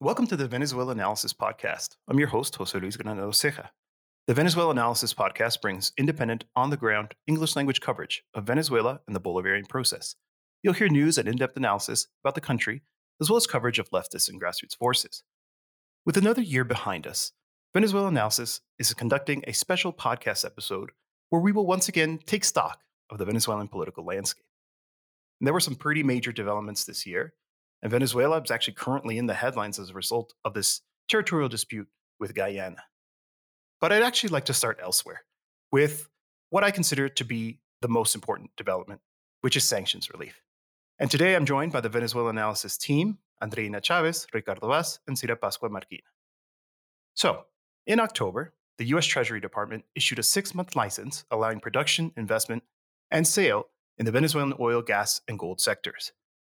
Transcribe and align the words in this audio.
Welcome 0.00 0.28
to 0.28 0.36
the 0.36 0.46
Venezuelanalysis 0.46 1.34
Podcast. 1.34 1.96
I'm 2.06 2.20
your 2.20 2.28
host, 2.28 2.54
Jose 2.54 2.78
Luis 2.78 2.96
Granado 2.96 3.30
Ceja. 3.30 3.70
The 4.28 4.32
Venezuelanalysis 4.32 5.12
Podcast 5.12 5.60
brings 5.60 5.90
independent, 5.98 6.44
on 6.54 6.70
the 6.70 6.76
ground, 6.76 7.16
English 7.26 7.56
language 7.56 7.80
coverage 7.80 8.22
of 8.32 8.44
Venezuela 8.44 9.00
and 9.08 9.16
the 9.16 9.20
Bolivarian 9.20 9.68
process. 9.68 10.14
You'll 10.62 10.74
hear 10.74 10.88
news 10.88 11.18
and 11.18 11.26
in 11.26 11.34
depth 11.34 11.56
analysis 11.56 12.06
about 12.22 12.36
the 12.36 12.40
country, 12.40 12.82
as 13.20 13.28
well 13.28 13.38
as 13.38 13.48
coverage 13.48 13.80
of 13.80 13.90
leftist 13.90 14.28
and 14.28 14.40
grassroots 14.40 14.76
forces. 14.78 15.24
With 16.06 16.16
another 16.16 16.42
year 16.42 16.62
behind 16.62 17.04
us, 17.04 17.32
Venezuelanalysis 17.76 18.60
is 18.78 18.94
conducting 18.94 19.42
a 19.48 19.52
special 19.52 19.92
podcast 19.92 20.44
episode 20.44 20.92
where 21.30 21.42
we 21.42 21.50
will 21.50 21.66
once 21.66 21.88
again 21.88 22.20
take 22.24 22.44
stock 22.44 22.82
of 23.10 23.18
the 23.18 23.24
Venezuelan 23.24 23.66
political 23.66 24.04
landscape. 24.06 24.46
And 25.40 25.46
there 25.48 25.54
were 25.54 25.58
some 25.58 25.74
pretty 25.74 26.04
major 26.04 26.30
developments 26.30 26.84
this 26.84 27.04
year, 27.04 27.34
and 27.82 27.90
Venezuela 27.90 28.40
is 28.40 28.50
actually 28.50 28.74
currently 28.74 29.18
in 29.18 29.26
the 29.26 29.34
headlines 29.34 29.78
as 29.78 29.90
a 29.90 29.94
result 29.94 30.34
of 30.44 30.54
this 30.54 30.82
territorial 31.08 31.48
dispute 31.48 31.88
with 32.18 32.34
Guyana. 32.34 32.84
But 33.80 33.92
I'd 33.92 34.02
actually 34.02 34.30
like 34.30 34.46
to 34.46 34.54
start 34.54 34.78
elsewhere 34.82 35.22
with 35.70 36.08
what 36.50 36.64
I 36.64 36.70
consider 36.70 37.08
to 37.08 37.24
be 37.24 37.60
the 37.80 37.88
most 37.88 38.14
important 38.14 38.50
development, 38.56 39.00
which 39.42 39.56
is 39.56 39.64
sanctions 39.64 40.10
relief. 40.10 40.42
And 40.98 41.10
today 41.10 41.36
I'm 41.36 41.46
joined 41.46 41.72
by 41.72 41.80
the 41.80 41.90
Venezuelanalysis 41.90 42.78
team, 42.78 43.18
Andreina 43.42 43.82
Chavez, 43.82 44.26
Ricardo 44.32 44.66
Vaz, 44.66 44.98
and 45.06 45.16
Cira 45.16 45.40
Pascual 45.40 45.70
Marquina. 45.70 46.02
So, 47.14 47.44
in 47.86 48.00
October, 48.00 48.54
the 48.78 48.86
US 48.86 49.06
Treasury 49.06 49.40
Department 49.40 49.84
issued 49.94 50.18
a 50.18 50.24
six 50.24 50.54
month 50.54 50.74
license 50.74 51.24
allowing 51.30 51.60
production, 51.60 52.12
investment, 52.16 52.64
and 53.10 53.26
sale 53.26 53.66
in 53.96 54.06
the 54.06 54.12
Venezuelan 54.12 54.54
oil, 54.58 54.82
gas, 54.82 55.20
and 55.28 55.38
gold 55.38 55.60
sectors. 55.60 56.12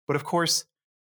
But 0.06 0.16
of 0.16 0.24
course, 0.24 0.64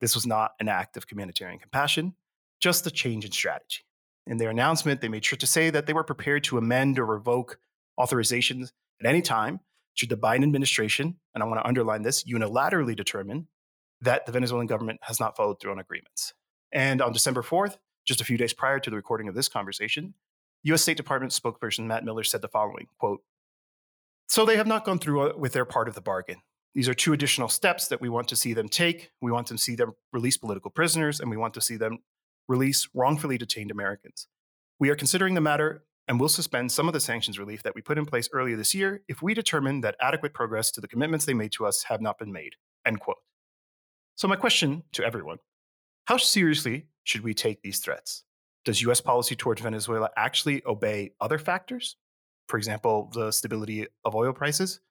this 0.02 0.16
was 0.16 0.28
not 0.28 0.52
an 0.60 0.68
act 0.68 0.98
of 0.98 1.06
humanitarian 1.10 1.60
compassion, 1.60 2.16
just 2.60 2.86
a 2.86 2.92
change 2.92 3.24
in 3.24 3.32
strategy. 3.32 3.86
In 4.28 4.38
their 4.38 4.50
announcement, 4.50 5.02
they 5.02 5.08
made 5.08 5.26
sure 5.26 5.38
to 5.38 5.48
say 5.48 5.70
that 5.70 5.86
they 5.86 5.94
were 5.94 6.04
prepared 6.04 6.44
to 6.46 6.58
amend 6.58 7.00
or 7.00 7.06
revoke 7.06 7.60
authorizations 8.00 8.72
at 9.00 9.08
any 9.08 9.22
time 9.22 9.62
should 9.94 10.10
the 10.10 10.18
Biden 10.18 10.44
administration, 10.44 11.18
and 11.34 11.44
I 11.44 11.48
want 11.48 11.60
to 11.60 11.68
underline 11.68 12.02
this, 12.02 12.24
unilaterally 12.24 12.96
determine 12.96 13.48
that 14.02 14.26
the 14.26 14.32
Venezuelan 14.32 14.68
government 14.68 15.00
has 15.04 15.20
not 15.20 15.36
followed 15.36 15.60
through 15.60 15.72
on 15.72 15.80
agreements. 15.80 16.34
And 16.72 17.02
on 17.02 17.12
December 17.12 17.42
4th, 17.42 17.78
just 18.06 18.22
a 18.22 18.26
few 18.26 18.38
days 18.38 18.54
prior 18.54 18.80
to 18.80 18.90
the 18.90 18.96
recording 18.96 19.28
of 19.28 19.36
this 19.36 19.48
conversation, 19.48 20.14
US 20.64 20.82
State 20.82 20.98
Department 20.98 21.34
spokesperson 21.34 21.86
Matt 21.86 22.06
Miller 22.06 22.24
said 22.24 22.42
the 22.42 22.48
following 22.48 22.88
quote, 23.00 23.22
So 24.28 24.46
they 24.46 24.58
have 24.58 24.68
not 24.68 24.86
gone 24.86 25.00
through 25.00 25.30
uh, 25.30 25.34
with 25.38 25.54
their 25.54 25.66
part 25.66 25.88
of 25.88 25.96
the 25.96 26.02
bargain. 26.02 26.38
These 26.74 26.88
are 26.88 26.94
two 26.94 27.14
additional 27.14 27.50
steps 27.50 27.88
that 27.90 28.00
we 28.00 28.10
want 28.10 28.28
to 28.30 28.36
see 28.36 28.54
them 28.54 28.70
take. 28.70 29.12
We 29.22 29.32
want 29.32 29.48
to 29.48 29.58
see 29.58 29.76
them 29.76 29.94
release 30.14 30.38
political 30.38 30.72
prisoners, 30.72 31.20
and 31.20 31.30
we 31.30 31.38
want 31.38 31.54
to 31.56 31.62
see 31.62 31.76
them 31.76 32.00
release 32.48 32.88
wrongfully 32.94 33.38
detained 33.38 33.72
Americans. 33.72 34.28
We 34.80 34.90
are 34.90 34.96
considering 34.96 35.34
the 35.34 35.42
matter 35.42 35.84
and 36.08 36.20
will 36.20 36.30
suspend 36.30 36.72
some 36.72 36.88
of 36.88 36.94
the 36.94 37.00
sanctions 37.00 37.38
relief 37.38 37.64
that 37.64 37.76
we 37.76 37.82
put 37.82 37.98
in 37.98 38.06
place 38.06 38.30
earlier 38.34 38.58
this 38.58 38.74
year 38.74 39.02
if 39.08 39.22
we 39.22 39.34
determine 39.34 39.82
that 39.82 39.96
adequate 40.02 40.34
progress 40.34 40.72
to 40.72 40.82
the 40.82 40.88
commitments 40.88 41.26
they 41.26 41.34
made 41.34 41.52
to 41.54 41.66
us 41.66 41.84
have 41.84 42.02
not 42.02 42.18
been 42.18 42.32
made. 42.32 42.56
End 42.86 43.00
quote. 43.00 43.18
So, 44.16 44.28
my 44.28 44.36
question 44.36 44.84
to 44.94 45.04
everyone 45.04 45.38
how 46.06 46.18
seriously 46.18 46.88
should 47.04 47.22
we 47.22 47.34
take 47.34 47.62
these 47.62 47.80
threats? 47.80 48.24
Does 48.66 48.82
US 48.82 49.02
policy 49.02 49.36
towards 49.36 49.62
Venezuela 49.62 50.10
actually 50.16 50.62
obey 50.66 51.12
other 51.20 51.38
factors? 51.38 51.96
For 52.48 52.58
example, 52.58 53.10
the 53.14 53.32
stability 53.32 53.88
of 54.04 54.16
oil 54.16 54.34
prices? 54.34 54.82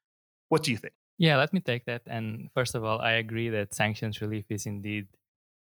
What 0.48 0.62
do 0.62 0.70
you 0.70 0.76
think? 0.76 0.94
Yeah, 1.20 1.36
let 1.36 1.52
me 1.52 1.60
take 1.60 1.84
that. 1.84 2.02
And 2.06 2.50
first 2.54 2.74
of 2.74 2.82
all, 2.82 2.98
I 2.98 3.12
agree 3.12 3.50
that 3.50 3.74
sanctions 3.74 4.22
relief 4.22 4.46
is 4.48 4.64
indeed 4.64 5.06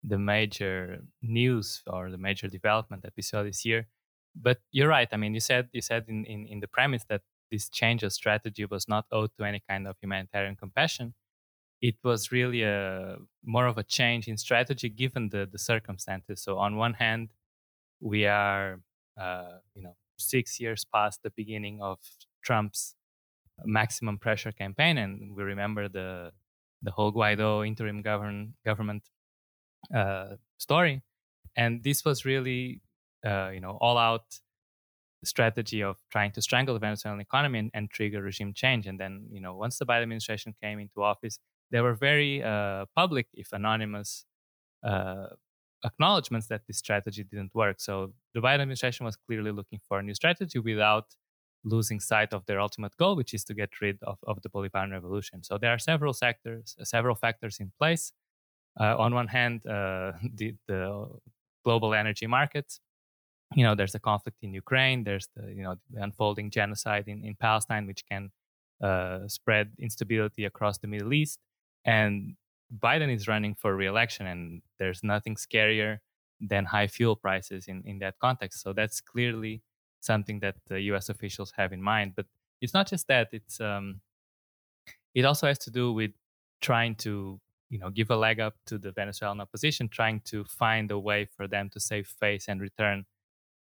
the 0.02 0.18
major 0.18 1.02
news 1.22 1.84
or 1.86 2.10
the 2.10 2.18
major 2.18 2.48
development 2.48 3.04
that 3.04 3.12
we 3.18 3.24
saw 3.24 3.44
this 3.44 3.66
year. 3.66 3.88
But 4.34 4.60
you're 4.72 4.88
right. 4.88 5.10
I 5.12 5.18
mean, 5.18 5.34
you 5.34 5.42
said 5.42 5.68
you 5.74 5.82
said 5.82 6.06
in, 6.08 6.24
in, 6.24 6.48
in 6.48 6.60
the 6.62 6.70
premise 6.70 7.04
that 7.10 7.24
this 7.52 7.68
change 7.68 8.04
of 8.04 8.14
strategy 8.14 8.64
was 8.66 8.88
not 8.88 9.06
owed 9.12 9.32
to 9.38 9.44
any 9.44 9.62
kind 9.70 9.86
of 9.86 9.98
humanitarian 10.02 10.56
compassion. 10.56 11.14
It 11.82 11.96
was 12.04 12.32
really 12.32 12.64
a 12.64 13.18
more 13.44 13.68
of 13.68 13.78
a 13.78 13.84
change 13.84 14.28
in 14.30 14.38
strategy 14.38 14.90
given 14.90 15.30
the, 15.30 15.48
the 15.52 15.60
circumstances. 15.60 16.42
So 16.42 16.58
on 16.60 16.78
one 16.78 16.96
hand, 16.96 17.32
we 18.02 18.26
are 18.28 18.82
uh, 19.20 19.60
you 19.76 19.84
know 19.84 19.96
six 20.18 20.60
years 20.60 20.86
past 20.86 21.22
the 21.24 21.32
beginning 21.32 21.82
of 21.82 22.00
Trump's 22.44 22.96
maximum 23.66 24.18
pressure 24.18 24.52
campaign, 24.52 24.98
and 24.98 25.36
we 25.36 25.44
remember 25.44 25.90
the 25.90 26.32
the 26.82 26.92
whole 26.92 27.12
Guaido 27.12 27.68
interim 27.68 28.02
govern, 28.02 28.54
government 28.66 29.04
uh, 29.94 30.36
story. 30.58 31.02
And 31.56 31.84
this 31.84 32.06
was 32.06 32.26
really, 32.26 32.82
uh, 33.26 33.50
you 33.50 33.60
know, 33.60 33.78
all 33.82 33.98
out 33.98 34.24
strategy 35.24 35.84
of 35.84 35.98
trying 36.10 36.32
to 36.32 36.42
strangle 36.42 36.74
the 36.74 36.80
Venezuelan 36.80 37.20
economy 37.20 37.60
and, 37.60 37.72
and, 37.74 37.90
trigger 37.90 38.22
regime 38.22 38.54
change. 38.54 38.88
And 38.88 38.98
then, 38.98 39.28
you 39.32 39.42
know, 39.42 39.56
once 39.56 39.78
the 39.78 39.86
Biden 39.86 40.04
administration 40.04 40.56
came 40.64 40.80
into 40.80 41.04
office, 41.04 41.40
there 41.72 41.84
were 41.84 41.94
very 41.94 42.42
uh, 42.42 42.86
public, 42.96 43.28
if 43.34 43.52
anonymous, 43.52 44.26
uh, 44.82 45.28
acknowledgments 45.84 46.48
that 46.48 46.62
this 46.68 46.78
strategy 46.78 47.24
didn't 47.24 47.54
work. 47.54 47.82
So 47.82 48.14
the 48.34 48.40
Biden 48.40 48.62
administration 48.62 49.06
was 49.06 49.18
clearly 49.18 49.52
looking 49.52 49.80
for 49.88 50.00
a 50.00 50.04
new 50.04 50.14
strategy 50.14 50.60
without 50.60 51.06
losing 51.64 52.00
sight 52.00 52.34
of 52.34 52.46
their 52.46 52.60
ultimate 52.60 52.96
goal, 52.98 53.16
which 53.16 53.34
is 53.34 53.44
to 53.46 53.54
get 53.54 53.82
rid 53.82 53.98
of, 54.04 54.18
of 54.24 54.42
the 54.42 54.50
Bolivarian 54.50 54.92
revolution. 54.92 55.44
So 55.44 55.58
there 55.58 55.72
are 55.72 55.80
several 55.80 56.14
sectors, 56.14 56.76
uh, 56.80 56.86
several 56.86 57.16
factors 57.16 57.60
in 57.60 57.72
place 57.78 58.14
uh, 58.80 58.96
on 58.98 59.14
one 59.14 59.28
hand, 59.28 59.66
uh, 59.66 60.14
the, 60.36 60.56
the, 60.68 61.08
global 61.66 61.94
energy 61.94 62.26
markets. 62.26 62.80
You 63.54 63.64
know, 63.64 63.76
there's 63.76 63.94
a 63.94 64.00
conflict 64.00 64.38
in 64.42 64.54
Ukraine. 64.54 65.04
There's 65.04 65.28
the 65.36 65.52
you 65.52 65.62
know 65.62 65.76
the 65.92 66.02
unfolding 66.02 66.52
genocide 66.52 67.06
in, 67.08 67.26
in 67.26 67.36
Palestine, 67.36 67.86
which 67.86 68.04
can 68.10 68.32
uh, 68.82 69.28
spread 69.28 69.72
instability 69.78 70.46
across 70.46 70.78
the 70.78 70.88
Middle 70.88 71.14
East. 71.14 71.40
And 71.86 72.36
Biden 72.78 73.14
is 73.14 73.28
running 73.28 73.56
for 73.56 73.76
re-election, 73.76 74.26
and 74.28 74.62
there's 74.78 75.04
nothing 75.04 75.36
scarier 75.36 75.98
than 76.40 76.66
high 76.66 76.88
fuel 76.88 77.16
prices 77.16 77.68
in, 77.68 77.84
in 77.86 78.00
that 78.00 78.16
context. 78.20 78.62
So 78.62 78.72
that's 78.72 79.02
clearly 79.02 79.62
something 80.02 80.40
that 80.40 80.56
the 80.68 80.82
U.S. 80.82 81.10
officials 81.10 81.54
have 81.58 81.74
in 81.74 81.82
mind. 81.82 82.14
But 82.16 82.26
it's 82.62 82.74
not 82.74 82.88
just 82.88 83.08
that; 83.08 83.30
it's 83.32 83.60
um, 83.60 84.02
it 85.14 85.26
also 85.26 85.48
has 85.48 85.58
to 85.60 85.72
do 85.72 85.92
with 85.94 86.12
trying 86.62 86.96
to 86.96 87.40
you 87.70 87.80
know 87.80 87.90
give 87.90 88.10
a 88.10 88.16
leg 88.16 88.40
up 88.40 88.56
to 88.68 88.78
the 88.78 88.92
Venezuelan 88.92 89.42
opposition, 89.42 89.90
trying 89.90 90.22
to 90.26 90.44
find 90.46 90.92
a 90.92 91.00
way 91.00 91.26
for 91.26 91.48
them 91.48 91.70
to 91.70 91.80
save 91.80 92.08
face 92.08 92.48
and 92.48 92.62
return 92.62 93.06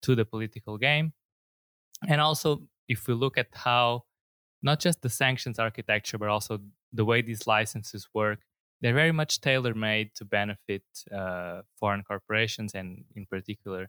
to 0.02 0.14
the 0.14 0.24
political 0.24 0.76
game. 0.78 1.12
And 2.08 2.20
also, 2.20 2.62
if 2.88 3.06
we 3.06 3.14
look 3.14 3.38
at 3.38 3.48
how 3.52 4.04
not 4.62 4.80
just 4.80 5.02
the 5.02 5.08
sanctions 5.08 5.58
architecture, 5.58 6.18
but 6.18 6.28
also 6.28 6.60
the 6.92 7.04
way 7.04 7.22
these 7.22 7.46
licenses 7.46 8.08
work, 8.14 8.40
they're 8.80 8.94
very 8.94 9.12
much 9.12 9.40
tailor 9.40 9.74
made 9.74 10.14
to 10.16 10.24
benefit 10.24 10.82
uh, 11.16 11.62
foreign 11.78 12.02
corporations 12.02 12.74
and, 12.74 13.04
in 13.14 13.26
particular, 13.26 13.88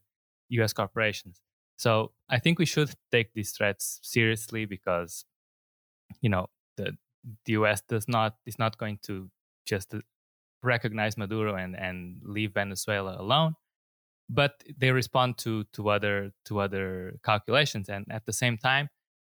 US 0.49 0.73
corporations. 0.73 1.41
So 1.83 2.13
I 2.29 2.39
think 2.39 2.59
we 2.59 2.65
should 2.65 2.91
take 3.11 3.33
these 3.33 3.51
threats 3.51 3.99
seriously 4.03 4.63
because, 4.63 5.25
you 6.21 6.29
know, 6.29 6.47
the, 6.77 6.95
the 7.43 7.53
US 7.59 7.81
does 7.81 8.07
not 8.07 8.37
is 8.45 8.57
not 8.57 8.77
going 8.77 8.99
to 9.07 9.29
just 9.65 9.93
recognize 10.61 11.17
Maduro 11.17 11.55
and, 11.55 11.75
and 11.75 12.21
leave 12.23 12.53
Venezuela 12.53 13.17
alone. 13.19 13.55
But 14.29 14.63
they 14.77 14.91
respond 14.91 15.37
to 15.39 15.65
to 15.73 15.89
other 15.89 16.31
to 16.45 16.61
other 16.61 17.19
calculations, 17.21 17.89
and 17.89 18.05
at 18.09 18.25
the 18.25 18.33
same 18.33 18.57
time, 18.57 18.87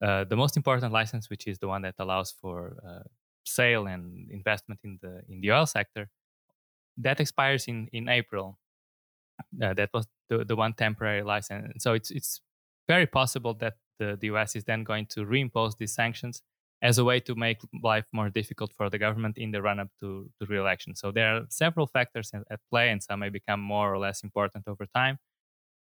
uh, 0.00 0.22
the 0.22 0.36
most 0.36 0.56
important 0.56 0.92
license, 0.92 1.28
which 1.28 1.48
is 1.48 1.58
the 1.58 1.66
one 1.66 1.82
that 1.82 1.96
allows 1.98 2.30
for 2.30 2.76
uh, 2.88 3.02
sale 3.44 3.88
and 3.88 4.30
investment 4.30 4.80
in 4.84 5.00
the 5.02 5.22
in 5.28 5.40
the 5.40 5.50
oil 5.50 5.66
sector, 5.66 6.08
that 6.96 7.18
expires 7.18 7.66
in 7.66 7.88
in 7.92 8.08
April. 8.08 8.56
Uh, 9.60 9.74
that 9.74 9.90
was 9.92 10.06
the, 10.28 10.44
the 10.44 10.56
one 10.56 10.74
temporary 10.74 11.22
license, 11.22 11.70
and 11.72 11.82
so 11.82 11.92
it's 11.94 12.10
it's 12.10 12.40
very 12.88 13.06
possible 13.06 13.54
that 13.54 13.74
the, 13.98 14.16
the 14.20 14.26
U.S. 14.26 14.56
is 14.56 14.64
then 14.64 14.84
going 14.84 15.06
to 15.06 15.20
reimpose 15.20 15.76
these 15.78 15.94
sanctions 15.94 16.42
as 16.82 16.98
a 16.98 17.04
way 17.04 17.20
to 17.20 17.34
make 17.34 17.58
life 17.82 18.04
more 18.12 18.28
difficult 18.28 18.72
for 18.76 18.90
the 18.90 18.98
government 18.98 19.38
in 19.38 19.50
the 19.50 19.62
run 19.62 19.80
up 19.80 19.88
to, 20.00 20.30
to 20.38 20.46
re 20.46 20.58
election. 20.58 20.94
So 20.94 21.10
there 21.10 21.36
are 21.36 21.42
several 21.48 21.86
factors 21.86 22.30
at 22.34 22.60
play, 22.70 22.90
and 22.90 23.02
some 23.02 23.20
may 23.20 23.30
become 23.30 23.60
more 23.60 23.92
or 23.92 23.98
less 23.98 24.22
important 24.22 24.68
over 24.68 24.86
time. 24.94 25.18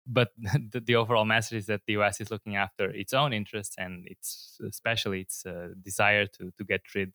But 0.07 0.29
the, 0.71 0.79
the 0.79 0.95
overall 0.95 1.25
message 1.25 1.59
is 1.59 1.65
that 1.67 1.81
the 1.85 1.93
US 1.93 2.19
is 2.19 2.31
looking 2.31 2.55
after 2.55 2.89
its 2.89 3.13
own 3.13 3.33
interests 3.33 3.75
and 3.77 4.07
its, 4.07 4.57
especially 4.67 5.21
its 5.21 5.45
uh, 5.45 5.69
desire 5.81 6.25
to, 6.25 6.51
to 6.57 6.63
get 6.63 6.81
rid 6.95 7.13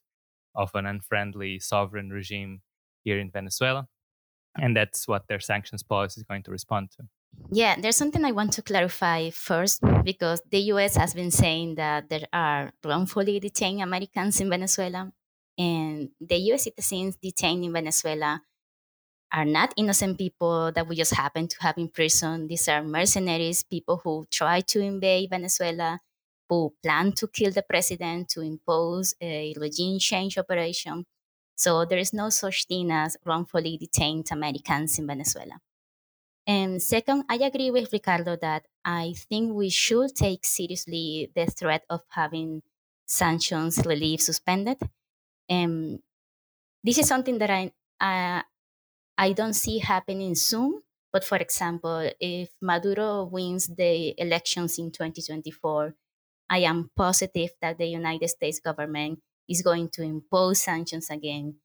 of 0.55 0.71
an 0.75 0.87
unfriendly 0.87 1.59
sovereign 1.59 2.11
regime 2.11 2.63
here 3.05 3.19
in 3.19 3.31
Venezuela. 3.31 3.89
And 4.59 4.77
that's 4.77 5.07
what 5.07 5.29
their 5.29 5.41
sanctions 5.41 5.83
policy 5.83 6.21
is 6.21 6.25
going 6.25 6.43
to 6.45 6.51
respond 6.51 6.91
to. 6.93 7.05
Yeah, 7.51 7.77
there's 7.79 7.97
something 7.97 8.25
I 8.25 8.33
want 8.33 8.53
to 8.55 8.63
clarify 8.63 9.31
first 9.31 9.83
because 10.05 10.43
the 10.51 10.61
US 10.73 10.97
has 10.97 11.15
been 11.15 11.31
saying 11.31 11.75
that 11.77 12.09
there 12.09 12.27
are 12.33 12.73
wrongfully 12.85 13.39
detained 13.41 13.83
Americans 13.83 14.41
in 14.41 14.49
Venezuela, 14.49 15.13
and 15.59 16.11
the 16.21 16.37
US 16.53 16.65
citizens 16.65 17.17
detained 17.17 17.65
in 17.65 17.73
Venezuela 17.73 18.43
are 19.33 19.45
not 19.45 19.75
innocent 19.77 20.19
people 20.19 20.73
that 20.73 20.87
we 20.89 20.97
just 20.97 21.15
happen 21.15 21.49
to 21.49 21.57
have 21.61 21.77
in 21.79 21.89
prison. 21.89 22.47
These 22.47 22.69
are 22.69 22.83
mercenaries, 22.83 23.65
people 23.65 24.01
who 24.03 24.27
try 24.31 24.61
to 24.61 24.81
invade 24.81 25.31
Venezuela, 25.31 26.01
who 26.49 26.73
plan 26.83 27.13
to 27.13 27.29
kill 27.29 27.51
the 27.51 27.63
president, 27.63 28.29
to 28.31 28.41
impose 28.41 29.15
a 29.21 29.55
regime 29.59 29.99
change 29.99 30.39
operation. 30.39 31.05
So 31.57 31.85
there 31.85 31.99
is 31.99 32.13
no 32.13 32.31
such 32.31 32.67
thing 32.67 32.91
as 32.93 33.17
wrongfully 33.25 33.79
detained 33.79 34.29
Americans 34.31 34.99
in 34.99 35.07
Venezuela. 35.07 35.61
And 36.47 36.81
second, 36.83 37.25
I 37.29 37.37
agree 37.37 37.71
with 37.71 37.93
Ricardo 37.93 38.37
that 38.37 38.67
I 38.85 39.15
think 39.29 39.55
we 39.55 39.69
should 39.71 40.15
take 40.15 40.45
seriously 40.45 41.33
the 41.35 41.47
threat 41.47 41.85
of 41.91 42.03
having 42.11 42.63
sanctions 43.07 43.85
relief 43.85 44.21
suspended. 44.23 44.79
And 45.49 46.01
this 46.85 46.99
is 46.99 47.09
something 47.09 47.39
that 47.39 47.51
I 47.51 47.73
I 49.19 49.33
don't 49.33 49.55
see 49.55 49.79
happening 49.79 50.35
soon. 50.35 50.83
But 51.13 51.25
for 51.25 51.37
example, 51.39 52.11
if 52.21 52.51
Maduro 52.61 53.25
wins 53.25 53.69
the 53.69 54.15
elections 54.21 54.79
in 54.79 54.91
2024, 54.93 55.95
I 56.51 56.59
am 56.59 56.91
positive 56.97 57.51
that 57.63 57.79
the 57.79 57.87
United 57.87 58.29
States 58.29 58.61
government 58.61 59.21
is 59.49 59.63
going 59.63 59.89
to 59.91 60.03
impose 60.03 60.61
sanctions 60.61 61.11
again. 61.11 61.57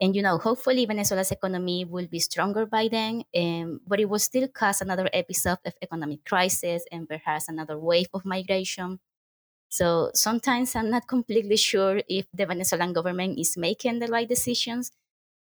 And 0.00 0.14
you 0.16 0.22
know, 0.22 0.38
hopefully 0.38 0.84
Venezuela's 0.86 1.30
economy 1.30 1.84
will 1.84 2.06
be 2.06 2.18
stronger 2.18 2.66
by 2.66 2.88
then, 2.90 3.24
um, 3.36 3.80
but 3.86 4.00
it 4.00 4.08
will 4.08 4.18
still 4.18 4.48
cause 4.48 4.80
another 4.80 5.08
episode 5.12 5.58
of 5.64 5.74
economic 5.80 6.24
crisis 6.24 6.84
and 6.90 7.08
perhaps 7.08 7.48
another 7.48 7.78
wave 7.78 8.08
of 8.12 8.24
migration. 8.24 9.00
So 9.68 10.10
sometimes 10.14 10.74
I'm 10.76 10.90
not 10.90 11.08
completely 11.08 11.56
sure 11.56 12.00
if 12.08 12.26
the 12.32 12.46
Venezuelan 12.46 12.92
government 12.92 13.38
is 13.38 13.56
making 13.56 13.98
the 13.98 14.06
right 14.08 14.28
decisions 14.28 14.92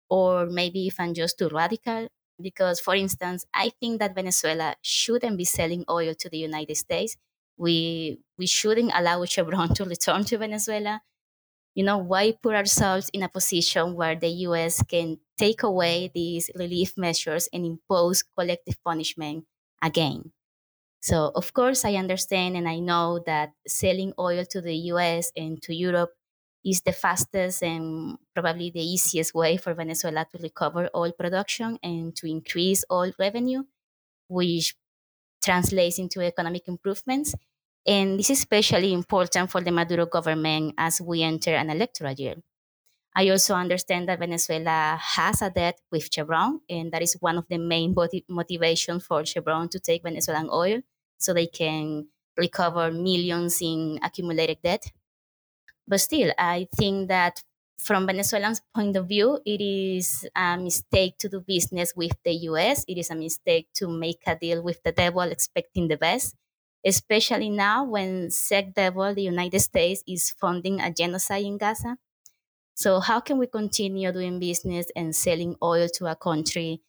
or 0.10 0.46
maybe 0.48 0.88
if 0.88 1.00
I'm 1.00 1.14
just 1.14 1.38
too 1.40 1.50
radical. 1.50 2.08
Because, 2.42 2.80
for 2.80 2.96
instance, 2.96 3.46
I 3.54 3.70
think 3.80 4.00
that 4.00 4.16
Venezuela 4.16 4.76
shouldn't 4.82 5.38
be 5.38 5.46
selling 5.46 5.86
oil 5.90 6.14
to 6.16 6.30
the 6.30 6.38
United 6.40 6.76
States. 6.76 7.16
We 7.58 8.20
we 8.38 8.48
shouldn't 8.48 8.92
allow 8.96 9.24
Chevron 9.34 9.74
to 9.76 9.86
return 9.86 10.24
to 10.26 10.38
Venezuela. 10.40 11.02
You 11.76 11.84
know, 11.84 11.98
why 11.98 12.34
put 12.34 12.56
ourselves 12.56 13.10
in 13.14 13.24
a 13.24 13.30
position 13.30 13.96
where 13.96 14.16
the 14.16 14.30
US 14.48 14.82
can 14.84 15.20
take 15.38 15.64
away 15.64 16.12
these 16.14 16.50
relief 16.56 16.98
measures 16.98 17.50
and 17.52 17.66
impose 17.66 18.24
collective 18.24 18.78
punishment 18.84 19.46
again? 19.82 20.32
So, 21.02 21.32
of 21.36 21.54
course, 21.54 21.86
I 21.86 21.96
understand 21.96 22.56
and 22.58 22.68
I 22.68 22.80
know 22.80 23.20
that 23.26 23.54
selling 23.68 24.14
oil 24.20 24.46
to 24.52 24.62
the 24.62 24.76
US 24.94 25.32
and 25.36 25.62
to 25.64 25.76
Europe 25.76 26.14
is 26.66 26.82
the 26.82 26.94
fastest 26.94 27.62
and 27.64 28.18
probably 28.34 28.70
the 28.72 28.84
easiest 28.84 29.34
way 29.36 29.58
for 29.58 29.74
Venezuela 29.74 30.26
to 30.32 30.38
recover 30.42 30.90
oil 30.96 31.12
production 31.12 31.78
and 31.84 32.16
to 32.18 32.28
increase 32.30 32.86
oil 32.92 33.12
revenue, 33.20 33.64
which 34.30 34.76
translates 35.44 36.00
into 36.00 36.22
economic 36.22 36.68
improvements. 36.68 37.36
And 37.86 38.18
this 38.20 38.30
is 38.30 38.40
especially 38.40 38.94
important 38.94 39.52
for 39.52 39.62
the 39.62 39.72
Maduro 39.72 40.06
government 40.06 40.76
as 40.78 41.02
we 41.02 41.22
enter 41.24 41.54
an 41.56 41.70
electoral 41.70 42.14
year. 42.14 42.36
I 43.16 43.30
also 43.30 43.56
understand 43.56 44.10
that 44.10 44.20
Venezuela 44.20 44.98
has 45.02 45.42
a 45.42 45.50
debt 45.50 45.80
with 45.92 46.10
Chevron, 46.14 46.62
and 46.70 46.92
that 46.94 47.02
is 47.04 47.14
one 47.20 47.38
of 47.38 47.48
the 47.50 47.58
main 47.60 47.94
motiv- 47.96 48.26
motivations 48.30 49.06
for 49.06 49.26
Chevron 49.26 49.70
to 49.70 49.80
take 49.80 50.04
Venezuelan 50.04 50.50
oil 50.52 50.82
so 51.18 51.34
they 51.34 51.48
can 51.48 52.08
recover 52.38 52.92
millions 52.92 53.62
in 53.62 54.00
accumulated 54.04 54.60
debt. 54.64 54.92
But 55.88 56.00
still, 56.02 56.32
I 56.38 56.68
think 56.76 57.08
that 57.10 57.44
from 57.80 58.08
Venezuelans' 58.08 58.62
point 58.74 58.96
of 58.96 59.08
view, 59.08 59.40
it 59.46 59.62
is 59.62 60.28
a 60.36 60.58
mistake 60.58 61.18
to 61.20 61.30
do 61.30 61.42
business 61.42 61.94
with 61.96 62.14
the 62.24 62.34
US. 62.50 62.86
It 62.88 62.98
is 62.98 63.10
a 63.10 63.16
mistake 63.16 63.68
to 63.76 63.88
make 63.88 64.22
a 64.26 64.36
deal 64.36 64.62
with 64.64 64.82
the 64.84 64.92
devil 64.92 65.22
expecting 65.24 65.88
the 65.88 65.98
best, 65.98 66.36
especially 66.86 67.50
now 67.50 67.84
when 67.86 68.28
SecDevil, 68.28 68.74
devil, 68.76 69.16
the 69.16 69.24
United 69.24 69.60
States, 69.60 70.04
is 70.08 70.32
funding 70.32 70.82
a 70.82 70.92
genocide 70.94 71.46
in 71.46 71.58
Gaza. 71.58 71.98
So, 72.76 73.00
how 73.00 73.20
can 73.20 73.38
we 73.38 73.48
continue 73.48 74.12
doing 74.12 74.40
business 74.40 74.88
and 74.96 75.16
selling 75.16 75.56
oil 75.62 75.88
to 75.96 76.08
a 76.08 76.16
country 76.16 76.82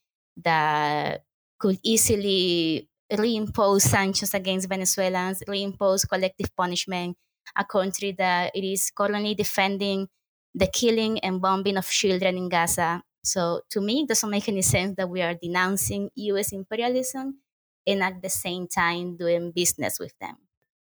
that 0.43 1.25
could 1.59 1.79
easily 1.83 2.89
reimpose 3.13 3.83
sanctions 3.83 4.35
against 4.35 4.69
Venezuelans, 4.69 5.43
reimpose 5.47 6.09
collective 6.09 6.55
punishment, 6.57 7.17
a 7.57 7.65
country 7.65 8.13
that 8.13 8.53
it 8.55 8.65
is 8.65 8.91
currently 8.91 9.35
defending 9.35 10.09
the 10.55 10.67
killing 10.67 11.19
and 11.21 11.41
bombing 11.41 11.77
of 11.77 11.87
children 11.89 12.37
in 12.37 12.49
Gaza. 12.49 13.03
So 13.23 13.61
to 13.71 13.81
me, 13.81 14.03
it 14.03 14.09
doesn't 14.09 14.31
make 14.31 14.49
any 14.49 14.63
sense 14.63 14.95
that 14.97 15.09
we 15.09 15.21
are 15.23 15.35
denouncing 15.35 16.11
US 16.17 16.53
imperialism 16.53 17.41
and 17.87 18.03
at 18.03 18.23
the 18.23 18.31
same 18.31 18.67
time 18.67 19.17
doing 19.17 19.53
business 19.53 19.99
with 19.99 20.13
them. 20.21 20.37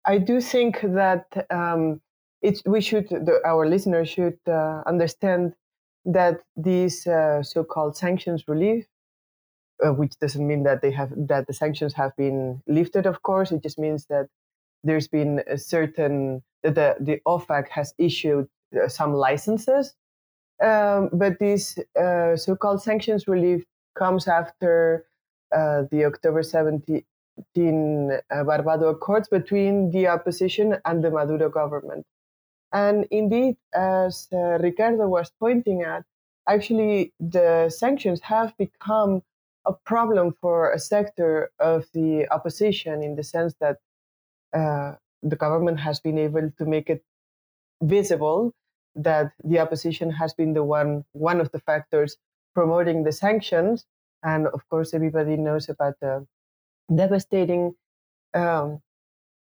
I 0.06 0.18
do 0.18 0.42
think 0.42 0.82
that 0.82 1.46
um, 1.50 2.02
it, 2.42 2.62
we 2.66 2.82
should, 2.82 3.10
the, 3.10 3.40
our 3.46 3.68
listeners 3.68 4.10
should 4.10 4.40
uh, 4.48 4.82
understand 4.86 5.54
that 6.06 6.42
these 6.56 7.06
uh, 7.06 7.44
so-called 7.44 7.96
sanctions 7.98 8.48
relief, 8.48 8.86
uh, 9.86 9.94
which 9.94 10.18
doesn't 10.20 10.48
mean 10.48 10.64
that 10.64 10.82
they 10.82 10.92
have 10.92 11.12
that 11.16 11.48
the 11.48 11.54
sanctions 11.54 11.94
have 11.94 12.16
been 12.16 12.62
lifted. 12.68 13.06
Of 13.06 13.22
course, 13.22 13.52
it 13.52 13.62
just 13.62 13.78
means 13.78 14.06
that 14.08 14.28
there's 14.84 15.08
been 15.08 15.44
a 15.48 15.58
certain 15.58 16.42
the 16.64 16.96
the 17.00 17.22
OFAC 17.28 17.68
has 17.70 17.94
issued 17.98 18.48
uh, 18.76 18.88
some 18.88 19.14
licenses, 19.14 19.94
um, 20.64 21.10
but 21.14 21.40
this 21.40 21.78
uh, 22.00 22.36
so-called 22.36 22.82
sanctions 22.82 23.28
relief 23.28 23.64
comes 23.98 24.28
after 24.28 25.06
uh, 25.52 25.84
the 25.92 26.06
October 26.06 26.44
17 26.44 27.04
uh, 28.32 28.44
Barbados 28.44 28.96
Accords 28.96 29.28
between 29.28 29.92
the 29.92 30.08
opposition 30.08 30.78
and 30.86 31.04
the 31.04 31.12
Maduro 31.12 31.50
government. 31.50 32.06
And 32.72 33.08
indeed, 33.10 33.58
as 33.74 34.28
uh, 34.32 34.60
Ricardo 34.60 35.08
was 35.08 35.32
pointing 35.40 35.82
at, 35.82 36.04
actually 36.48 37.14
the 37.20 37.70
sanctions 37.70 38.22
have 38.22 38.56
become 38.58 39.24
a 39.66 39.74
problem 39.74 40.36
for 40.42 40.72
a 40.72 40.80
sector 40.80 41.52
of 41.60 41.86
the 41.94 42.28
opposition 42.32 43.04
in 43.04 43.16
the 43.16 43.24
sense 43.24 43.54
that 43.60 43.78
uh, 44.54 44.94
the 45.22 45.36
government 45.36 45.80
has 45.80 46.00
been 46.00 46.18
able 46.18 46.52
to 46.58 46.66
make 46.66 46.90
it 46.90 47.04
visible 47.82 48.54
that 48.96 49.32
the 49.44 49.60
opposition 49.60 50.10
has 50.12 50.34
been 50.34 50.54
the 50.54 50.64
one 50.64 51.06
one 51.14 51.40
of 51.40 51.52
the 51.52 51.60
factors 51.60 52.18
promoting 52.54 53.04
the 53.04 53.12
sanctions 53.12 53.86
and 54.24 54.48
of 54.48 54.68
course 54.70 54.94
everybody 54.94 55.38
knows 55.38 55.70
about 55.70 55.96
the 56.02 56.26
devastating 56.96 57.76
um, 58.34 58.82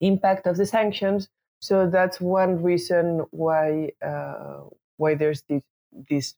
impact 0.01 0.47
of 0.47 0.57
the 0.57 0.65
sanctions. 0.65 1.29
So 1.61 1.89
that's 1.89 2.21
one 2.21 2.63
reason 2.63 3.25
why 3.31 3.91
uh, 4.05 4.63
why 4.97 5.15
there's 5.15 5.43
this 5.49 5.63
this 6.09 6.35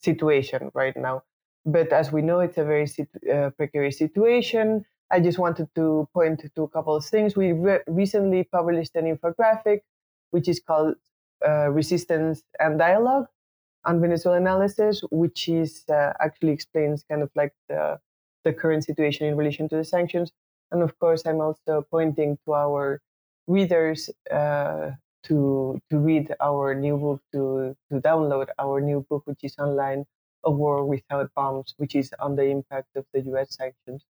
situation 0.00 0.70
right 0.74 0.96
now. 0.96 1.22
But 1.66 1.92
as 1.92 2.12
we 2.12 2.22
know 2.22 2.40
it's 2.40 2.58
a 2.58 2.64
very 2.64 2.86
situ- 2.86 3.30
uh, 3.30 3.50
precarious 3.50 3.98
situation. 3.98 4.84
I 5.10 5.20
just 5.20 5.38
wanted 5.38 5.68
to 5.74 6.08
point 6.14 6.44
to 6.54 6.62
a 6.62 6.68
couple 6.68 6.94
of 6.94 7.04
things. 7.04 7.36
We 7.36 7.52
re- 7.52 7.80
recently 7.88 8.44
published 8.44 8.94
an 8.94 9.06
infographic, 9.06 9.80
which 10.30 10.48
is 10.48 10.60
called 10.60 10.94
uh, 11.46 11.68
Resistance 11.70 12.42
and 12.60 12.78
Dialogue 12.78 13.26
on 13.84 14.00
Venezuelanalysis, 14.00 15.02
which 15.10 15.48
is 15.48 15.84
uh, 15.88 16.12
actually 16.20 16.52
explains 16.52 17.04
kind 17.08 17.22
of 17.22 17.30
like 17.34 17.52
the, 17.68 17.98
the 18.44 18.52
current 18.52 18.84
situation 18.84 19.26
in 19.26 19.36
relation 19.36 19.68
to 19.68 19.76
the 19.76 19.84
sanctions. 19.84 20.32
And 20.70 20.82
of 20.82 20.98
course, 20.98 21.22
I'm 21.26 21.40
also 21.40 21.84
pointing 21.90 22.38
to 22.44 22.54
our 22.54 23.00
readers 23.46 24.10
uh, 24.30 24.92
to 25.24 25.78
to 25.90 25.98
read 25.98 26.34
our 26.40 26.74
new 26.74 26.96
book, 26.96 27.22
to 27.32 27.76
to 27.90 28.00
download 28.00 28.48
our 28.58 28.80
new 28.80 29.04
book, 29.10 29.22
which 29.26 29.42
is 29.44 29.56
online, 29.58 30.04
A 30.44 30.50
War 30.50 30.84
Without 30.84 31.30
Bombs, 31.34 31.74
which 31.78 31.94
is 31.94 32.12
on 32.18 32.36
the 32.36 32.44
impact 32.44 32.88
of 32.96 33.06
the 33.12 33.22
U.S. 33.22 33.56
sanctions 33.56 34.04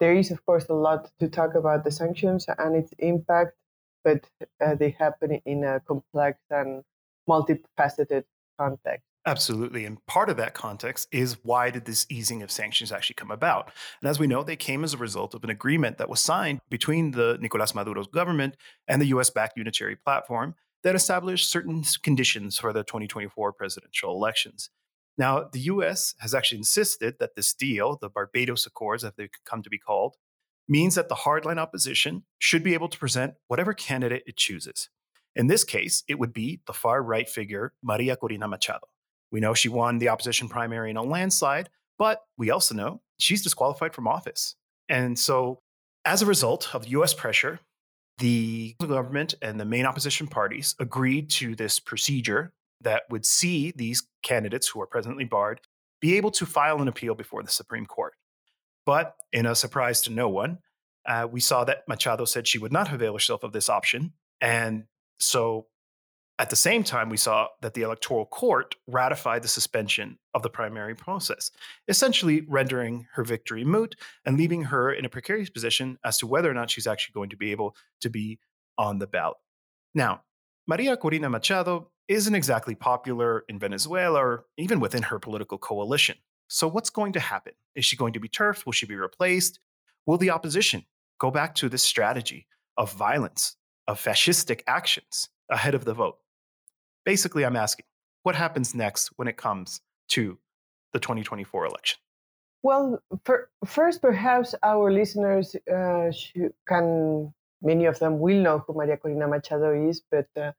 there 0.00 0.14
is, 0.14 0.30
of 0.30 0.44
course, 0.44 0.66
a 0.68 0.74
lot 0.74 1.10
to 1.20 1.28
talk 1.28 1.54
about 1.54 1.84
the 1.84 1.90
sanctions 1.90 2.46
and 2.58 2.76
its 2.76 2.92
impact, 2.98 3.56
but 4.04 4.28
uh, 4.60 4.74
they 4.74 4.90
happen 4.90 5.40
in 5.44 5.64
a 5.64 5.80
complex 5.80 6.38
and 6.50 6.84
multifaceted 7.28 8.24
context. 8.58 9.04
Absolutely. 9.26 9.84
And 9.84 10.04
part 10.06 10.30
of 10.30 10.36
that 10.36 10.54
context 10.54 11.08
is 11.10 11.36
why 11.42 11.70
did 11.70 11.84
this 11.84 12.06
easing 12.08 12.42
of 12.42 12.50
sanctions 12.50 12.92
actually 12.92 13.14
come 13.14 13.32
about? 13.32 13.72
And 14.00 14.08
as 14.08 14.20
we 14.20 14.28
know, 14.28 14.44
they 14.44 14.54
came 14.54 14.84
as 14.84 14.94
a 14.94 14.98
result 14.98 15.34
of 15.34 15.42
an 15.42 15.50
agreement 15.50 15.98
that 15.98 16.08
was 16.08 16.20
signed 16.20 16.60
between 16.70 17.10
the 17.10 17.36
Nicolas 17.40 17.74
Maduro's 17.74 18.06
government 18.06 18.56
and 18.86 19.02
the 19.02 19.06
US 19.06 19.30
backed 19.30 19.56
unitary 19.56 19.96
platform 19.96 20.54
that 20.84 20.94
established 20.94 21.50
certain 21.50 21.82
conditions 22.04 22.56
for 22.56 22.72
the 22.72 22.84
2024 22.84 23.52
presidential 23.52 24.12
elections. 24.12 24.70
Now, 25.18 25.48
the 25.52 25.60
US 25.60 26.14
has 26.20 26.32
actually 26.32 26.58
insisted 26.58 27.16
that 27.18 27.34
this 27.34 27.52
deal, 27.52 27.98
the 28.00 28.08
Barbados 28.08 28.64
Accords, 28.64 29.02
as 29.02 29.12
they 29.16 29.28
come 29.44 29.62
to 29.64 29.70
be 29.70 29.78
called, 29.78 30.14
means 30.68 30.94
that 30.94 31.08
the 31.08 31.14
hardline 31.14 31.58
opposition 31.58 32.24
should 32.38 32.62
be 32.62 32.74
able 32.74 32.88
to 32.88 32.98
present 32.98 33.34
whatever 33.48 33.72
candidate 33.72 34.22
it 34.26 34.36
chooses. 34.36 34.88
In 35.36 35.48
this 35.48 35.64
case, 35.64 36.02
it 36.08 36.18
would 36.18 36.32
be 36.32 36.60
the 36.66 36.72
far 36.72 37.02
right 37.02 37.28
figure, 37.28 37.74
Maria 37.82 38.16
Corina 38.16 38.48
Machado. 38.48 38.88
We 39.30 39.38
know 39.38 39.52
she 39.52 39.68
won 39.68 39.98
the 39.98 40.08
opposition 40.08 40.48
primary 40.48 40.90
in 40.90 40.96
a 40.96 41.02
landslide, 41.02 41.68
But 41.98 42.22
we 42.36 42.50
also 42.50 42.74
know 42.74 43.00
she's 43.18 43.42
disqualified 43.42 43.94
from 43.94 44.06
office. 44.06 44.56
And 44.88 45.18
so, 45.18 45.60
as 46.04 46.22
a 46.22 46.26
result 46.26 46.74
of 46.74 46.86
US 46.88 47.14
pressure, 47.14 47.60
the 48.18 48.76
government 48.80 49.34
and 49.42 49.58
the 49.58 49.64
main 49.64 49.86
opposition 49.86 50.26
parties 50.26 50.74
agreed 50.78 51.30
to 51.30 51.54
this 51.54 51.80
procedure 51.80 52.52
that 52.82 53.02
would 53.10 53.24
see 53.24 53.72
these 53.74 54.06
candidates 54.22 54.68
who 54.68 54.80
are 54.80 54.86
presently 54.86 55.24
barred 55.24 55.60
be 56.00 56.16
able 56.16 56.30
to 56.32 56.46
file 56.46 56.80
an 56.82 56.88
appeal 56.88 57.14
before 57.14 57.42
the 57.42 57.50
Supreme 57.50 57.86
Court. 57.86 58.14
But 58.84 59.16
in 59.32 59.46
a 59.46 59.54
surprise 59.54 60.00
to 60.02 60.12
no 60.12 60.28
one, 60.28 60.58
uh, 61.06 61.26
we 61.30 61.40
saw 61.40 61.64
that 61.64 61.88
Machado 61.88 62.24
said 62.24 62.46
she 62.46 62.58
would 62.58 62.72
not 62.72 62.92
avail 62.92 63.14
herself 63.14 63.42
of 63.42 63.52
this 63.52 63.68
option. 63.68 64.12
And 64.40 64.84
so 65.18 65.66
at 66.38 66.50
the 66.50 66.56
same 66.56 66.84
time, 66.84 67.08
we 67.08 67.16
saw 67.16 67.48
that 67.62 67.72
the 67.72 67.80
Electoral 67.80 68.26
Court 68.26 68.74
ratified 68.86 69.42
the 69.42 69.48
suspension 69.48 70.18
of 70.34 70.42
the 70.42 70.50
primary 70.50 70.94
process, 70.94 71.50
essentially 71.88 72.42
rendering 72.46 73.06
her 73.14 73.24
victory 73.24 73.64
moot 73.64 73.96
and 74.26 74.36
leaving 74.36 74.64
her 74.64 74.92
in 74.92 75.06
a 75.06 75.08
precarious 75.08 75.48
position 75.48 75.98
as 76.04 76.18
to 76.18 76.26
whether 76.26 76.50
or 76.50 76.54
not 76.54 76.70
she's 76.70 76.86
actually 76.86 77.14
going 77.14 77.30
to 77.30 77.38
be 77.38 77.52
able 77.52 77.74
to 78.02 78.10
be 78.10 78.38
on 78.76 78.98
the 78.98 79.06
ballot. 79.06 79.38
Now, 79.94 80.22
Maria 80.66 80.96
Corina 80.98 81.30
Machado 81.30 81.90
isn't 82.06 82.34
exactly 82.34 82.74
popular 82.74 83.44
in 83.48 83.58
Venezuela 83.58 84.18
or 84.18 84.44
even 84.58 84.78
within 84.78 85.04
her 85.04 85.18
political 85.18 85.56
coalition. 85.56 86.16
So, 86.48 86.68
what's 86.68 86.90
going 86.90 87.14
to 87.14 87.20
happen? 87.20 87.54
Is 87.74 87.86
she 87.86 87.96
going 87.96 88.12
to 88.12 88.20
be 88.20 88.28
turfed? 88.28 88.66
Will 88.66 88.72
she 88.72 88.86
be 88.86 88.96
replaced? 88.96 89.58
Will 90.04 90.18
the 90.18 90.30
opposition 90.30 90.84
go 91.18 91.30
back 91.30 91.54
to 91.56 91.68
this 91.70 91.82
strategy 91.82 92.46
of 92.76 92.92
violence, 92.92 93.56
of 93.88 94.02
fascistic 94.02 94.62
actions 94.66 95.28
ahead 95.50 95.74
of 95.74 95.84
the 95.84 95.94
vote? 95.94 96.18
Basically, 97.04 97.44
I'm 97.44 97.56
asking 97.56 97.86
what 98.22 98.34
happens 98.34 98.74
next 98.74 99.10
when 99.16 99.28
it 99.28 99.36
comes 99.36 99.80
to 100.08 100.38
the 100.92 101.00
2024 101.00 101.66
election? 101.66 101.98
Well, 102.62 103.00
for, 103.24 103.50
first, 103.64 104.02
perhaps 104.02 104.54
our 104.62 104.90
listeners 104.90 105.54
uh, 105.72 106.10
can, 106.66 107.32
many 107.62 107.84
of 107.84 107.98
them 107.98 108.18
will 108.18 108.40
know 108.42 108.64
who 108.66 108.74
Maria 108.74 108.96
Corina 108.96 109.28
Machado 109.28 109.70
is, 109.88 110.02
but 110.10 110.26
uh, 110.36 110.52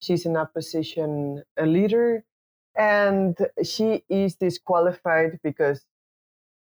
she's 0.00 0.26
an 0.26 0.36
opposition 0.36 1.42
leader 1.58 2.24
and 2.76 3.38
she 3.62 4.02
is 4.08 4.34
disqualified 4.34 5.38
because 5.42 5.86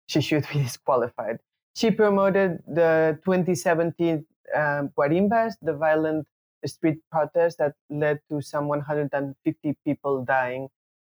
she 0.06 0.20
should 0.20 0.46
be 0.52 0.62
disqualified. 0.68 1.38
She 1.74 1.90
promoted 1.90 2.62
the 2.68 3.18
2017 3.24 4.26
um, 4.54 4.90
Guarimbas, 4.96 5.54
the 5.62 5.74
violent 5.74 6.26
street 6.66 6.98
protest 7.10 7.58
that 7.58 7.74
led 7.90 8.20
to 8.30 8.40
some 8.40 8.68
150 8.68 9.76
people 9.84 10.24
dying 10.24 10.68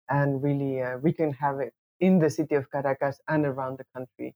and 0.09 0.43
really 0.43 0.81
uh, 0.81 0.97
wreaking 0.97 1.33
havoc 1.33 1.71
in 1.99 2.19
the 2.19 2.29
city 2.29 2.55
of 2.55 2.69
Caracas 2.71 3.19
and 3.27 3.45
around 3.45 3.77
the 3.77 3.85
country. 3.95 4.35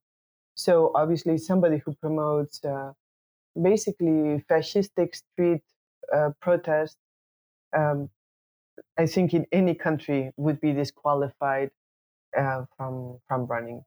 So 0.56 0.92
obviously, 0.96 1.38
somebody 1.38 1.82
who 1.84 1.94
promotes 1.96 2.64
uh, 2.64 2.92
basically 3.60 4.44
fascistic 4.50 5.16
street 5.16 5.62
uh, 6.14 6.32
protest, 6.42 6.98
um, 7.76 8.10
I 8.98 9.06
think 9.08 9.34
in 9.34 9.46
any 9.52 9.74
country 9.74 10.32
would 10.38 10.60
be 10.62 10.74
disqualified 10.74 11.72
uh, 12.38 12.66
from 12.78 13.20
from 13.28 13.46
running. 13.46 13.84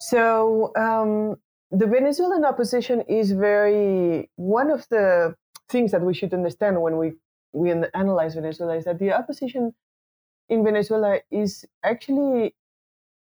So 0.00 0.72
um, 0.76 1.36
the 1.72 1.86
Venezuelan 1.86 2.44
opposition 2.44 3.00
is 3.08 3.32
very 3.32 4.30
one 4.36 4.70
of 4.70 4.86
the 4.90 5.34
things 5.70 5.90
that 5.92 6.02
we 6.02 6.12
should 6.12 6.34
understand 6.34 6.80
when 6.80 6.98
we 6.98 7.12
we 7.54 7.70
analyze 7.94 8.34
Venezuela 8.34 8.76
is 8.76 8.84
that 8.84 8.98
the 8.98 9.12
opposition 9.12 9.74
in 10.48 10.64
Venezuela 10.64 11.18
is 11.30 11.64
actually 11.82 12.54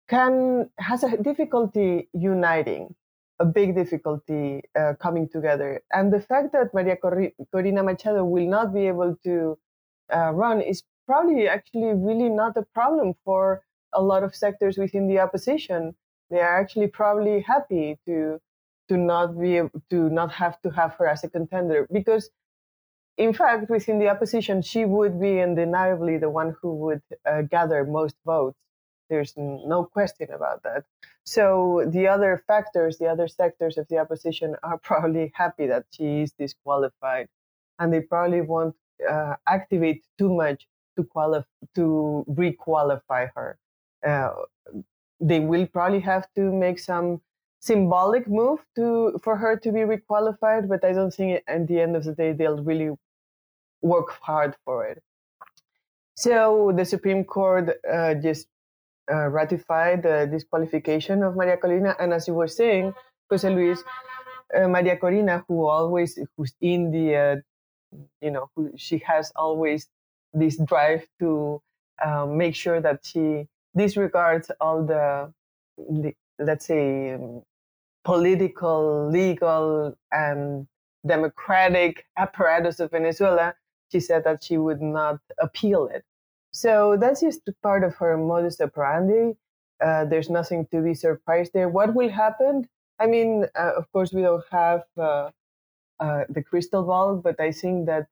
can 0.09 0.69
has 0.79 1.03
a 1.03 1.15
difficulty 1.17 2.09
uniting, 2.13 2.95
a 3.39 3.45
big 3.45 3.75
difficulty 3.75 4.63
uh, 4.79 4.93
coming 4.99 5.29
together, 5.29 5.81
and 5.91 6.11
the 6.11 6.19
fact 6.19 6.53
that 6.53 6.73
Maria 6.73 6.97
Corina 6.97 7.85
Machado 7.85 8.25
will 8.25 8.47
not 8.47 8.73
be 8.73 8.87
able 8.87 9.15
to 9.23 9.57
uh, 10.13 10.31
run 10.31 10.59
is 10.59 10.83
probably 11.05 11.47
actually 11.47 11.93
really 11.93 12.29
not 12.29 12.57
a 12.57 12.65
problem 12.73 13.13
for 13.23 13.61
a 13.93 14.01
lot 14.01 14.23
of 14.23 14.35
sectors 14.35 14.77
within 14.77 15.07
the 15.07 15.19
opposition. 15.19 15.93
They 16.33 16.39
are 16.39 16.59
actually 16.59 16.87
probably 16.87 17.41
happy 17.41 17.99
to 18.07 18.41
to 18.89 18.97
not 18.97 19.39
be 19.39 19.61
to 19.91 20.09
not 20.09 20.31
have 20.31 20.59
to 20.63 20.71
have 20.71 20.95
her 20.95 21.07
as 21.07 21.23
a 21.23 21.29
contender 21.29 21.87
because 21.91 22.31
in 23.17 23.33
fact 23.33 23.69
within 23.69 23.99
the 23.99 24.09
opposition 24.09 24.63
she 24.63 24.83
would 24.83 25.21
be 25.21 25.41
undeniably 25.41 26.17
the 26.17 26.31
one 26.31 26.55
who 26.59 26.73
would 26.83 27.03
uh, 27.29 27.43
gather 27.43 27.85
most 27.85 28.15
votes. 28.25 28.57
There's 29.11 29.33
no 29.37 29.85
question 29.85 30.29
about 30.31 30.63
that. 30.63 30.85
So 31.23 31.85
the 31.87 32.07
other 32.07 32.43
factors 32.47 32.97
the 32.97 33.09
other 33.13 33.27
sectors 33.27 33.77
of 33.77 33.87
the 33.89 33.99
opposition 33.99 34.55
are 34.63 34.79
probably 34.79 35.31
happy 35.35 35.67
that 35.67 35.85
she 35.91 36.21
is 36.23 36.31
disqualified 36.31 37.27
and 37.77 37.93
they 37.93 38.01
probably 38.01 38.41
won't 38.41 38.75
uh, 39.07 39.35
activate 39.47 40.03
too 40.17 40.33
much 40.33 40.67
to 40.97 41.03
qualify 41.03 41.45
to 41.75 42.25
requalify 42.27 43.29
her. 43.35 43.59
Uh, 44.03 44.33
they 45.19 45.39
will 45.39 45.67
probably 45.67 45.99
have 45.99 46.27
to 46.35 46.51
make 46.51 46.79
some 46.79 47.21
symbolic 47.59 48.27
move 48.27 48.59
to 48.75 49.17
for 49.23 49.37
her 49.37 49.55
to 49.57 49.71
be 49.71 49.79
requalified, 49.79 50.67
but 50.67 50.83
I 50.83 50.91
don't 50.91 51.13
think 51.13 51.41
at 51.47 51.67
the 51.67 51.79
end 51.79 51.95
of 51.95 52.03
the 52.03 52.13
day 52.13 52.33
they'll 52.33 52.63
really 52.63 52.91
work 53.81 54.09
hard 54.21 54.55
for 54.65 54.85
it. 54.85 55.01
So 56.15 56.73
the 56.75 56.85
Supreme 56.85 57.23
Court 57.23 57.69
uh, 57.91 58.15
just 58.15 58.47
uh, 59.11 59.27
ratified 59.27 60.03
the 60.03 60.27
disqualification 60.31 61.23
of 61.23 61.35
Maria 61.35 61.57
Corina, 61.57 61.95
and 61.99 62.13
as 62.13 62.27
you 62.27 62.33
were 62.33 62.47
saying, 62.47 62.93
Jose 63.29 63.49
Luis, 63.49 63.83
uh, 64.55 64.67
Maria 64.67 64.97
Corina, 64.97 65.43
who 65.47 65.65
always 65.65 66.19
who's 66.37 66.53
in 66.61 66.91
the, 66.91 67.15
uh, 67.15 67.35
you 68.21 68.31
know, 68.31 68.49
who 68.55 68.71
she 68.75 68.97
has 68.99 69.31
always 69.35 69.87
this 70.33 70.57
drive 70.57 71.05
to 71.19 71.61
um, 72.03 72.37
make 72.37 72.55
sure 72.55 72.81
that 72.81 72.99
she 73.03 73.47
disregards 73.75 74.51
all 74.59 74.85
the, 74.85 75.33
the 75.77 76.13
let's 76.39 76.65
say 76.65 77.13
um, 77.13 77.43
political, 78.03 79.09
legal, 79.09 79.97
and 80.11 80.67
democratic 81.05 82.05
apparatus 82.17 82.79
of 82.79 82.91
Venezuela, 82.91 83.55
she 83.91 83.99
said 83.99 84.23
that 84.23 84.43
she 84.43 84.57
would 84.57 84.81
not 84.81 85.19
appeal 85.39 85.87
it. 85.87 86.03
So 86.51 86.97
that's 86.99 87.21
just 87.21 87.41
part 87.61 87.83
of 87.83 87.95
her 87.95 88.17
modus 88.17 88.61
operandi. 88.61 89.35
Uh, 89.83 90.05
there's 90.05 90.29
nothing 90.29 90.67
to 90.71 90.81
be 90.81 90.93
surprised 90.93 91.51
there. 91.53 91.67
What 91.67 91.93
will 91.93 92.09
happen? 92.09 92.67
I 92.99 93.07
mean, 93.07 93.45
uh, 93.55 93.71
of 93.75 93.91
course, 93.91 94.13
we 94.13 94.21
don't 94.21 94.43
have 94.51 94.83
uh, 94.97 95.29
uh 95.99 96.23
the 96.29 96.43
crystal 96.43 96.83
ball, 96.83 97.17
but 97.17 97.39
I 97.39 97.51
think 97.51 97.87
that 97.87 98.07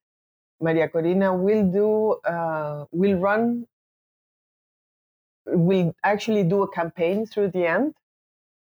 Maria 0.59 0.87
Corina 0.89 1.37
will 1.37 1.65
do, 1.71 2.29
uh, 2.29 2.85
will 2.91 3.17
run, 3.17 3.67
will 5.45 5.95
actually 6.03 6.43
do 6.43 6.63
a 6.63 6.71
campaign 6.71 7.25
through 7.25 7.49
the 7.49 7.65
end 7.65 7.95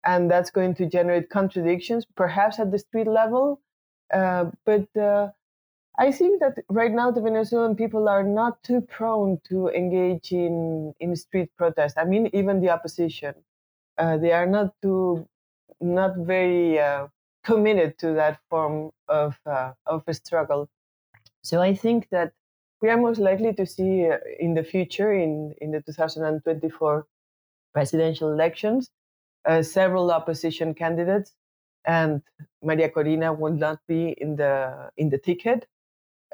and 0.05 0.31
that's 0.31 0.50
going 0.50 0.74
to 0.75 0.86
generate 0.86 1.29
contradictions, 1.29 2.05
perhaps 2.15 2.59
at 2.59 2.71
the 2.71 2.79
street 2.79 3.07
level. 3.07 3.62
Uh, 4.13 4.45
but 4.65 4.88
uh, 4.95 5.29
I 5.98 6.12
think 6.12 6.39
that 6.39 6.57
right 6.69 6.91
now 6.91 7.12
the 7.12 7.21
Venezuelan 7.21 7.75
people 7.75 8.07
are 8.07 8.24
not 8.24 8.63
too 8.63 8.81
prone 8.81 9.39
to 9.50 9.67
engage 9.69 10.31
in, 10.31 10.93
in 11.00 11.15
street 11.15 11.51
protest. 11.57 11.98
I 11.98 12.05
mean, 12.05 12.29
even 12.33 12.62
the 12.62 12.69
opposition, 12.69 13.36
uh, 13.98 14.17
they 14.17 14.31
are 14.31 14.45
not 14.45 14.74
too, 14.81 15.27
not 15.81 16.15
very 16.15 16.79
uh, 16.79 17.07
committed 17.43 17.98
to 18.00 18.13
that 18.13 18.39
form 18.50 18.91
of 19.07 19.38
uh, 19.45 19.74
of 19.86 20.03
a 20.07 20.13
struggle. 20.13 20.69
So 21.41 21.62
I 21.62 21.74
think 21.74 22.09
that 22.09 22.33
we 22.81 22.89
are 22.89 22.98
most 22.98 23.19
likely 23.19 23.53
to 23.53 23.65
see 23.65 24.07
uh, 24.07 24.17
in 24.39 24.53
the 24.53 24.63
future, 24.63 25.13
in 25.13 25.53
in 25.62 25.71
the 25.71 25.81
2024 25.81 27.05
presidential 27.74 28.31
elections, 28.31 28.89
uh, 29.45 29.62
several 29.62 30.12
opposition 30.12 30.74
candidates, 30.74 31.33
and 31.86 32.21
Maria 32.63 32.89
Corina 32.89 33.38
will 33.38 33.53
not 33.53 33.79
be 33.88 34.15
in 34.17 34.36
the 34.36 34.89
in 34.98 35.09
the 35.09 35.17
ticket. 35.17 35.67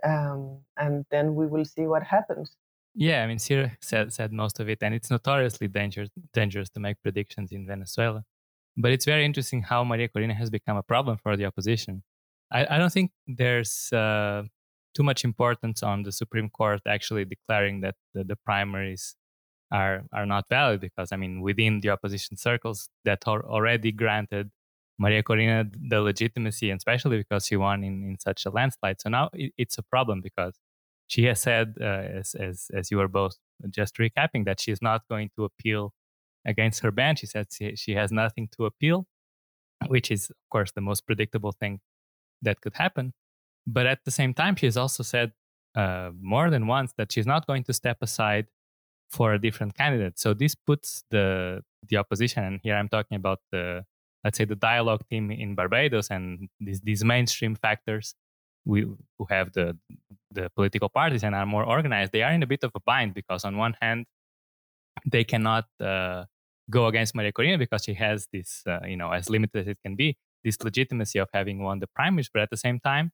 Um, 0.04 0.60
and 0.78 1.06
then 1.10 1.36
we 1.36 1.48
will 1.48 1.66
see 1.66 1.88
what 1.88 2.04
happens. 2.04 2.56
Yeah, 2.94 3.24
I 3.24 3.28
mean, 3.28 3.38
Cira 3.38 3.72
said, 3.82 4.14
said 4.14 4.32
most 4.32 4.60
of 4.60 4.70
it, 4.70 4.80
and 4.82 4.94
it's 4.94 5.10
notoriously 5.10 5.68
dangerous 5.68 6.10
dangerous 6.34 6.70
to 6.72 6.80
make 6.80 7.02
predictions 7.02 7.52
in 7.52 7.66
Venezuela. 7.66 8.24
But 8.78 8.92
it's 8.92 9.06
very 9.06 9.26
interesting 9.26 9.64
how 9.64 9.84
Maria 9.84 10.10
Corina 10.10 10.36
has 10.36 10.50
become 10.50 10.78
a 10.78 10.84
problem 10.84 11.18
for 11.18 11.36
the 11.38 11.46
opposition. 11.46 12.04
I, 12.52 12.76
I 12.76 12.78
don't 12.78 12.92
think 12.92 13.12
there's 13.28 13.92
uh, 13.92 14.44
too 14.96 15.04
much 15.04 15.24
importance 15.24 15.84
on 15.84 16.04
the 16.04 16.12
Supreme 16.12 16.50
Court 16.50 16.82
actually 16.88 17.26
declaring 17.26 17.82
that 17.82 17.96
the, 18.14 18.24
the 18.24 18.36
primaries 18.36 19.16
are 19.72 20.04
are 20.14 20.26
not 20.26 20.48
valid 20.50 20.80
because 20.82 21.12
I 21.12 21.18
mean 21.18 21.42
within 21.42 21.82
the 21.82 21.90
opposition 21.90 22.38
circles 22.38 22.90
that 23.04 23.24
are 23.28 23.44
already 23.46 23.92
granted 23.92 24.52
Maria 24.98 25.24
Corina 25.24 25.70
the 25.90 26.02
legitimacy, 26.02 26.70
and 26.70 26.78
especially 26.78 27.18
because 27.18 27.48
she 27.48 27.58
won 27.58 27.84
in, 27.84 28.04
in 28.04 28.20
such 28.20 28.46
a 28.46 28.50
landslide. 28.50 29.02
So 29.02 29.10
now 29.10 29.30
it, 29.34 29.54
it's 29.58 29.78
a 29.78 29.84
problem 29.84 30.22
because 30.22 30.56
she 31.08 31.26
has 31.26 31.42
said, 31.42 31.76
uh, 31.82 31.84
as, 31.84 32.36
as 32.36 32.68
as 32.74 32.92
you 32.92 32.98
were 32.98 33.08
both 33.08 33.36
just 33.70 33.98
recapping, 33.98 34.46
that 34.46 34.60
she 34.60 34.72
is 34.72 34.82
not 34.82 35.02
going 35.10 35.30
to 35.36 35.46
appeal 35.46 35.94
against 36.46 36.82
her 36.82 36.92
ban. 36.92 37.16
She 37.16 37.28
said 37.28 37.48
she, 37.52 37.76
she 37.76 37.94
has 37.94 38.12
nothing 38.12 38.50
to 38.58 38.66
appeal, 38.66 39.06
which 39.88 40.12
is, 40.12 40.30
of 40.30 40.36
course, 40.52 40.72
the 40.72 40.82
most 40.82 41.06
predictable 41.06 41.52
thing 41.52 41.80
that 42.42 42.62
could 42.62 42.76
happen. 42.76 43.14
But 43.68 43.86
at 43.88 44.06
the 44.06 44.12
same 44.12 44.34
time, 44.34 44.56
she 44.56 44.66
has 44.68 44.78
also 44.78 45.04
said 45.04 45.34
uh, 45.76 46.12
more 46.22 46.50
than 46.50 46.68
once 46.68 46.94
that 46.98 47.12
she's 47.12 47.26
not 47.26 47.48
going 47.48 47.64
to 47.66 47.74
step 47.74 47.98
aside 48.02 48.48
for 49.10 49.34
a 49.34 49.40
different 49.40 49.76
candidate. 49.76 50.20
So 50.20 50.34
this 50.34 50.56
puts 50.56 51.04
the 51.12 51.64
the 51.88 51.98
opposition, 51.98 52.44
and 52.44 52.60
here 52.64 52.76
I'm 52.76 52.90
talking 52.90 53.16
about 53.16 53.40
the 53.52 53.86
let's 54.24 54.38
say 54.38 54.46
the 54.46 54.56
dialogue 54.56 55.04
team 55.10 55.32
in 55.32 55.56
Barbados 55.56 56.10
and 56.10 56.50
these 56.60 56.82
these 56.82 57.04
mainstream 57.04 57.56
factors 57.56 58.16
we 58.66 58.82
who 58.82 59.26
have 59.30 59.54
the 59.54 59.78
the 60.32 60.50
political 60.56 60.90
parties 60.90 61.24
and 61.24 61.36
are 61.36 61.46
more 61.46 61.64
organized. 61.64 62.12
They 62.12 62.24
are 62.24 62.32
in 62.32 62.44
a 62.44 62.48
bit 62.48 62.64
of 62.64 62.72
a 62.76 62.80
bind 62.80 63.14
because 63.14 63.46
on 63.46 63.58
one 63.58 63.76
hand 63.82 64.06
they 65.06 65.24
cannot 65.24 65.66
uh, 65.80 66.26
go 66.70 66.88
against 66.88 67.16
Maria 67.16 67.32
Corina 67.32 67.60
because 67.60 67.84
she 67.84 67.94
has 67.94 68.28
this 68.34 68.64
uh, 68.68 68.80
you 68.88 68.98
know 68.98 69.12
as 69.12 69.30
limited 69.30 69.62
as 69.62 69.68
it 69.68 69.78
can 69.84 69.96
be 69.96 70.18
this 70.44 70.62
legitimacy 70.64 71.20
of 71.20 71.30
having 71.34 71.64
won 71.64 71.80
the 71.80 71.88
primaries, 71.88 72.30
but 72.32 72.42
at 72.42 72.50
the 72.50 72.58
same 72.58 72.80
time 72.80 73.12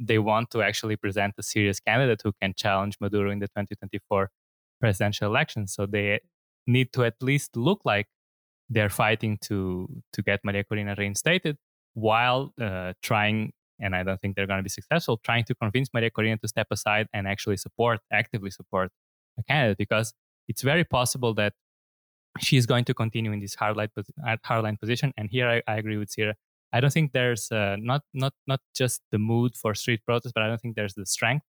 they 0.00 0.18
want 0.18 0.50
to 0.50 0.62
actually 0.62 0.96
present 0.96 1.34
a 1.38 1.42
serious 1.42 1.80
candidate 1.80 2.20
who 2.24 2.32
can 2.40 2.54
challenge 2.56 2.96
Maduro 3.00 3.30
in 3.30 3.38
the 3.38 3.48
2024 3.48 4.30
presidential 4.80 5.28
election. 5.28 5.66
So 5.66 5.86
they 5.86 6.20
need 6.66 6.92
to 6.92 7.04
at 7.04 7.14
least 7.22 7.56
look 7.56 7.80
like 7.84 8.06
they're 8.70 8.90
fighting 8.90 9.38
to 9.42 9.88
to 10.12 10.22
get 10.22 10.40
Maria 10.42 10.64
Corina 10.64 10.96
reinstated 10.96 11.58
while 11.92 12.52
uh, 12.60 12.94
trying 13.02 13.52
and 13.80 13.94
I 13.94 14.02
don't 14.02 14.20
think 14.20 14.36
they're 14.36 14.46
going 14.46 14.58
to 14.58 14.62
be 14.62 14.70
successful 14.70 15.18
trying 15.18 15.44
to 15.44 15.54
convince 15.54 15.88
Maria 15.92 16.10
Corina 16.10 16.40
to 16.40 16.48
step 16.48 16.68
aside 16.70 17.06
and 17.12 17.28
actually 17.28 17.56
support 17.56 18.00
actively 18.12 18.50
support 18.50 18.90
a 19.38 19.42
candidate. 19.42 19.78
Because 19.78 20.14
it's 20.48 20.62
very 20.62 20.84
possible 20.84 21.34
that 21.34 21.52
she's 22.40 22.66
going 22.66 22.84
to 22.84 22.94
continue 22.94 23.32
in 23.32 23.40
this 23.40 23.56
hardline 23.56 23.90
hardline 24.46 24.78
position. 24.80 25.12
And 25.16 25.30
here 25.30 25.48
I, 25.48 25.62
I 25.70 25.76
agree 25.76 25.96
with 25.96 26.08
Cira 26.08 26.34
I 26.74 26.80
don't 26.80 26.92
think 26.92 27.12
there's 27.12 27.50
uh, 27.50 27.76
not 27.78 28.02
not 28.12 28.34
not 28.46 28.60
just 28.76 29.00
the 29.12 29.18
mood 29.18 29.56
for 29.56 29.74
street 29.74 30.00
protests 30.06 30.32
but 30.34 30.42
I 30.42 30.48
don't 30.48 30.60
think 30.60 30.76
there's 30.76 30.94
the 30.94 31.06
strength 31.06 31.46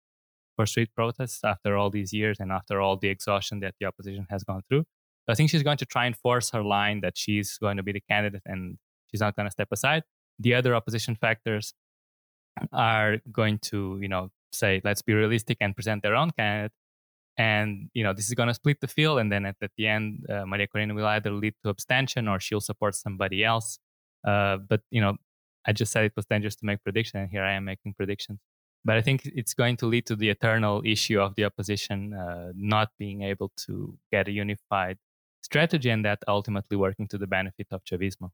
for 0.56 0.66
street 0.66 0.90
protests 0.94 1.40
after 1.42 1.76
all 1.76 1.90
these 1.90 2.12
years 2.12 2.36
and 2.38 2.52
after 2.52 2.80
all 2.80 2.96
the 2.96 3.08
exhaustion 3.08 3.60
that 3.60 3.74
the 3.80 3.86
opposition 3.86 4.26
has 4.30 4.44
gone 4.44 4.62
through 4.68 4.84
I 5.28 5.34
think 5.34 5.50
she's 5.50 5.62
going 5.62 5.78
to 5.78 5.86
try 5.86 6.06
and 6.06 6.16
force 6.16 6.50
her 6.50 6.62
line 6.62 7.00
that 7.00 7.16
she's 7.16 7.58
going 7.58 7.76
to 7.76 7.82
be 7.82 7.92
the 7.92 8.02
candidate 8.10 8.42
and 8.44 8.78
she's 9.10 9.20
not 9.20 9.36
going 9.36 9.46
to 9.46 9.50
step 9.50 9.68
aside. 9.72 10.02
The 10.38 10.54
other 10.54 10.74
opposition 10.74 11.16
factors 11.16 11.72
are 12.72 13.18
going 13.32 13.58
to, 13.70 13.98
you 14.00 14.08
know, 14.08 14.30
say, 14.52 14.80
let's 14.84 15.02
be 15.02 15.14
realistic 15.14 15.58
and 15.60 15.74
present 15.74 16.02
their 16.02 16.14
own 16.14 16.30
candidate. 16.32 16.72
And, 17.36 17.88
you 17.94 18.04
know, 18.04 18.12
this 18.12 18.28
is 18.28 18.34
going 18.34 18.48
to 18.48 18.54
split 18.54 18.80
the 18.80 18.86
field. 18.86 19.18
And 19.18 19.32
then 19.32 19.46
at, 19.46 19.56
at 19.62 19.70
the 19.76 19.88
end, 19.88 20.26
uh, 20.28 20.44
Maria 20.46 20.68
Corina 20.68 20.94
will 20.94 21.06
either 21.06 21.30
lead 21.30 21.54
to 21.62 21.70
abstention 21.70 22.28
or 22.28 22.38
she'll 22.38 22.60
support 22.60 22.94
somebody 22.94 23.42
else. 23.42 23.78
Uh, 24.26 24.56
but, 24.56 24.80
you 24.90 25.00
know, 25.00 25.16
I 25.66 25.72
just 25.72 25.92
said 25.92 26.04
it 26.04 26.12
was 26.16 26.26
dangerous 26.26 26.56
to 26.56 26.66
make 26.66 26.82
predictions. 26.82 27.22
And 27.22 27.30
here 27.30 27.42
I 27.42 27.52
am 27.52 27.64
making 27.64 27.94
predictions. 27.94 28.40
But 28.84 28.96
I 28.96 29.02
think 29.02 29.22
it's 29.24 29.54
going 29.54 29.76
to 29.78 29.86
lead 29.86 30.06
to 30.06 30.16
the 30.16 30.28
eternal 30.28 30.82
issue 30.84 31.18
of 31.20 31.34
the 31.36 31.44
opposition 31.44 32.12
uh, 32.12 32.52
not 32.54 32.90
being 32.98 33.22
able 33.22 33.50
to 33.66 33.96
get 34.12 34.28
a 34.28 34.32
unified 34.32 34.98
strategy 35.42 35.90
and 35.90 36.04
that 36.04 36.18
ultimately 36.28 36.76
working 36.76 37.08
to 37.08 37.18
the 37.18 37.26
benefit 37.26 37.68
of 37.70 37.82
Chavismo. 37.84 38.30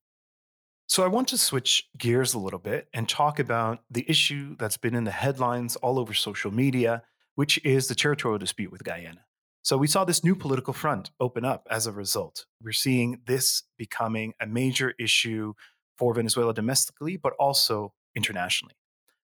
So 0.88 1.04
I 1.04 1.06
want 1.06 1.28
to 1.28 1.38
switch 1.38 1.88
gears 1.96 2.34
a 2.34 2.38
little 2.40 2.58
bit 2.58 2.88
and 2.92 3.08
talk 3.08 3.38
about 3.38 3.84
the 3.88 4.04
issue 4.08 4.56
that's 4.58 4.76
been 4.76 4.96
in 4.96 5.04
the 5.04 5.12
headlines 5.12 5.76
all 5.76 6.00
over 6.00 6.12
social 6.14 6.52
media, 6.52 7.04
which 7.36 7.64
is 7.64 7.86
the 7.86 7.94
territorial 7.94 8.38
dispute 8.38 8.72
with 8.72 8.82
Guyana. 8.82 9.24
So 9.62 9.76
we 9.76 9.86
saw 9.86 10.04
this 10.04 10.24
new 10.24 10.34
political 10.34 10.72
front 10.72 11.12
open 11.20 11.44
up 11.44 11.68
as 11.70 11.86
a 11.86 11.92
result. 11.92 12.46
We're 12.60 12.72
seeing 12.72 13.20
this 13.26 13.62
becoming 13.78 14.32
a 14.40 14.46
major 14.46 14.94
issue 14.98 15.54
for 16.00 16.14
Venezuela 16.14 16.54
domestically, 16.54 17.18
but 17.18 17.34
also 17.38 17.92
internationally. 18.16 18.74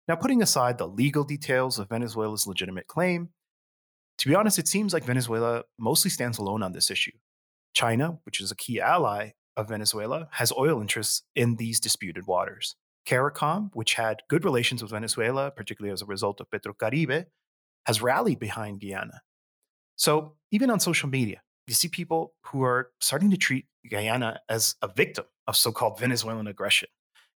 Now, 0.06 0.14
putting 0.14 0.42
aside 0.42 0.76
the 0.76 0.86
legal 0.86 1.24
details 1.24 1.78
of 1.78 1.88
Venezuela's 1.88 2.46
legitimate 2.46 2.86
claim, 2.86 3.30
to 4.18 4.28
be 4.28 4.34
honest, 4.34 4.58
it 4.58 4.68
seems 4.68 4.92
like 4.92 5.02
Venezuela 5.02 5.64
mostly 5.78 6.10
stands 6.10 6.36
alone 6.36 6.62
on 6.62 6.72
this 6.72 6.90
issue. 6.90 7.16
China, 7.72 8.18
which 8.24 8.42
is 8.42 8.50
a 8.50 8.56
key 8.56 8.78
ally 8.78 9.30
of 9.56 9.70
Venezuela, 9.70 10.28
has 10.32 10.52
oil 10.52 10.82
interests 10.82 11.22
in 11.34 11.56
these 11.56 11.80
disputed 11.80 12.26
waters. 12.26 12.76
CARICOM, 13.06 13.70
which 13.72 13.94
had 13.94 14.20
good 14.28 14.44
relations 14.44 14.82
with 14.82 14.90
Venezuela, 14.90 15.50
particularly 15.50 15.92
as 15.92 16.02
a 16.02 16.06
result 16.06 16.42
of 16.42 16.50
Petrocaribe, 16.50 17.24
has 17.86 18.02
rallied 18.02 18.38
behind 18.38 18.80
Guyana. 18.80 19.22
So 19.96 20.34
even 20.50 20.68
on 20.68 20.80
social 20.80 21.08
media, 21.08 21.40
you 21.66 21.72
see 21.72 21.88
people 21.88 22.34
who 22.44 22.62
are 22.62 22.90
starting 23.00 23.30
to 23.30 23.38
treat 23.38 23.66
Guyana 23.90 24.40
as 24.50 24.74
a 24.82 24.88
victim 24.88 25.24
of 25.46 25.56
so-called 25.56 25.98
Venezuelan 25.98 26.46
aggression. 26.46 26.88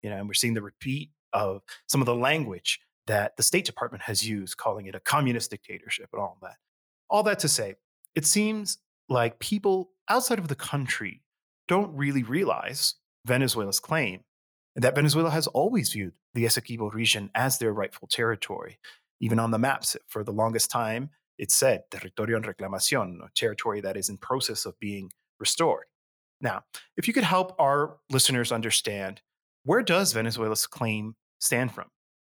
You 0.02 0.10
know, 0.10 0.17
and 0.17 0.28
we're 0.28 0.34
seeing 0.34 0.54
the 0.54 0.62
repeat 0.62 1.12
of 1.34 1.62
some 1.88 2.02
of 2.02 2.06
the 2.06 2.15
language 2.15 2.80
that 3.08 3.36
the 3.38 3.43
State 3.43 3.65
Department 3.65 4.04
has 4.04 4.28
used, 4.28 4.58
calling 4.58 4.86
it 4.86 4.95
a 4.95 5.00
communist 5.00 5.52
dictatorship 5.52 6.10
and 6.13 6.22
all 6.22 6.38
that. 6.41 6.58
All 7.10 7.24
that 7.24 7.39
to 7.39 7.48
say, 7.48 7.76
it 8.15 8.26
seems 8.26 8.78
like 9.10 9.39
people 9.39 9.91
outside 10.08 10.39
of 10.39 10.48
the 10.48 10.56
country 10.56 11.24
don't 11.67 11.95
really 11.95 12.24
realize 12.24 12.95
Venezuela's 13.26 13.80
claim 13.80 14.22
that 14.76 14.95
Venezuela 14.95 15.32
has 15.32 15.48
always 15.48 15.91
viewed 15.91 16.13
the 16.34 16.45
Essequibo 16.45 16.93
region 16.93 17.30
as 17.36 17.58
their 17.58 17.74
rightful 17.74 18.08
territory. 18.08 18.80
Even 19.19 19.39
on 19.39 19.52
the 19.52 19.58
maps, 19.58 19.98
for 20.08 20.24
the 20.24 20.32
longest 20.32 20.72
time, 20.72 21.10
it 21.38 21.52
said 21.52 21.84
territorio 21.91 22.38
en 22.38 22.43
reclamación, 22.43 23.17
territory 23.36 23.82
that 23.82 23.98
is 23.98 24.10
in 24.10 24.17
process 24.17 24.65
of 24.65 24.80
being 24.80 25.12
restored. 25.39 25.86
Now, 26.41 26.63
if 26.97 27.08
you 27.08 27.13
could 27.13 27.23
help 27.23 27.56
our 27.60 27.97
listeners 28.10 28.52
understand, 28.52 29.21
where 29.63 29.82
does 29.82 30.13
Venezuela's 30.13 30.67
claim 30.67 31.15
stand 31.39 31.73
from? 31.73 31.88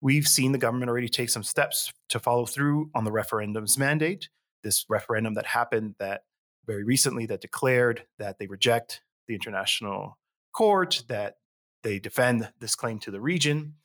We've 0.01 0.27
seen 0.27 0.53
the 0.53 0.57
government 0.57 0.89
already 0.89 1.09
take 1.09 1.29
some 1.29 1.43
steps 1.43 1.91
to 2.09 2.19
follow 2.19 2.45
through 2.45 2.89
on 2.95 3.03
the 3.03 3.12
referendum's 3.12 3.77
mandate. 3.77 4.29
This 4.63 4.85
referendum 4.88 5.33
that 5.33 5.45
happened 5.45 5.95
that 5.99 6.21
very 6.65 6.83
recently 6.83 7.25
that 7.25 7.41
declared 7.41 8.05
that 8.17 8.39
they 8.39 8.47
reject 8.47 9.01
the 9.27 9.35
international 9.35 10.17
court, 10.53 11.03
that 11.07 11.38
they 11.83 11.99
defend 11.99 12.49
this 12.59 12.75
claim 12.75 12.99
to 12.99 13.12
the 13.12 13.21
region. 13.21 13.75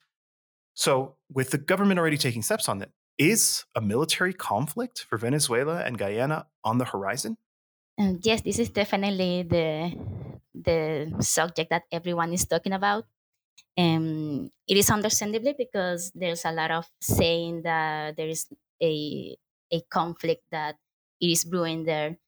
So, 0.75 1.17
with 1.33 1.51
the 1.51 1.59
government 1.59 1.99
already 2.01 2.19
taking 2.19 2.43
steps 2.43 2.69
on 2.69 2.83
it, 2.83 2.91
is 3.19 3.65
a 3.75 3.81
military 3.81 4.33
conflict 4.33 5.05
for 5.09 5.19
Venezuela 5.19 5.83
and 5.83 5.97
Guyana 5.99 6.47
on 6.65 6.79
the 6.79 6.85
horizon? 6.85 7.37
Yes, 7.99 8.43
this 8.43 8.59
is 8.59 8.71
definitely 8.75 9.47
the 9.47 9.95
the 10.55 11.11
subject 11.23 11.71
that 11.71 11.87
everyone 11.93 12.33
is 12.35 12.47
talking 12.47 12.73
about. 12.75 13.07
Um, 13.79 14.51
it 14.69 14.77
is 14.79 14.91
understandably 14.91 15.55
because 15.59 16.13
there's 16.15 16.45
a 16.45 16.53
lot 16.53 16.71
of 16.73 16.87
saying 17.01 17.63
that 17.63 18.17
there 18.17 18.29
is 18.29 18.49
a 18.83 19.37
a 19.73 19.81
conflict 19.91 20.45
that 20.53 20.77
it 21.21 21.31
is 21.31 21.45
brewing 21.45 21.85
there 21.85 22.19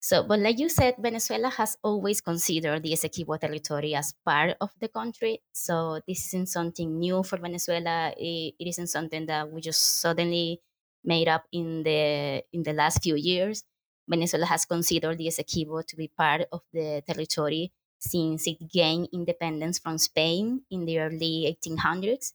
so, 0.00 0.22
but 0.24 0.40
like 0.40 0.58
you 0.58 0.68
said, 0.68 0.96
Venezuela 0.98 1.48
has 1.50 1.76
always 1.82 2.20
considered 2.20 2.82
the 2.82 2.92
Essequibo 2.92 3.38
territory 3.40 3.94
as 3.94 4.14
part 4.24 4.56
of 4.60 4.70
the 4.80 4.88
country. 4.88 5.42
So 5.52 6.00
this 6.08 6.26
isn't 6.28 6.48
something 6.48 6.98
new 6.98 7.22
for 7.22 7.38
Venezuela. 7.38 8.12
It, 8.16 8.54
it 8.58 8.68
isn't 8.68 8.88
something 8.88 9.26
that 9.26 9.50
we 9.50 9.60
just 9.60 10.00
suddenly 10.00 10.60
made 11.04 11.28
up 11.28 11.44
in 11.52 11.84
the 11.84 12.42
in 12.52 12.62
the 12.64 12.72
last 12.72 13.02
few 13.02 13.16
years. 13.16 13.64
Venezuela 14.12 14.46
has 14.46 14.64
considered 14.64 15.18
the 15.18 15.28
Essequibo 15.28 15.86
to 15.86 15.96
be 15.96 16.08
part 16.08 16.42
of 16.52 16.62
the 16.72 17.02
territory 17.06 17.72
since 17.98 18.46
it 18.46 18.58
gained 18.68 19.08
independence 19.12 19.78
from 19.78 19.96
Spain 19.96 20.62
in 20.70 20.84
the 20.84 20.98
early 20.98 21.56
1800s. 21.56 22.32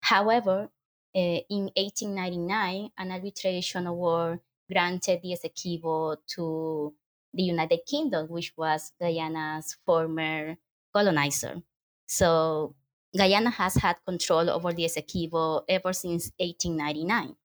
However, 0.00 0.68
uh, 1.14 1.40
in 1.48 1.70
1899, 1.76 2.90
an 2.98 3.12
arbitration 3.12 3.86
award 3.86 4.40
granted 4.70 5.20
the 5.22 5.32
Essequibo 5.32 6.16
to 6.34 6.94
the 7.32 7.42
United 7.44 7.80
Kingdom, 7.86 8.28
which 8.28 8.52
was 8.56 8.92
Guyana's 9.00 9.76
former 9.86 10.56
colonizer. 10.92 11.62
So 12.06 12.74
Guyana 13.16 13.50
has 13.50 13.76
had 13.76 13.96
control 14.06 14.50
over 14.50 14.72
the 14.72 14.84
Essequibo 14.84 15.64
ever 15.68 15.92
since 15.92 16.32
1899. 16.38 17.36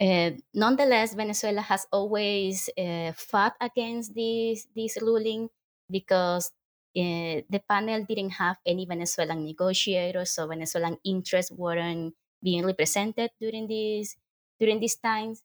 Uh, 0.00 0.30
nonetheless, 0.54 1.14
Venezuela 1.14 1.60
has 1.60 1.86
always 1.90 2.70
uh, 2.78 3.10
fought 3.12 3.54
against 3.60 4.14
this, 4.14 4.66
this 4.74 4.96
ruling 5.02 5.50
because 5.90 6.52
uh, 6.96 7.42
the 7.50 7.60
panel 7.68 8.04
didn't 8.08 8.30
have 8.30 8.58
any 8.64 8.86
Venezuelan 8.86 9.44
negotiators, 9.44 10.30
so 10.30 10.46
Venezuelan 10.46 10.98
interests 11.04 11.50
weren't 11.50 12.14
being 12.42 12.64
represented 12.64 13.30
during 13.40 13.66
these 13.66 14.16
during 14.60 14.78
these 14.78 14.96
times. 14.96 15.42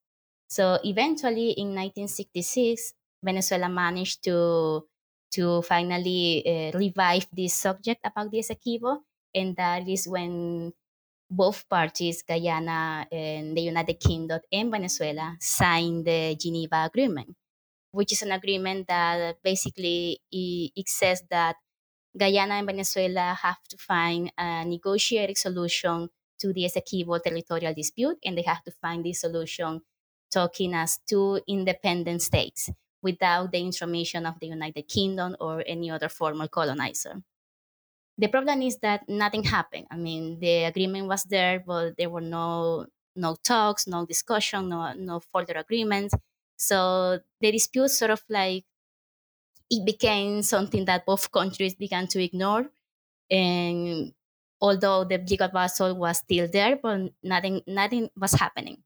So 0.47 0.77
eventually, 0.83 1.57
in 1.57 1.73
1966, 1.73 2.93
Venezuela 3.23 3.69
managed 3.69 4.23
to 4.25 4.85
to 5.33 5.63
finally 5.63 6.45
revive 6.75 7.25
this 7.33 7.55
subject 7.55 8.05
about 8.05 8.29
the 8.29 8.37
Essequibo, 8.37 9.01
and 9.33 9.55
that 9.57 9.89
is 9.89 10.07
when 10.07 10.73
both 11.35 11.67
parties, 11.69 12.23
Guyana 12.23 13.07
and 13.11 13.57
the 13.57 13.61
United 13.61 13.99
Kingdom 13.99 14.41
and 14.51 14.71
Venezuela, 14.71 15.37
signed 15.39 16.05
the 16.05 16.35
Geneva 16.39 16.85
Agreement. 16.85 17.35
which 17.91 18.11
is 18.11 18.21
an 18.21 18.31
agreement 18.31 18.87
that 18.87 19.37
basically 19.43 20.19
it, 20.31 20.89
says 20.89 21.23
that 21.29 21.55
Guyana 22.17 22.55
and 22.55 22.67
Venezuela 22.67 23.37
have 23.41 23.61
to 23.69 23.77
find 23.77 24.31
a 24.37 24.65
negotiated 24.65 25.37
solution 25.37 26.09
to 26.39 26.53
the 26.53 26.65
Essequibo 26.65 27.21
territorial 27.21 27.73
dispute, 27.73 28.17
and 28.25 28.37
they 28.37 28.43
have 28.43 28.63
to 28.63 28.71
find 28.71 29.05
this 29.05 29.21
solution 29.21 29.81
talking 30.31 30.73
as 30.73 30.99
two 31.07 31.41
independent 31.47 32.21
states 32.21 32.69
without 33.01 33.51
the 33.51 33.59
intromission 33.59 34.25
of 34.25 34.39
the 34.39 34.47
United 34.47 34.87
Kingdom 34.87 35.35
or 35.39 35.63
any 35.67 35.91
other 35.91 36.09
former 36.09 36.47
colonizer. 36.47 37.23
The 38.17 38.28
problem 38.28 38.62
is 38.62 38.78
that 38.80 39.08
nothing 39.10 39.43
happened. 39.43 39.88
I 39.89 39.97
mean, 39.97 40.39
the 40.39 40.65
agreement 40.65 41.08
was 41.08 41.23
there, 41.23 41.60
but 41.60 41.97
there 41.97 42.10
were 42.10 42.21
no 42.21 42.88
no 43.15 43.36
talks, 43.36 43.88
no 43.88 44.06
discussion, 44.06 44.69
no 44.69 44.93
no 44.93 45.19
further 45.19 45.54
agreements. 45.58 46.13
So 46.58 47.19
the 47.41 47.52
dispute 47.52 47.89
sort 47.89 48.12
of 48.12 48.23
like 48.30 48.65
it 49.69 49.86
became 49.86 50.41
something 50.41 50.86
that 50.86 51.06
both 51.06 51.32
countries 51.32 51.76
began 51.76 52.08
to 52.08 52.23
ignore. 52.23 52.69
And 53.32 54.13
although 54.62 55.04
the 55.06 55.19
legal 55.19 55.49
battle 55.49 55.95
was 55.95 56.19
still 56.19 56.47
there, 56.52 56.78
but 56.78 57.13
nothing 57.23 57.62
nothing 57.67 58.10
was 58.17 58.34
happening. 58.34 58.84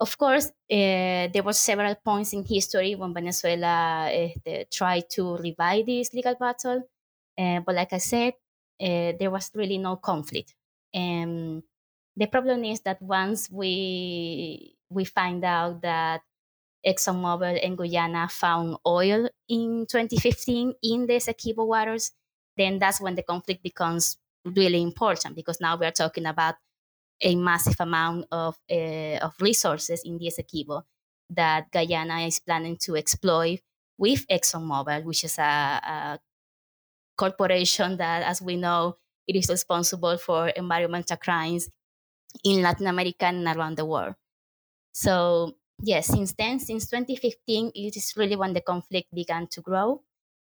Of 0.00 0.18
course, 0.18 0.48
uh, 0.48 1.28
there 1.32 1.42
were 1.44 1.52
several 1.52 1.94
points 1.94 2.32
in 2.32 2.44
history 2.44 2.94
when 2.96 3.14
Venezuela 3.14 4.10
uh, 4.12 4.64
tried 4.70 5.08
to 5.10 5.36
revive 5.36 5.86
this 5.86 6.12
legal 6.12 6.34
battle, 6.34 6.82
uh, 7.38 7.60
but 7.60 7.74
like 7.74 7.92
I 7.92 7.98
said, 7.98 8.34
uh, 8.80 9.12
there 9.18 9.30
was 9.30 9.50
really 9.54 9.78
no 9.78 9.96
conflict. 9.96 10.54
And 10.94 11.62
the 12.16 12.26
problem 12.26 12.64
is 12.64 12.80
that 12.80 13.00
once 13.00 13.50
we 13.50 14.76
we 14.90 15.04
find 15.04 15.44
out 15.44 15.80
that 15.82 16.22
ExxonMobil 16.86 17.64
and 17.64 17.78
Guyana 17.78 18.28
found 18.28 18.76
oil 18.86 19.28
in 19.48 19.86
2015 19.88 20.74
in 20.82 21.06
the 21.06 21.14
Essequibo 21.14 21.66
waters, 21.66 22.12
then 22.56 22.78
that's 22.78 23.00
when 23.00 23.14
the 23.14 23.22
conflict 23.22 23.62
becomes 23.62 24.18
really 24.44 24.82
important 24.82 25.36
because 25.36 25.60
now 25.60 25.76
we're 25.76 25.92
talking 25.92 26.26
about 26.26 26.56
a 27.20 27.36
massive 27.36 27.76
amount 27.78 28.26
of, 28.32 28.58
uh, 28.70 29.18
of 29.22 29.34
resources 29.40 30.02
in 30.04 30.18
the 30.18 30.26
Essequibo 30.26 30.82
that 31.30 31.70
Guyana 31.70 32.20
is 32.26 32.40
planning 32.40 32.76
to 32.78 32.96
exploit 32.96 33.60
with 33.96 34.26
ExxonMobil, 34.26 35.04
which 35.04 35.24
is 35.24 35.38
a, 35.38 35.42
a 35.42 36.18
corporation 37.22 37.96
that, 37.98 38.22
as 38.22 38.42
we 38.42 38.56
know, 38.56 38.96
it 39.28 39.36
is 39.36 39.48
responsible 39.48 40.18
for 40.18 40.48
environmental 40.48 41.16
crimes 41.16 41.68
in 42.44 42.62
Latin 42.62 42.86
America 42.86 43.26
and 43.26 43.46
around 43.46 43.76
the 43.76 43.86
world. 43.86 44.14
So, 44.92 45.56
yes, 45.82 46.06
since 46.08 46.32
then, 46.34 46.58
since 46.58 46.88
2015, 46.88 47.72
it 47.74 47.96
is 47.96 48.14
really 48.16 48.36
when 48.36 48.52
the 48.54 48.60
conflict 48.60 49.08
began 49.14 49.46
to 49.48 49.60
grow. 49.60 50.02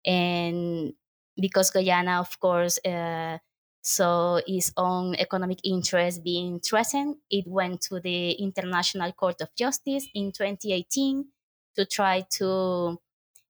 And 0.04 0.94
because 1.40 1.70
Guyana, 1.70 2.20
of 2.20 2.38
course, 2.40 2.78
uh, 2.85 3.38
saw 3.83 4.40
its 4.46 4.72
own 4.76 5.14
economic 5.16 5.61
interest 5.64 6.22
being 6.24 6.61
threatened, 6.61 7.16
it 7.31 7.46
went 7.46 7.81
to 7.83 8.00
the 8.00 8.33
International 8.33 9.12
Court 9.12 9.40
of 9.40 9.54
Justice 9.57 10.07
in 10.14 10.33
2018 10.33 11.26
to 11.76 11.87
try 11.87 12.22
to 12.38 12.98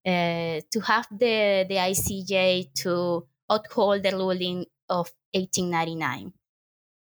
uh, 0.06 0.60
to 0.70 0.80
have 0.84 1.06
the, 1.10 1.66
the 1.68 1.78
ICJ 1.78 2.64
to 2.84 3.26
uphold 3.48 4.02
the 4.02 4.12
ruling 4.12 4.66
of 4.88 5.12
1899. 5.34 6.32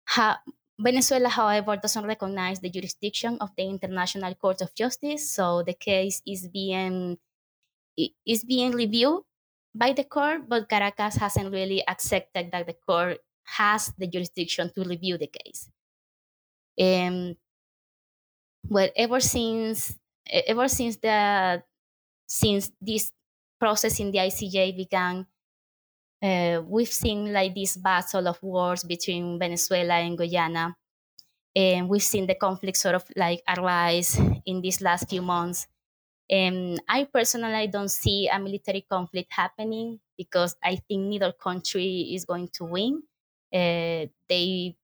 Ha- 0.09 0.41
Venezuela, 0.79 1.29
however, 1.29 1.77
doesn't 1.77 2.05
recognize 2.05 2.59
the 2.59 2.69
jurisdiction 2.69 3.37
of 3.41 3.51
the 3.57 3.63
International 3.65 4.33
Court 4.35 4.61
of 4.61 4.73
Justice, 4.75 5.31
so 5.31 5.63
the 5.63 5.73
case 5.75 6.21
is 6.27 6.47
being 6.47 7.19
is 8.25 8.43
being 8.43 8.71
reviewed 8.71 9.23
by 9.73 9.93
the 9.93 10.03
court, 10.03 10.49
but 10.49 10.67
Caracas 10.69 11.15
hasn't 11.15 11.51
really 11.51 11.85
accepted 11.87 12.51
that 12.51 12.65
the 12.67 12.73
court 12.73 13.19
has 13.43 13.93
the 13.97 14.07
jurisdiction 14.07 14.71
to 14.73 14.83
review 14.83 15.17
the 15.17 15.27
case. 15.27 15.69
Um, 16.79 17.37
well, 18.69 18.89
ever 18.95 19.19
since 19.19 19.97
ever 20.29 20.67
since 20.67 20.97
the 20.97 21.63
since 22.31 22.71
this 22.81 23.11
process 23.59 23.99
in 23.99 24.11
the 24.11 24.19
ICJ 24.19 24.71
began, 24.71 25.27
uh, 26.21 26.61
we've 26.65 26.91
seen 26.91 27.33
like 27.33 27.55
this 27.55 27.77
battle 27.77 28.27
of 28.27 28.41
wars 28.43 28.83
between 28.83 29.39
Venezuela 29.39 29.95
and 29.95 30.17
Guyana. 30.17 30.75
And 31.55 31.89
we've 31.89 32.03
seen 32.03 32.27
the 32.27 32.35
conflict 32.35 32.77
sort 32.77 32.95
of 32.95 33.05
like 33.15 33.43
arise 33.47 34.19
in 34.45 34.61
these 34.61 34.81
last 34.81 35.09
few 35.09 35.21
months. 35.21 35.67
And 36.29 36.81
I 36.89 37.05
personally 37.05 37.67
don't 37.67 37.91
see 37.91 38.29
a 38.29 38.39
military 38.39 38.81
conflict 38.81 39.33
happening 39.33 39.99
because 40.17 40.55
I 40.63 40.77
think 40.77 41.03
neither 41.07 41.33
country 41.33 42.13
is 42.15 42.25
going 42.25 42.49
to 42.55 42.65
win. 42.65 43.03
Uh, 43.53 44.07
they 44.29 44.77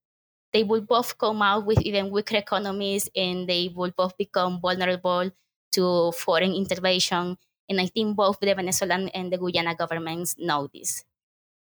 they 0.53 0.63
will 0.63 0.81
both 0.81 1.17
come 1.17 1.41
out 1.41 1.65
with 1.65 1.81
even 1.81 2.11
weaker 2.11 2.37
economies 2.37 3.09
and 3.15 3.47
they 3.49 3.69
will 3.75 3.91
both 3.95 4.17
become 4.17 4.59
vulnerable 4.61 5.31
to 5.73 6.11
foreign 6.13 6.53
intervention. 6.53 7.37
And 7.69 7.81
I 7.81 7.87
think 7.87 8.15
both 8.15 8.39
the 8.39 8.53
Venezuelan 8.53 9.09
and 9.09 9.31
the 9.31 9.37
Guyana 9.37 9.75
governments 9.75 10.35
know 10.37 10.69
this. 10.73 11.03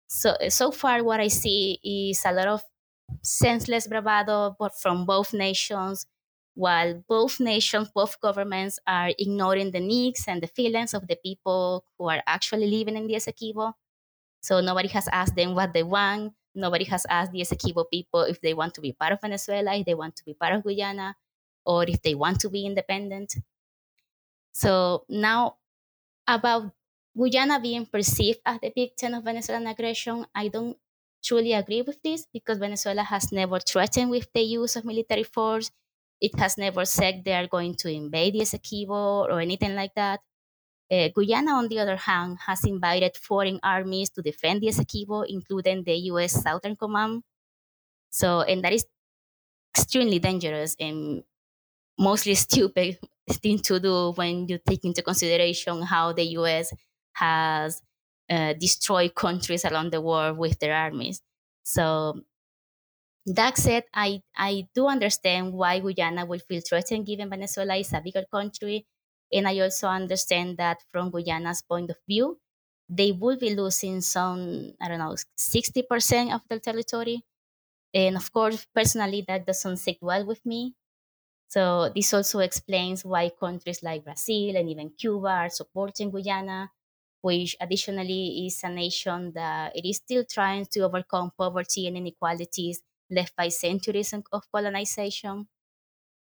So, 0.08 0.36
so 0.50 0.72
far, 0.72 1.04
what 1.04 1.20
I 1.20 1.28
see 1.28 1.80
is 1.84 2.24
a 2.26 2.32
lot 2.32 2.48
of 2.48 2.64
senseless 3.22 3.88
bravado 3.88 4.56
from 4.80 5.06
both 5.06 5.34
nations, 5.34 6.06
while 6.56 7.04
both 7.08 7.40
nations, 7.40 7.90
both 7.94 8.20
governments 8.20 8.80
are 8.86 9.12
ignoring 9.18 9.72
the 9.72 9.80
needs 9.80 10.26
and 10.28 10.42
the 10.42 10.48
feelings 10.48 10.94
of 10.94 11.08
the 11.08 11.16
people 11.16 11.86
who 11.98 12.10
are 12.10 12.22
actually 12.28 12.68
living 12.68 12.98
in 12.98 13.08
the 13.08 13.16
Essequibo. 13.16 13.74
So 14.42 14.62
nobody 14.62 14.88
has 14.90 15.08
asked 15.12 15.36
them 15.36 15.56
what 15.56 15.74
they 15.74 15.84
want. 15.84 16.34
Nobody 16.56 16.86
has 16.86 17.06
asked 17.10 17.32
the 17.32 17.42
Essequibo 17.42 17.86
people 17.90 18.22
if 18.22 18.42
they 18.42 18.54
want 18.54 18.74
to 18.76 18.82
be 18.82 18.94
part 18.94 19.14
of 19.14 19.22
Venezuela, 19.22 19.76
if 19.76 19.86
they 19.86 19.94
want 19.94 20.16
to 20.18 20.26
be 20.26 20.34
part 20.34 20.54
of 20.54 20.64
Guyana, 20.64 21.16
or 21.66 21.84
if 21.88 22.02
they 22.02 22.16
want 22.16 22.40
to 22.42 22.50
be 22.50 22.66
independent. 22.66 23.36
So 24.52 25.06
now 25.10 25.58
about 26.28 26.74
Guyana 27.18 27.60
being 27.60 27.86
perceived 27.86 28.42
as 28.46 28.60
the 28.62 28.72
victim 28.76 29.14
of 29.16 29.24
Venezuelan 29.26 29.68
aggression, 29.68 30.26
I 30.36 30.48
don't 30.50 30.78
truly 31.24 31.54
agree 31.54 31.82
with 31.82 32.02
this 32.04 32.28
because 32.32 32.60
Venezuela 32.60 33.04
has 33.04 33.32
never 33.32 33.60
threatened 33.60 34.12
with 34.12 34.32
the 34.34 34.42
use 34.42 34.76
of 34.76 34.86
military 34.86 35.24
force. 35.24 35.72
It 36.22 36.38
has 36.40 36.58
never 36.58 36.86
said 36.86 37.24
they 37.26 37.34
are 37.34 37.48
going 37.48 37.76
to 37.76 37.90
invade 37.92 38.36
Essequibo 38.36 39.26
or 39.30 39.40
anything 39.42 39.76
like 39.76 39.96
that. 39.96 40.22
Uh, 40.92 41.10
Guyana, 41.10 41.54
on 41.54 41.68
the 41.70 41.80
other 41.80 41.98
hand, 41.98 42.40
has 42.48 42.66
invited 42.66 43.18
foreign 43.18 43.60
armies 43.64 44.10
to 44.12 44.22
defend 44.22 44.62
the 44.62 44.68
Essequibo, 44.68 45.26
including 45.28 45.84
the 45.84 45.96
U.S. 46.14 46.42
Southern 46.42 46.76
Command. 46.76 47.24
So, 48.10 48.42
and 48.42 48.64
that 48.64 48.74
is 48.74 48.86
extremely 49.78 50.20
dangerous 50.20 50.76
and 50.80 51.24
mostly 52.00 52.36
stupid 52.48 53.00
thing 53.38 53.60
to 53.60 53.80
do 53.80 54.12
when 54.14 54.48
you 54.48 54.60
take 54.68 54.86
into 54.86 55.02
consideration 55.02 55.82
how 55.84 56.14
the 56.14 56.24
U.S. 56.40 56.74
has 57.14 57.82
uh, 58.30 58.54
destroyed 58.54 59.16
countries 59.16 59.66
around 59.66 59.92
the 59.92 60.02
world 60.02 60.38
with 60.38 60.60
their 60.60 60.76
armies. 60.76 61.22
So 61.64 62.22
that 63.26 63.58
said, 63.58 63.84
I, 63.94 64.22
I 64.36 64.68
do 64.74 64.88
understand 64.88 65.54
why 65.54 65.80
Guyana 65.80 66.26
will 66.26 66.40
feel 66.40 66.62
threatened 66.68 67.06
given 67.06 67.30
Venezuela 67.30 67.76
is 67.76 67.94
a 67.94 68.02
bigger 68.02 68.26
country. 68.32 68.88
And 69.32 69.48
I 69.48 69.60
also 69.60 69.88
understand 69.88 70.58
that 70.58 70.84
from 70.92 71.12
Guyana's 71.12 71.62
point 71.62 71.92
of 71.92 71.98
view, 72.08 72.40
they 72.88 73.12
will 73.12 73.38
be 73.38 73.54
losing 73.54 74.02
some, 74.02 74.74
I 74.82 74.88
don't 74.88 74.98
know, 74.98 75.16
60% 75.38 76.34
of 76.34 76.42
their 76.50 76.60
territory. 76.60 77.24
And 77.94 78.18
of 78.18 78.32
course, 78.34 78.68
personally, 78.76 79.26
that 79.28 79.48
doesn't 79.48 79.78
sit 79.78 79.98
well 80.02 80.26
with 80.26 80.46
me. 80.46 80.76
So 81.50 81.90
this 81.94 82.14
also 82.14 82.40
explains 82.40 83.04
why 83.04 83.30
countries 83.32 83.84
like 83.84 84.06
Brazil 84.06 84.56
and 84.56 84.70
even 84.70 84.92
Cuba 84.92 85.28
are 85.30 85.50
supporting 85.50 86.12
Guyana 86.12 86.72
which 87.22 87.56
additionally 87.62 88.48
is 88.48 88.64
a 88.64 88.70
nation 88.70 89.34
that 89.34 89.76
it 89.76 89.86
is 89.86 89.98
still 89.98 90.26
trying 90.26 90.66
to 90.66 90.82
overcome 90.82 91.32
poverty 91.38 91.88
and 91.88 91.98
inequalities 91.98 92.82
left 93.12 93.36
by 93.36 93.50
centuries 93.50 94.14
of 94.14 94.52
colonization. 94.52 95.48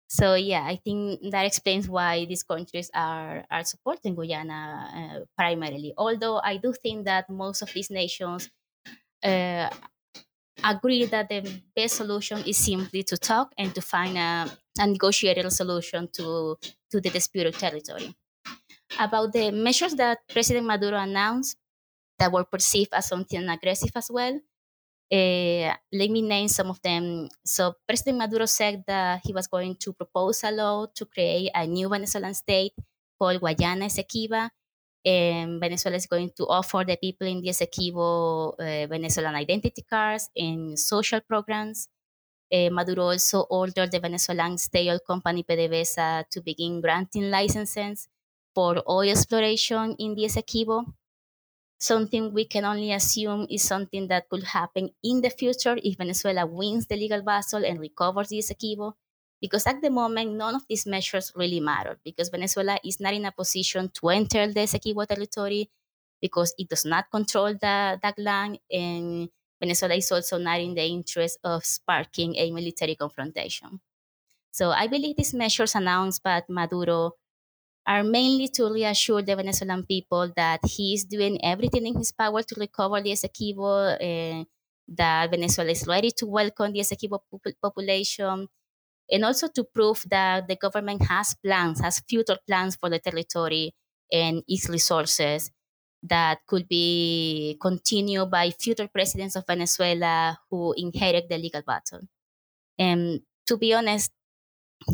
So 0.09 0.35
yeah, 0.35 0.65
I 0.67 0.77
think 0.77 1.21
that 1.31 1.47
explains 1.47 1.89
why 1.89 2.25
these 2.25 2.43
countries 2.43 2.91
are 2.95 3.47
are 3.51 3.65
supporting 3.65 4.17
Guyana 4.17 4.59
uh, 4.91 5.25
primarily. 5.37 5.95
Although 5.97 6.41
I 6.43 6.57
do 6.57 6.73
think 6.73 7.05
that 7.05 7.31
most 7.31 7.63
of 7.63 7.73
these 7.73 7.91
nations 7.91 8.51
uh, 9.25 9.71
agree 10.65 11.05
that 11.07 11.29
the 11.29 11.63
best 11.77 11.97
solution 11.97 12.39
is 12.47 12.57
simply 12.59 13.03
to 13.05 13.17
talk 13.19 13.53
and 13.59 13.75
to 13.75 13.83
find 13.83 14.19
a, 14.19 14.51
a 14.81 14.87
negotiated 14.87 15.45
a 15.47 15.51
solution 15.53 16.09
to 16.17 16.57
to 16.91 17.01
the 17.01 17.11
disputed 17.11 17.55
territory 17.55 18.15
about 18.99 19.33
the 19.33 19.51
measures 19.51 19.95
that 19.95 20.19
President 20.29 20.67
Maduro 20.67 20.99
announced 20.99 21.57
that 22.19 22.33
were 22.33 22.45
perceived 22.45 22.93
as 22.95 23.09
something 23.09 23.49
aggressive 23.49 23.93
as 23.97 24.11
well. 24.11 24.41
Uh, 25.13 25.75
let 25.93 26.11
me 26.11 26.23
name 26.23 26.49
some 26.49 26.71
of 26.71 26.81
them. 26.83 27.29
So, 27.45 27.75
President 27.87 28.19
Maduro 28.19 28.47
said 28.47 28.85
that 28.87 29.23
he 29.25 29.33
was 29.33 29.47
going 29.49 29.77
to 29.77 29.93
propose 29.93 30.45
a 30.45 30.53
law 30.53 30.87
to 30.95 31.05
create 31.07 31.51
a 31.55 31.67
new 31.67 31.89
Venezuelan 31.89 32.35
state 32.35 32.73
called 33.19 33.41
Guayana 33.41 33.87
Essequiba. 33.87 34.51
And 35.05 35.61
Venezuela 35.61 35.97
is 35.97 36.07
going 36.07 36.31
to 36.37 36.45
offer 36.47 36.85
the 36.87 36.97
people 36.97 37.27
in 37.27 37.41
the 37.41 37.49
Essequibo 37.49 38.55
uh, 38.59 38.87
Venezuelan 38.87 39.35
identity 39.35 39.83
cards 39.83 40.31
and 40.37 40.79
social 40.79 41.21
programs. 41.21 41.89
Uh, 42.53 42.69
Maduro 42.71 43.11
also 43.11 43.43
ordered 43.51 43.91
the 43.93 44.01
Venezuelan 44.01 44.59
state 44.59 44.89
oil 44.91 44.99
company 45.01 45.43
PDVSA 45.45 46.29
to 46.31 46.41
begin 46.43 46.81
granting 46.81 47.31
licenses 47.31 48.09
for 48.55 48.83
oil 48.89 49.09
exploration 49.11 49.95
in 49.99 50.15
the 50.15 50.25
Essequibo. 50.25 50.85
Something 51.79 52.33
we 52.35 52.45
can 52.45 52.65
only 52.65 52.93
assume 52.93 53.47
is 53.51 53.63
something 53.63 54.07
that 54.09 54.29
could 54.29 54.45
happen 54.45 54.91
in 55.03 55.23
the 55.23 55.31
future 55.31 55.77
if 55.83 55.97
Venezuela 55.97 56.45
wins 56.47 56.87
the 56.87 56.97
legal 56.97 57.23
battle 57.23 57.65
and 57.65 57.81
recovers 57.81 58.29
the 58.29 58.39
Essequibo. 58.39 58.95
Because 59.41 59.67
at 59.67 59.81
the 59.81 59.89
moment, 59.91 60.33
none 60.33 60.55
of 60.55 60.67
these 60.69 60.85
measures 60.87 61.33
really 61.35 61.61
matter 61.61 61.99
because 62.05 62.29
Venezuela 62.29 62.79
is 62.85 63.01
not 63.01 63.15
in 63.15 63.25
a 63.25 63.33
position 63.33 63.89
to 63.95 64.11
enter 64.11 64.47
the 64.53 64.61
Essequibo 64.61 65.07
territory 65.07 65.71
because 66.21 66.55
it 66.59 66.69
does 66.69 66.85
not 66.85 67.11
control 67.11 67.55
the, 67.55 67.99
that 68.03 68.19
land 68.19 68.59
and 68.71 69.31
Venezuela 69.61 69.95
is 69.97 70.11
also 70.13 70.39
not 70.39 70.61
in 70.61 70.75
the 70.75 70.85
interest 70.85 71.39
of 71.45 71.65
sparking 71.65 72.37
a 72.37 72.51
military 72.51 72.97
confrontation. 72.97 73.81
So 74.53 74.71
I 74.71 74.87
believe 74.89 75.17
these 75.17 75.35
measures 75.35 75.75
announced 75.75 76.23
by 76.23 76.43
Maduro 76.49 77.13
are 77.87 78.05
mainly 78.05 78.49
to 78.49 78.71
reassure 78.73 79.23
the 79.23 79.37
Venezuelan 79.37 79.85
people 79.87 80.33
that 80.37 80.61
he 80.65 80.95
is 80.95 81.05
doing 81.05 81.43
everything 81.45 81.87
in 81.87 81.97
his 81.97 82.13
power 82.13 82.43
to 82.43 82.55
recover 82.59 83.01
the 83.01 83.13
Essequibo, 83.13 83.97
uh, 84.01 84.45
that 84.89 85.31
Venezuela 85.31 85.71
is 85.71 85.87
ready 85.87 86.11
to 86.13 86.27
welcome 86.27 86.73
the 86.73 86.81
Essequibo 86.81 87.21
population, 87.63 88.49
and 89.11 89.25
also 89.25 89.49
to 89.49 89.65
prove 89.65 90.05
that 90.11 90.49
the 90.49 90.57
government 90.57 91.03
has 91.07 91.35
plans, 91.45 91.81
has 91.81 92.01
future 92.09 92.39
plans 92.47 92.77
for 92.77 92.91
the 92.91 92.99
territory 92.99 93.75
and 94.13 94.43
its 94.49 94.69
resources 94.69 95.51
that 96.03 96.47
could 96.47 96.69
be 96.69 97.57
continued 97.61 98.31
by 98.31 98.51
future 98.51 98.89
presidents 98.89 99.37
of 99.37 99.47
Venezuela 99.47 100.39
who 100.51 100.73
inherit 100.77 101.29
the 101.29 101.39
legal 101.39 101.63
battle. 101.63 102.01
And 102.79 103.23
to 103.47 103.57
be 103.57 103.75
honest, 103.75 104.13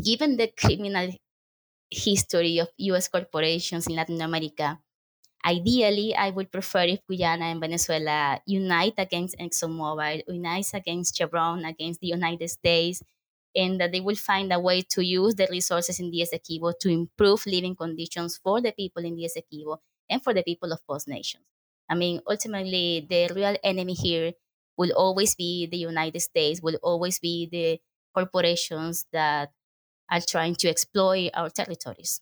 given 0.03 0.37
the 0.37 0.47
criminal 0.57 1.11
history 1.91 2.59
of 2.59 2.69
US 2.77 3.07
corporations 3.09 3.87
in 3.87 3.95
Latin 3.95 4.21
America, 4.21 4.79
ideally, 5.45 6.15
I 6.15 6.29
would 6.31 6.51
prefer 6.51 6.83
if 6.85 7.01
Guyana 7.07 7.45
and 7.45 7.61
Venezuela 7.61 8.41
unite 8.45 8.95
against 8.97 9.37
ExxonMobil, 9.37 10.23
unite 10.27 10.71
against 10.73 11.17
Chevron, 11.17 11.65
against 11.65 12.01
the 12.01 12.07
United 12.07 12.49
States, 12.49 13.03
and 13.55 13.79
that 13.81 13.91
they 13.91 14.01
will 14.01 14.15
find 14.15 14.53
a 14.53 14.59
way 14.59 14.81
to 14.83 15.03
use 15.05 15.35
the 15.35 15.47
resources 15.51 15.99
in 15.99 16.11
the 16.11 16.21
Essequibo 16.21 16.73
to 16.79 16.89
improve 16.89 17.45
living 17.47 17.75
conditions 17.75 18.37
for 18.37 18.61
the 18.61 18.71
people 18.71 19.05
in 19.05 19.15
the 19.15 19.25
Essequibo 19.25 19.79
and 20.09 20.23
for 20.23 20.33
the 20.33 20.43
people 20.43 20.71
of 20.71 20.79
both 20.87 21.07
nations. 21.07 21.43
I 21.89 21.95
mean, 21.95 22.21
ultimately, 22.27 23.05
the 23.09 23.31
real 23.33 23.55
enemy 23.63 23.93
here 23.93 24.33
will 24.77 24.91
always 24.95 25.35
be 25.35 25.65
the 25.65 25.77
United 25.77 26.19
States, 26.19 26.61
will 26.61 26.77
always 26.83 27.19
be 27.19 27.47
the 27.51 27.79
corporations 28.13 29.05
that 29.11 29.51
are 30.09 30.21
trying 30.21 30.55
to 30.55 30.69
exploit 30.69 31.31
our 31.33 31.49
territories. 31.49 32.21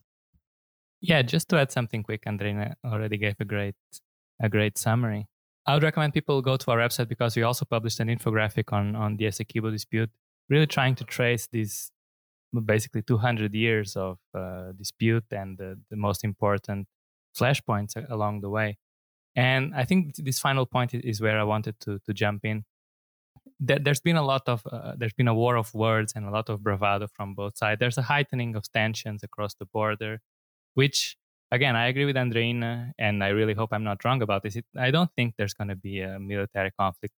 Yeah, 1.02 1.22
just 1.22 1.50
to 1.50 1.58
add 1.58 1.72
something 1.72 2.04
quick, 2.04 2.26
Andreina 2.26 2.74
already 2.84 3.18
gave 3.18 3.36
a 3.40 3.46
great 3.46 3.76
a 4.42 4.50
great 4.50 4.78
summary. 4.78 5.28
I 5.66 5.74
would 5.74 5.84
recommend 5.84 6.14
people 6.14 6.42
go 6.42 6.58
to 6.58 6.72
our 6.72 6.78
website 6.78 7.08
because 7.08 7.36
we 7.36 7.44
also 7.44 7.66
published 7.66 8.00
an 8.00 8.08
infographic 8.08 8.74
on 8.74 8.96
on 8.96 9.18
the 9.18 9.26
Essequibo 9.26 9.72
dispute, 9.72 10.10
really 10.50 10.68
trying 10.68 10.96
to 10.96 11.04
trace 11.04 11.48
these 11.48 11.92
basically 12.66 13.02
200 13.02 13.54
years 13.54 13.96
of 13.96 14.18
uh, 14.34 14.72
dispute 14.78 15.26
and 15.32 15.58
the, 15.58 15.78
the 15.90 15.98
most 15.98 16.24
important 16.24 16.88
flashpoints 17.38 17.96
along 18.10 18.42
the 18.42 18.50
way. 18.50 18.78
And 19.36 19.74
I 19.76 19.84
think 19.84 20.16
this 20.16 20.40
final 20.40 20.66
point 20.66 20.94
is 20.94 21.22
where 21.22 21.40
I 21.40 21.44
wanted 21.44 21.80
to 21.82 22.00
to 22.00 22.14
jump 22.14 22.46
in. 22.46 22.66
There's 23.60 24.02
been 24.02 24.16
a 24.16 24.26
lot 24.26 24.44
of 24.48 24.66
uh, 24.66 24.94
there's 24.98 25.14
been 25.14 25.28
a 25.28 25.34
war 25.36 25.56
of 25.58 25.74
words 25.74 26.14
and 26.16 26.26
a 26.26 26.32
lot 26.32 26.50
of 26.50 26.64
bravado 26.64 27.08
from 27.08 27.36
both 27.36 27.58
sides. 27.58 27.80
There's 27.80 27.98
a 27.98 28.04
heightening 28.04 28.56
of 28.56 28.72
tensions 28.72 29.24
across 29.24 29.56
the 29.56 29.66
border, 29.66 30.22
which 30.74 31.18
again 31.52 31.76
I 31.76 31.88
agree 31.88 32.06
with 32.06 32.16
Andreina, 32.16 32.92
and 32.98 33.24
I 33.24 33.30
really 33.30 33.54
hope 33.54 33.74
I'm 33.74 33.84
not 33.84 34.04
wrong 34.06 34.22
about 34.22 34.44
this. 34.44 34.56
It, 34.56 34.66
I 34.78 34.92
don't 34.92 35.12
think 35.16 35.36
there's 35.38 35.54
going 35.54 35.70
to 35.70 35.76
be 35.76 36.02
a 36.02 36.20
military 36.20 36.72
conflict. 36.72 37.14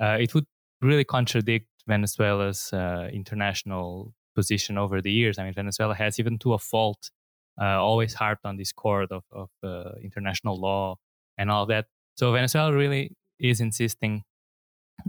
Uh, 0.00 0.18
it 0.20 0.34
would 0.34 0.46
really 0.80 1.04
contradict 1.04 1.68
Venezuela's 1.86 2.72
uh, 2.72 3.08
international 3.12 4.14
position 4.34 4.78
over 4.78 5.00
the 5.00 5.12
years. 5.12 5.38
I 5.38 5.44
mean, 5.44 5.54
Venezuela 5.54 5.94
has 5.94 6.18
even 6.18 6.38
to 6.38 6.54
a 6.54 6.58
fault 6.58 7.10
uh, 7.60 7.82
always 7.82 8.14
harped 8.14 8.44
on 8.44 8.56
this 8.56 8.72
chord 8.72 9.12
of, 9.12 9.24
of 9.32 9.50
uh, 9.62 9.92
international 10.02 10.60
law 10.60 10.96
and 11.38 11.50
all 11.50 11.66
that. 11.66 11.86
So 12.16 12.32
Venezuela 12.32 12.72
really 12.72 13.16
is 13.38 13.60
insisting 13.60 14.22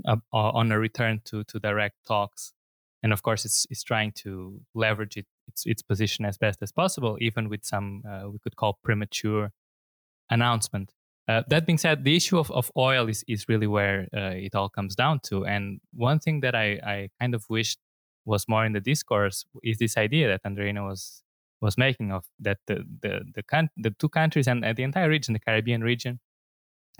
uh, 0.07 0.17
on 0.33 0.71
a 0.71 0.79
return 0.79 1.21
to, 1.25 1.43
to 1.45 1.59
direct 1.59 1.95
talks. 2.07 2.53
And 3.03 3.13
of 3.13 3.21
course, 3.21 3.45
it's, 3.45 3.67
it's 3.69 3.83
trying 3.83 4.13
to 4.23 4.59
leverage 4.73 5.17
it, 5.17 5.27
its, 5.47 5.65
its 5.65 5.83
position 5.83 6.25
as 6.25 6.37
best 6.37 6.61
as 6.61 6.71
possible, 6.71 7.17
even 7.21 7.49
with 7.49 7.63
some 7.63 8.03
uh, 8.09 8.29
we 8.29 8.39
could 8.39 8.55
call 8.55 8.79
premature 8.83 9.51
announcement. 10.29 10.91
Uh, 11.27 11.41
that 11.47 11.65
being 11.65 11.77
said, 11.77 12.03
the 12.03 12.15
issue 12.15 12.37
of, 12.37 12.51
of 12.51 12.71
oil 12.77 13.07
is, 13.07 13.23
is 13.27 13.47
really 13.47 13.67
where 13.67 14.07
uh, 14.15 14.33
it 14.35 14.55
all 14.55 14.69
comes 14.69 14.95
down 14.95 15.19
to. 15.19 15.45
And 15.45 15.79
one 15.93 16.19
thing 16.19 16.41
that 16.41 16.55
I, 16.55 16.79
I 16.83 17.09
kind 17.19 17.33
of 17.33 17.45
wished 17.49 17.79
was 18.25 18.47
more 18.47 18.65
in 18.65 18.73
the 18.73 18.79
discourse 18.79 19.45
is 19.63 19.77
this 19.77 19.97
idea 19.97 20.27
that 20.27 20.43
Andreina 20.43 20.87
was 20.87 21.23
was 21.65 21.77
making 21.77 22.11
of 22.17 22.23
that 22.45 22.59
the 22.67 22.77
the 23.03 23.13
the, 23.35 23.43
the 23.85 23.91
two 24.01 24.11
countries 24.19 24.47
and 24.47 24.63
the 24.77 24.83
entire 24.89 25.09
region, 25.15 25.33
the 25.33 25.45
Caribbean 25.47 25.83
region, 25.91 26.19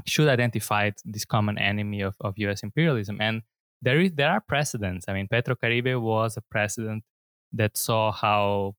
should 0.06 0.30
identify 0.38 0.91
this 1.13 1.25
common 1.36 1.58
enemy 1.58 2.01
of, 2.01 2.15
of 2.28 2.34
U.S. 2.45 2.63
imperialism. 2.63 3.17
And 3.28 3.36
there 3.82 3.99
is 4.04 4.12
there 4.19 4.32
are 4.36 4.41
precedents. 4.41 5.06
I 5.08 5.13
mean, 5.13 5.28
Petrocaribe 5.28 6.01
was 6.01 6.38
a 6.38 6.43
precedent 6.56 7.04
that 7.54 7.78
saw 7.78 8.12
how 8.12 8.73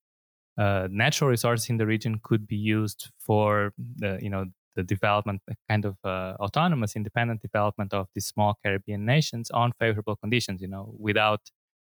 uh, 0.59 0.89
natural 0.91 1.31
resources 1.31 1.71
in 1.71 1.77
the 1.79 1.87
region 1.95 2.21
could 2.23 2.47
be 2.47 2.61
used 2.79 3.11
for 3.27 3.73
the 4.03 4.19
you 4.21 4.31
know 4.35 4.45
the 4.77 4.83
development, 4.83 5.41
kind 5.71 5.85
of 5.87 5.97
uh, 6.05 6.35
autonomous, 6.47 6.97
independent 6.97 7.41
development 7.41 7.95
of 7.95 8.09
these 8.15 8.27
small 8.27 8.59
Caribbean 8.63 9.07
nations 9.07 9.51
on 9.51 9.73
favorable 9.81 10.17
conditions. 10.17 10.61
You 10.61 10.69
know, 10.69 10.85
without 11.09 11.43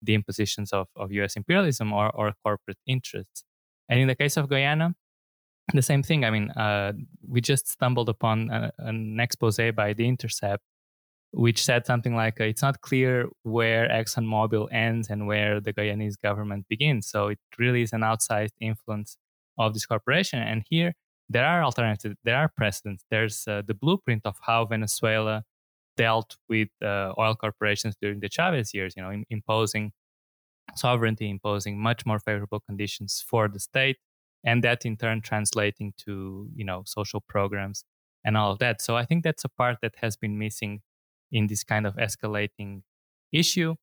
the 0.03 0.15
impositions 0.15 0.73
of, 0.73 0.89
of 0.97 1.13
U.S. 1.13 1.37
imperialism 1.37 1.93
or, 1.93 2.11
or 2.11 2.33
corporate 2.45 2.79
interests. 2.87 3.45
And 3.89 4.01
in 4.01 4.09
the 4.09 4.15
case 4.15 4.37
of 4.37 4.49
Guyana, 4.49 4.95
the 5.73 5.83
same 5.83 6.03
thing. 6.03 6.25
I 6.25 6.31
mean, 6.31 6.51
uh, 6.51 6.93
we 7.27 7.41
just 7.41 7.69
stumbled 7.69 8.09
upon 8.09 8.51
a, 8.51 8.73
an 8.79 9.19
expose 9.21 9.59
by 9.75 9.93
The 9.93 10.07
Intercept, 10.07 10.63
which 11.33 11.63
said 11.65 11.87
something 11.87 12.15
like, 12.15 12.41
uh, 12.41 12.45
"It's 12.45 12.63
not 12.63 12.81
clear 12.81 13.29
where 13.43 13.89
ExxonMobil 13.89 14.73
ends 14.73 15.09
and 15.09 15.27
where 15.27 15.61
the 15.61 15.73
Guyanese 15.73 16.21
government 16.21 16.67
begins." 16.69 17.07
So 17.07 17.29
it 17.29 17.39
really 17.59 17.83
is 17.83 17.93
an 17.93 18.01
outsized 18.01 18.55
influence 18.61 19.17
of 19.59 19.75
this 19.75 19.87
corporation. 19.87 20.41
And 20.41 20.65
here, 20.69 20.95
there 21.29 21.47
are 21.47 21.63
alternatives. 21.63 22.17
There 22.25 22.37
are 22.37 22.51
precedents. 22.57 23.05
There's 23.11 23.47
uh, 23.47 23.63
the 23.67 23.75
blueprint 23.75 24.23
of 24.27 24.37
how 24.43 24.65
Venezuela 24.67 25.45
dealt 25.97 26.37
with 26.49 26.69
uh, 26.83 27.13
oil 27.19 27.35
corporations 27.35 27.95
during 28.01 28.21
the 28.21 28.29
Chavez 28.29 28.75
years. 28.75 28.95
You 28.97 29.03
know, 29.03 29.11
in, 29.11 29.25
imposing 29.31 29.93
sovereignty, 30.77 31.29
imposing 31.29 31.79
much 31.79 32.07
more 32.07 32.19
favorable 32.19 32.61
conditions 32.61 33.25
for 33.27 33.49
the 33.49 33.61
state, 33.61 33.99
and 34.45 34.63
that 34.65 34.85
in 34.85 34.97
turn 34.97 35.21
translating 35.21 35.93
to 36.05 36.49
you 36.55 36.65
know 36.65 36.83
social 36.87 37.21
programs 37.29 37.85
and 38.25 38.37
all 38.37 38.53
of 38.53 38.59
that. 38.61 38.81
So 38.81 38.97
I 38.97 39.05
think 39.05 39.25
that's 39.25 39.45
a 39.45 39.49
part 39.49 39.79
that 39.83 39.95
has 39.97 40.17
been 40.17 40.39
missing 40.39 40.81
in 41.31 41.47
this 41.47 41.65
kind 41.65 41.87
of 41.87 41.97
escalating 41.97 42.83
issue 43.33 43.75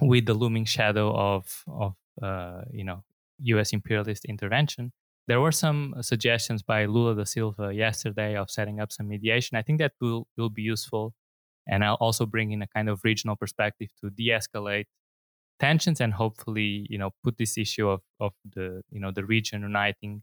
with 0.00 0.26
the 0.26 0.34
looming 0.34 0.64
shadow 0.64 1.14
of 1.14 1.64
of 1.68 1.94
uh, 2.22 2.62
you 2.72 2.84
know 2.84 3.04
U.S. 3.40 3.72
imperialist 3.72 4.24
intervention. 4.24 4.92
There 5.28 5.40
were 5.40 5.52
some 5.52 5.94
suggestions 6.00 6.62
by 6.62 6.86
Lula 6.86 7.14
da 7.14 7.24
Silva 7.24 7.72
yesterday 7.72 8.36
of 8.36 8.50
setting 8.50 8.80
up 8.80 8.90
some 8.90 9.08
mediation. 9.08 9.56
I 9.56 9.62
think 9.62 9.78
that 9.78 9.92
will 10.00 10.26
will 10.36 10.50
be 10.50 10.62
useful, 10.62 11.14
and 11.68 11.84
I'll 11.84 12.00
also 12.00 12.26
bring 12.26 12.52
in 12.52 12.62
a 12.62 12.66
kind 12.66 12.88
of 12.88 13.00
regional 13.04 13.36
perspective 13.36 13.88
to 14.00 14.10
de-escalate 14.10 14.86
tensions 15.62 16.00
and 16.00 16.12
hopefully 16.12 16.86
you 16.90 16.98
know 16.98 17.10
put 17.22 17.38
this 17.38 17.56
issue 17.56 17.88
of 17.88 18.00
of 18.18 18.32
the 18.54 18.82
you 18.90 19.00
know 19.00 19.12
the 19.12 19.24
region 19.24 19.62
uniting 19.62 20.22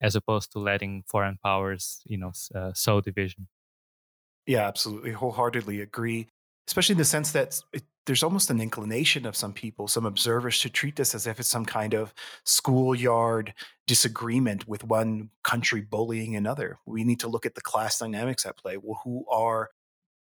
as 0.00 0.16
opposed 0.16 0.50
to 0.50 0.58
letting 0.58 1.02
foreign 1.06 1.36
powers 1.44 2.00
you 2.06 2.16
know 2.16 2.32
uh, 2.54 2.72
sow 2.72 3.00
division. 3.00 3.46
Yeah 4.46 4.66
absolutely. 4.66 5.12
Wholeheartedly 5.12 5.80
agree 5.82 6.28
especially 6.66 6.94
in 6.94 6.98
the 6.98 7.04
sense 7.16 7.32
that 7.32 7.60
it, 7.72 7.82
there's 8.06 8.22
almost 8.22 8.48
an 8.48 8.60
inclination 8.60 9.26
of 9.26 9.36
some 9.36 9.52
people 9.52 9.86
some 9.86 10.06
observers 10.06 10.58
to 10.60 10.70
treat 10.70 10.96
this 10.96 11.14
as 11.14 11.26
if 11.26 11.38
it's 11.38 11.48
some 11.56 11.66
kind 11.66 11.94
of 11.94 12.14
schoolyard 12.44 13.52
disagreement 13.86 14.66
with 14.66 14.82
one 14.84 15.30
country 15.42 15.82
bullying 15.82 16.36
another. 16.36 16.78
We 16.86 17.04
need 17.04 17.20
to 17.20 17.28
look 17.28 17.44
at 17.44 17.54
the 17.54 17.68
class 17.70 17.98
dynamics 17.98 18.46
at 18.46 18.56
play. 18.56 18.78
Well 18.78 19.00
who 19.04 19.26
are 19.30 19.68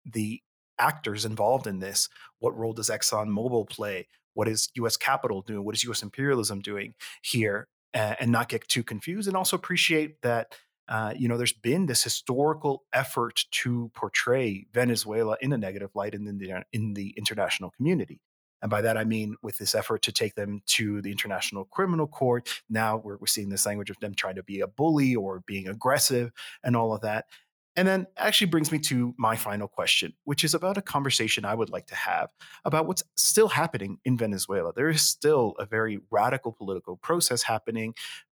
the 0.07 0.41
actors 0.79 1.27
involved 1.27 1.67
in 1.67 1.81
this? 1.81 2.09
What 2.39 2.57
role 2.57 2.73
does 2.73 2.89
ExxonMobil 2.89 3.69
play 3.69 4.07
what 4.37 4.49
is 4.49 4.69
US 4.75 4.97
capital 4.97 5.43
doing? 5.43 5.65
What 5.65 5.75
is 5.75 5.83
US 5.85 6.03
imperialism 6.03 6.61
doing 6.61 6.95
here? 7.23 7.69
and, 7.97 8.17
and 8.21 8.33
not 8.33 8.49
get 8.49 8.69
too 8.69 8.85
confused, 8.85 9.27
and 9.27 9.37
also 9.37 9.57
appreciate 9.57 10.23
that. 10.23 10.55
Uh, 10.89 11.13
you 11.17 11.27
know, 11.27 11.37
there's 11.37 11.53
been 11.53 11.87
this 11.87 12.05
historical 12.05 12.85
effort 12.93 13.45
to 13.51 13.91
portray 13.93 14.67
Venezuela 14.73 15.37
in 15.41 15.53
a 15.53 15.59
negative 15.59 15.91
light 15.97 16.15
in 16.15 16.25
the 16.25 16.65
in 16.73 16.95
the 16.95 17.13
international 17.17 17.71
community. 17.71 18.21
And 18.63 18.71
by 18.71 18.83
that, 18.83 18.97
I 18.97 19.03
mean 19.03 19.37
with 19.43 19.59
this 19.59 19.75
effort 19.75 20.03
to 20.03 20.13
take 20.13 20.37
them 20.37 20.61
to 20.67 21.03
the 21.03 21.11
International 21.11 21.65
Criminal 21.65 22.07
Court. 22.07 22.49
Now 22.71 22.99
we're, 22.99 23.17
we're 23.17 23.27
seeing 23.27 23.49
this 23.49 23.67
language 23.67 23.91
of 23.91 23.99
them 23.99 24.15
trying 24.15 24.37
to 24.37 24.45
be 24.45 24.61
a 24.61 24.69
bully 24.69 25.17
or 25.17 25.43
being 25.45 25.67
aggressive 25.67 26.31
and 26.63 26.77
all 26.77 26.95
of 26.95 27.01
that. 27.01 27.27
And 27.77 27.87
then 27.87 28.07
actually 28.17 28.47
brings 28.47 28.73
me 28.73 28.79
to 28.81 29.15
my 29.19 29.37
final 29.37 29.69
question, 29.69 30.15
which 30.25 30.45
is 30.45 30.55
about 30.55 30.79
a 30.79 30.83
conversation 30.83 31.45
I 31.45 31.55
would 31.55 31.69
like 31.69 31.87
to 31.89 31.95
have 31.95 32.31
about 32.65 32.87
what's 32.87 33.03
still 33.17 33.49
happening 33.49 33.99
in 34.05 34.17
Venezuela. 34.17 34.73
There 34.75 34.89
is 34.89 35.03
still 35.03 35.55
a 35.59 35.67
very 35.67 36.01
radical 36.11 36.53
political 36.53 36.97
process 36.97 37.43
happening, 37.43 37.95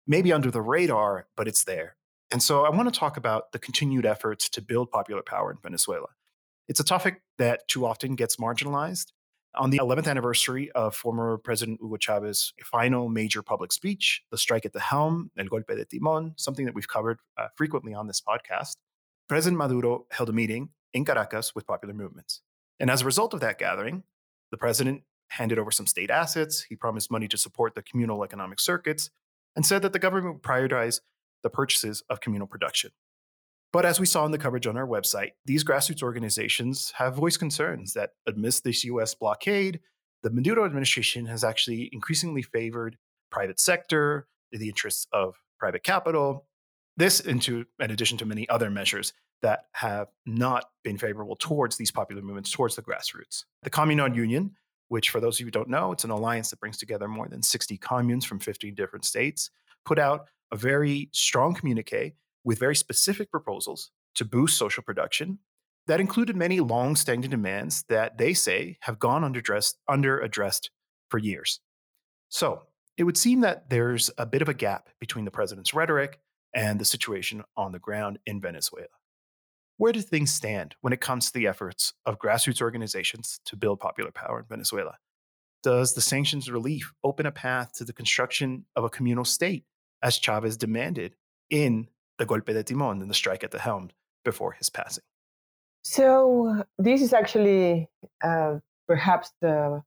maybe 0.08 0.32
under 0.32 0.50
the 0.50 0.60
radar, 0.60 1.28
but 1.36 1.46
it's 1.46 1.64
there. 1.64 1.96
And 2.32 2.42
so 2.42 2.64
I 2.64 2.70
want 2.70 2.92
to 2.92 2.98
talk 2.98 3.16
about 3.16 3.52
the 3.52 3.58
continued 3.58 4.04
efforts 4.04 4.48
to 4.50 4.60
build 4.60 4.90
popular 4.90 5.22
power 5.22 5.52
in 5.52 5.58
Venezuela. 5.62 6.08
It's 6.66 6.80
a 6.80 6.84
topic 6.84 7.22
that 7.38 7.66
too 7.68 7.86
often 7.86 8.16
gets 8.16 8.36
marginalized. 8.36 9.12
On 9.54 9.70
the 9.70 9.78
11th 9.78 10.06
anniversary 10.06 10.70
of 10.72 10.94
former 10.94 11.38
President 11.38 11.80
Hugo 11.80 11.96
Chavez's 11.96 12.52
final 12.62 13.08
major 13.08 13.42
public 13.42 13.72
speech, 13.72 14.22
the 14.30 14.36
strike 14.36 14.66
at 14.66 14.74
the 14.74 14.80
helm, 14.80 15.30
El 15.38 15.46
Golpe 15.46 15.74
de 15.74 15.84
Timon, 15.86 16.34
something 16.36 16.66
that 16.66 16.74
we've 16.74 16.86
covered 16.86 17.18
uh, 17.38 17.48
frequently 17.56 17.94
on 17.94 18.06
this 18.06 18.20
podcast, 18.20 18.74
President 19.28 19.58
Maduro 19.58 20.06
held 20.10 20.30
a 20.30 20.32
meeting 20.32 20.70
in 20.94 21.04
Caracas 21.04 21.54
with 21.54 21.66
popular 21.66 21.94
movements. 21.94 22.40
And 22.80 22.90
as 22.90 23.02
a 23.02 23.04
result 23.04 23.34
of 23.34 23.40
that 23.40 23.58
gathering, 23.58 24.04
the 24.50 24.56
president 24.56 25.02
handed 25.28 25.58
over 25.58 25.70
some 25.70 25.86
state 25.86 26.10
assets, 26.10 26.62
he 26.62 26.74
promised 26.74 27.10
money 27.10 27.28
to 27.28 27.36
support 27.36 27.74
the 27.74 27.82
communal 27.82 28.24
economic 28.24 28.58
circuits, 28.58 29.10
and 29.54 29.66
said 29.66 29.82
that 29.82 29.92
the 29.92 29.98
government 29.98 30.36
would 30.36 30.42
prioritize 30.42 31.00
the 31.42 31.50
purchases 31.50 32.02
of 32.08 32.20
communal 32.20 32.46
production. 32.46 32.90
But 33.70 33.84
as 33.84 34.00
we 34.00 34.06
saw 34.06 34.24
in 34.24 34.32
the 34.32 34.38
coverage 34.38 34.66
on 34.66 34.78
our 34.78 34.86
website, 34.86 35.32
these 35.44 35.62
grassroots 35.62 36.02
organizations 36.02 36.92
have 36.96 37.16
voiced 37.16 37.38
concerns 37.38 37.92
that 37.92 38.12
amidst 38.26 38.64
this 38.64 38.84
US 38.84 39.14
blockade, 39.14 39.80
the 40.22 40.30
Maduro 40.30 40.64
administration 40.64 41.26
has 41.26 41.44
actually 41.44 41.90
increasingly 41.92 42.40
favored 42.40 42.96
private 43.30 43.60
sector, 43.60 44.26
the 44.50 44.68
interests 44.68 45.06
of 45.12 45.34
private 45.58 45.82
capital, 45.82 46.46
this 46.98 47.20
into 47.20 47.64
in 47.80 47.90
addition 47.90 48.18
to 48.18 48.26
many 48.26 48.48
other 48.48 48.70
measures 48.70 49.12
that 49.40 49.66
have 49.72 50.08
not 50.26 50.64
been 50.82 50.98
favorable 50.98 51.36
towards 51.36 51.76
these 51.76 51.92
popular 51.92 52.20
movements, 52.20 52.50
towards 52.50 52.76
the 52.76 52.82
grassroots. 52.82 53.44
The 53.62 53.70
Communard 53.70 54.16
Union, 54.16 54.56
which 54.88 55.10
for 55.10 55.20
those 55.20 55.36
of 55.36 55.40
you 55.40 55.46
who 55.46 55.52
don't 55.52 55.68
know, 55.68 55.92
it's 55.92 56.04
an 56.04 56.10
alliance 56.10 56.50
that 56.50 56.60
brings 56.60 56.76
together 56.76 57.06
more 57.06 57.28
than 57.28 57.42
60 57.42 57.78
communes 57.78 58.24
from 58.24 58.40
15 58.40 58.74
different 58.74 59.04
states, 59.04 59.50
put 59.84 59.98
out 59.98 60.26
a 60.50 60.56
very 60.56 61.08
strong 61.12 61.54
communique 61.54 62.14
with 62.42 62.58
very 62.58 62.74
specific 62.74 63.30
proposals 63.30 63.90
to 64.16 64.24
boost 64.24 64.58
social 64.58 64.82
production 64.82 65.38
that 65.86 66.00
included 66.00 66.36
many 66.36 66.60
long-standing 66.60 67.30
demands 67.30 67.84
that 67.88 68.18
they 68.18 68.34
say 68.34 68.76
have 68.80 68.98
gone 68.98 69.22
underaddressed, 69.22 69.74
under-addressed 69.86 70.70
for 71.08 71.18
years. 71.18 71.60
So 72.28 72.62
it 72.96 73.04
would 73.04 73.16
seem 73.16 73.40
that 73.40 73.70
there's 73.70 74.10
a 74.18 74.26
bit 74.26 74.42
of 74.42 74.48
a 74.48 74.54
gap 74.54 74.88
between 74.98 75.24
the 75.24 75.30
president's 75.30 75.72
rhetoric 75.72 76.18
and 76.54 76.78
the 76.78 76.84
situation 76.84 77.42
on 77.56 77.72
the 77.72 77.78
ground 77.78 78.18
in 78.26 78.40
Venezuela. 78.40 78.88
Where 79.76 79.92
do 79.92 80.00
things 80.00 80.32
stand 80.32 80.74
when 80.80 80.92
it 80.92 81.00
comes 81.00 81.26
to 81.26 81.32
the 81.32 81.46
efforts 81.46 81.92
of 82.04 82.18
grassroots 82.18 82.60
organizations 82.60 83.38
to 83.44 83.56
build 83.56 83.78
popular 83.78 84.10
power 84.10 84.40
in 84.40 84.46
Venezuela? 84.48 84.96
Does 85.62 85.94
the 85.94 86.00
sanctions 86.00 86.50
relief 86.50 86.92
open 87.04 87.26
a 87.26 87.32
path 87.32 87.72
to 87.74 87.84
the 87.84 87.92
construction 87.92 88.64
of 88.74 88.84
a 88.84 88.88
communal 88.88 89.24
state, 89.24 89.64
as 90.02 90.18
Chavez 90.18 90.56
demanded 90.56 91.14
in 91.50 91.88
the 92.18 92.26
Golpe 92.26 92.46
de 92.46 92.62
Timon 92.62 93.00
and 93.00 93.10
the 93.10 93.14
strike 93.14 93.44
at 93.44 93.50
the 93.50 93.58
helm 93.58 93.90
before 94.24 94.52
his 94.52 94.68
passing? 94.68 95.04
So, 95.82 96.64
this 96.76 97.00
is 97.00 97.12
actually 97.12 97.88
uh, 98.22 98.58
perhaps 98.86 99.32
the 99.40 99.82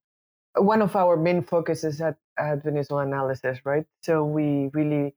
one 0.56 0.82
of 0.82 0.96
our 0.96 1.16
main 1.16 1.44
focuses 1.44 2.02
at, 2.02 2.16
at 2.38 2.64
Venezuelanalysis, 2.64 3.60
right? 3.66 3.86
So, 4.02 4.24
we 4.24 4.70
really 4.74 5.16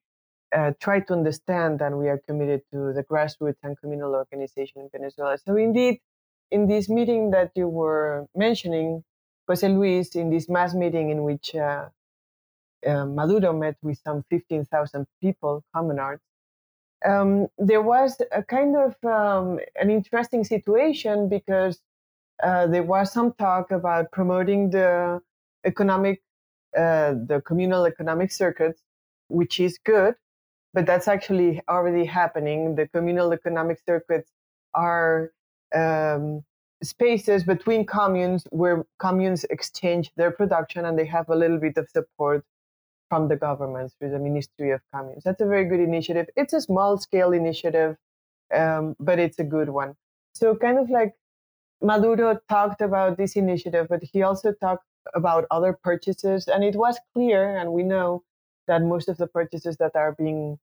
uh, 0.55 0.73
try 0.81 1.01
to 1.01 1.13
understand 1.13 1.81
and 1.83 1.99
we 1.99 2.09
are 2.09 2.19
committed 2.19 2.63
to 2.71 2.93
the 2.93 3.03
grassroots 3.03 3.57
and 3.63 3.79
communal 3.81 4.15
organization 4.15 4.83
in 4.83 4.89
Venezuela. 4.91 5.37
So 5.39 5.57
indeed, 5.57 6.01
in 6.51 6.69
this 6.69 6.89
meeting 6.89 7.31
that 7.33 7.51
you 7.55 7.69
were 7.69 8.27
mentioning, 8.35 9.03
Jose 9.49 9.67
Luis, 9.69 10.15
in 10.15 10.31
this 10.31 10.49
mass 10.49 10.75
meeting 10.75 11.11
in 11.11 11.25
which 11.25 11.55
uh, 11.55 11.89
uh, 12.87 13.05
Maduro 13.07 13.53
met 13.53 13.77
with 13.83 13.99
some 14.05 14.25
15,000 14.31 15.07
people, 15.21 15.65
communards, 15.75 16.21
um, 17.05 17.49
there 17.59 17.83
was 17.83 18.21
a 18.33 18.43
kind 18.43 18.77
of 18.77 18.95
um, 19.05 19.59
an 19.77 19.91
interesting 19.91 20.45
situation 20.45 21.29
because 21.29 21.81
uh, 22.43 22.67
there 22.67 22.83
was 22.83 23.13
some 23.13 23.33
talk 23.35 23.71
about 23.71 24.11
promoting 24.13 24.71
the 24.71 25.21
economic, 25.65 26.23
uh, 26.77 27.15
the 27.27 27.43
communal 27.45 27.85
economic 27.85 28.31
circuits, 28.33 28.83
which 29.29 29.61
is 29.61 29.79
good 29.85 30.15
but 30.75 30.87
that's 30.87 31.09
actually 31.09 31.63
already 31.69 32.05
happening. 32.05 32.75
The 32.75 32.89
communal 32.89 33.33
economic 33.33 33.79
circuits 33.87 34.31
are 34.75 35.31
um, 35.75 36.43
spaces 36.83 37.45
between 37.45 37.87
communes 37.87 38.45
where 38.51 38.85
communes 38.99 39.45
exchange 39.45 40.11
their 40.17 40.33
production 40.33 40.85
and 40.85 40.99
they 40.99 41.07
have 41.07 41.29
a 41.29 41.37
little 41.37 41.59
bit 41.59 41.79
of 41.79 41.89
support 41.89 42.45
from 43.09 43.29
the 43.29 43.37
government 43.37 43.93
through 43.99 44.11
the 44.11 44.19
Ministry 44.19 44.73
of 44.73 44.81
Communes. 44.93 45.23
That's 45.25 45.41
a 45.41 45.47
very 45.47 45.65
good 45.67 45.81
initiative. 45.81 46.27
It's 46.37 46.53
a 46.53 46.61
small 46.61 46.99
scale 46.99 47.33
initiative, 47.33 47.97
um, 48.53 48.97
but 48.99 49.21
it's 49.21 49.39
a 49.39 49.45
good 49.45 49.69
one. 49.69 49.95
So, 50.35 50.57
kind 50.57 50.79
of 50.79 50.91
like 50.91 51.13
Maduro 51.81 52.41
talked 52.49 52.81
about 52.81 53.17
this 53.17 53.37
initiative, 53.37 53.87
but 53.89 54.03
he 54.03 54.23
also 54.23 54.53
talked 54.53 54.85
about 55.15 55.45
other 55.53 55.73
purchases. 55.73 56.49
And 56.49 56.65
it 56.65 56.75
was 56.75 56.99
clear, 57.13 57.57
and 57.57 57.73
we 57.73 57.85
know 57.85 58.25
that 58.67 58.83
most 58.83 59.09
of 59.09 59.17
the 59.17 59.27
purchases 59.27 59.77
that 59.79 59.95
are 59.95 60.13
being 60.13 60.59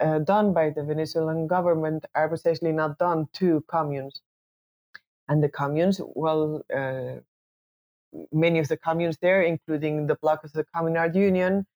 uh, 0.00 0.18
done 0.20 0.52
by 0.52 0.70
the 0.70 0.82
Venezuelan 0.82 1.46
government 1.46 2.04
are 2.14 2.28
precisely 2.28 2.72
not 2.72 2.98
done 2.98 3.28
to 3.34 3.64
communes. 3.68 4.20
And 5.28 5.42
the 5.42 5.48
communes, 5.48 6.00
well, 6.00 6.62
uh, 6.74 7.20
many 8.32 8.58
of 8.58 8.68
the 8.68 8.76
communes 8.76 9.18
there, 9.22 9.42
including 9.42 10.06
the 10.06 10.16
bloc 10.16 10.44
of 10.44 10.52
the 10.52 10.64
Communard 10.74 11.14
Union, 11.14 11.66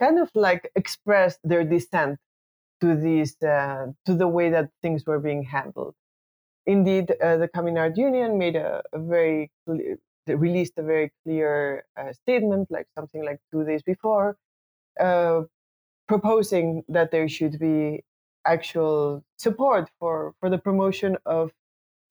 kind 0.00 0.18
of 0.18 0.30
like 0.34 0.70
expressed 0.74 1.38
their 1.44 1.64
dissent 1.64 2.18
to 2.80 2.96
this, 2.96 3.40
uh, 3.42 3.86
to 4.06 4.14
the 4.14 4.26
way 4.28 4.50
that 4.50 4.70
things 4.82 5.06
were 5.06 5.20
being 5.20 5.42
handled. 5.44 5.94
Indeed, 6.66 7.12
uh, 7.22 7.36
the 7.36 7.48
Communard 7.48 7.96
Union 7.96 8.38
made 8.38 8.56
a, 8.56 8.82
a 8.92 8.98
very 8.98 9.50
released 10.26 10.72
a 10.78 10.82
very 10.82 11.12
clear 11.22 11.84
uh, 11.96 12.12
statement, 12.12 12.70
like 12.70 12.86
something 12.94 13.24
like 13.24 13.38
two 13.52 13.64
days 13.64 13.82
before, 13.82 14.36
uh, 15.00 15.42
proposing 16.08 16.84
that 16.88 17.10
there 17.10 17.28
should 17.28 17.58
be 17.58 18.04
actual 18.46 19.24
support 19.38 19.90
for, 19.98 20.34
for 20.40 20.50
the 20.50 20.58
promotion 20.58 21.16
of 21.26 21.50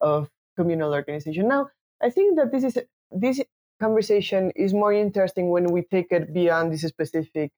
of 0.00 0.28
communal 0.56 0.92
organization. 0.92 1.48
Now, 1.48 1.68
I 2.02 2.10
think 2.10 2.36
that 2.36 2.52
this 2.52 2.64
is 2.64 2.78
this 3.10 3.40
conversation 3.80 4.52
is 4.54 4.74
more 4.74 4.92
interesting 4.92 5.50
when 5.50 5.66
we 5.72 5.82
take 5.82 6.12
it 6.12 6.32
beyond 6.32 6.72
this 6.72 6.82
specific 6.82 7.50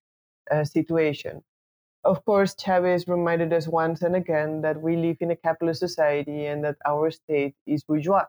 uh, 0.51 0.65
situation. 0.65 1.43
Of 2.05 2.25
course, 2.25 2.55
Chavez 2.55 3.09
reminded 3.09 3.53
us 3.53 3.67
once 3.67 4.03
and 4.03 4.15
again 4.15 4.63
that 4.63 4.81
we 4.81 4.97
live 4.97 5.17
in 5.21 5.33
a 5.33 5.37
capitalist 5.37 5.81
society 5.81 6.47
and 6.47 6.63
that 6.65 6.77
our 6.87 7.11
state 7.11 7.55
is 7.67 7.83
bourgeois. 7.83 8.27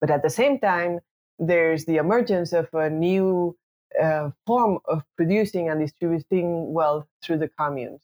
But 0.00 0.10
at 0.10 0.22
the 0.22 0.30
same 0.30 0.58
time, 0.58 0.98
there's 1.38 1.84
the 1.84 1.96
emergence 1.96 2.52
of 2.52 2.68
a 2.74 2.90
new 2.90 3.56
uh, 4.00 4.30
form 4.46 4.78
of 4.86 5.02
producing 5.16 5.68
and 5.68 5.80
distributing 5.80 6.72
wealth 6.72 7.06
through 7.22 7.38
the 7.38 7.48
communes. 7.48 8.02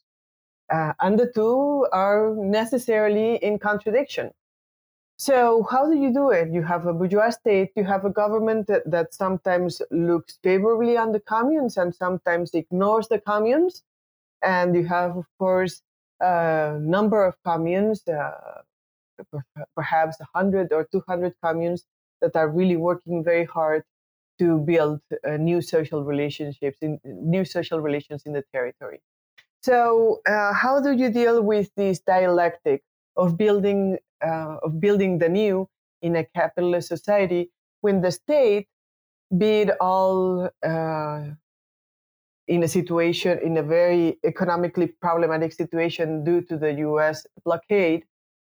Uh, 0.72 0.92
and 1.00 1.18
the 1.18 1.30
two 1.32 1.86
are 1.92 2.34
necessarily 2.36 3.36
in 3.36 3.58
contradiction. 3.58 4.32
So, 5.18 5.66
how 5.70 5.88
do 5.88 5.96
you 5.96 6.12
do 6.12 6.30
it? 6.30 6.50
You 6.52 6.62
have 6.62 6.86
a 6.86 6.92
bourgeois 6.92 7.30
state, 7.30 7.70
you 7.74 7.84
have 7.84 8.04
a 8.04 8.10
government 8.10 8.66
that, 8.66 8.82
that 8.90 9.14
sometimes 9.14 9.80
looks 9.90 10.38
favorably 10.42 10.96
on 10.96 11.12
the 11.12 11.20
communes 11.20 11.78
and 11.78 11.94
sometimes 11.94 12.52
ignores 12.52 13.08
the 13.08 13.18
communes. 13.18 13.82
And 14.42 14.74
you 14.74 14.84
have, 14.86 15.16
of 15.16 15.24
course, 15.38 15.80
a 16.20 16.78
number 16.80 17.24
of 17.24 17.34
communes, 17.44 18.06
uh, 18.08 18.62
perhaps 19.74 20.18
100 20.18 20.72
or 20.72 20.86
200 20.92 21.34
communes 21.42 21.86
that 22.20 22.36
are 22.36 22.48
really 22.50 22.76
working 22.76 23.24
very 23.24 23.44
hard 23.44 23.84
to 24.38 24.58
build 24.58 25.00
uh, 25.26 25.36
new 25.36 25.60
social 25.60 26.04
relationships 26.04 26.78
in 26.82 26.98
new 27.04 27.44
social 27.44 27.80
relations 27.80 28.22
in 28.26 28.32
the 28.32 28.44
territory. 28.52 29.00
So, 29.62 30.20
uh, 30.28 30.52
how 30.52 30.80
do 30.80 30.92
you 30.92 31.10
deal 31.10 31.42
with 31.42 31.70
this 31.76 31.98
dialectic 32.00 32.82
of 33.16 33.36
building 33.36 33.98
uh, 34.24 34.56
of 34.62 34.80
building 34.80 35.18
the 35.18 35.28
new 35.28 35.68
in 36.02 36.16
a 36.16 36.24
capitalist 36.24 36.88
society 36.88 37.50
when 37.80 38.00
the 38.00 38.12
state, 38.12 38.68
be 39.36 39.62
it 39.62 39.70
all 39.80 40.50
uh, 40.62 41.22
in 42.48 42.62
a 42.62 42.68
situation, 42.68 43.38
in 43.42 43.56
a 43.56 43.62
very 43.62 44.18
economically 44.24 44.86
problematic 45.00 45.52
situation 45.52 46.24
due 46.24 46.42
to 46.42 46.56
the 46.56 46.72
US 46.74 47.26
blockade. 47.44 48.04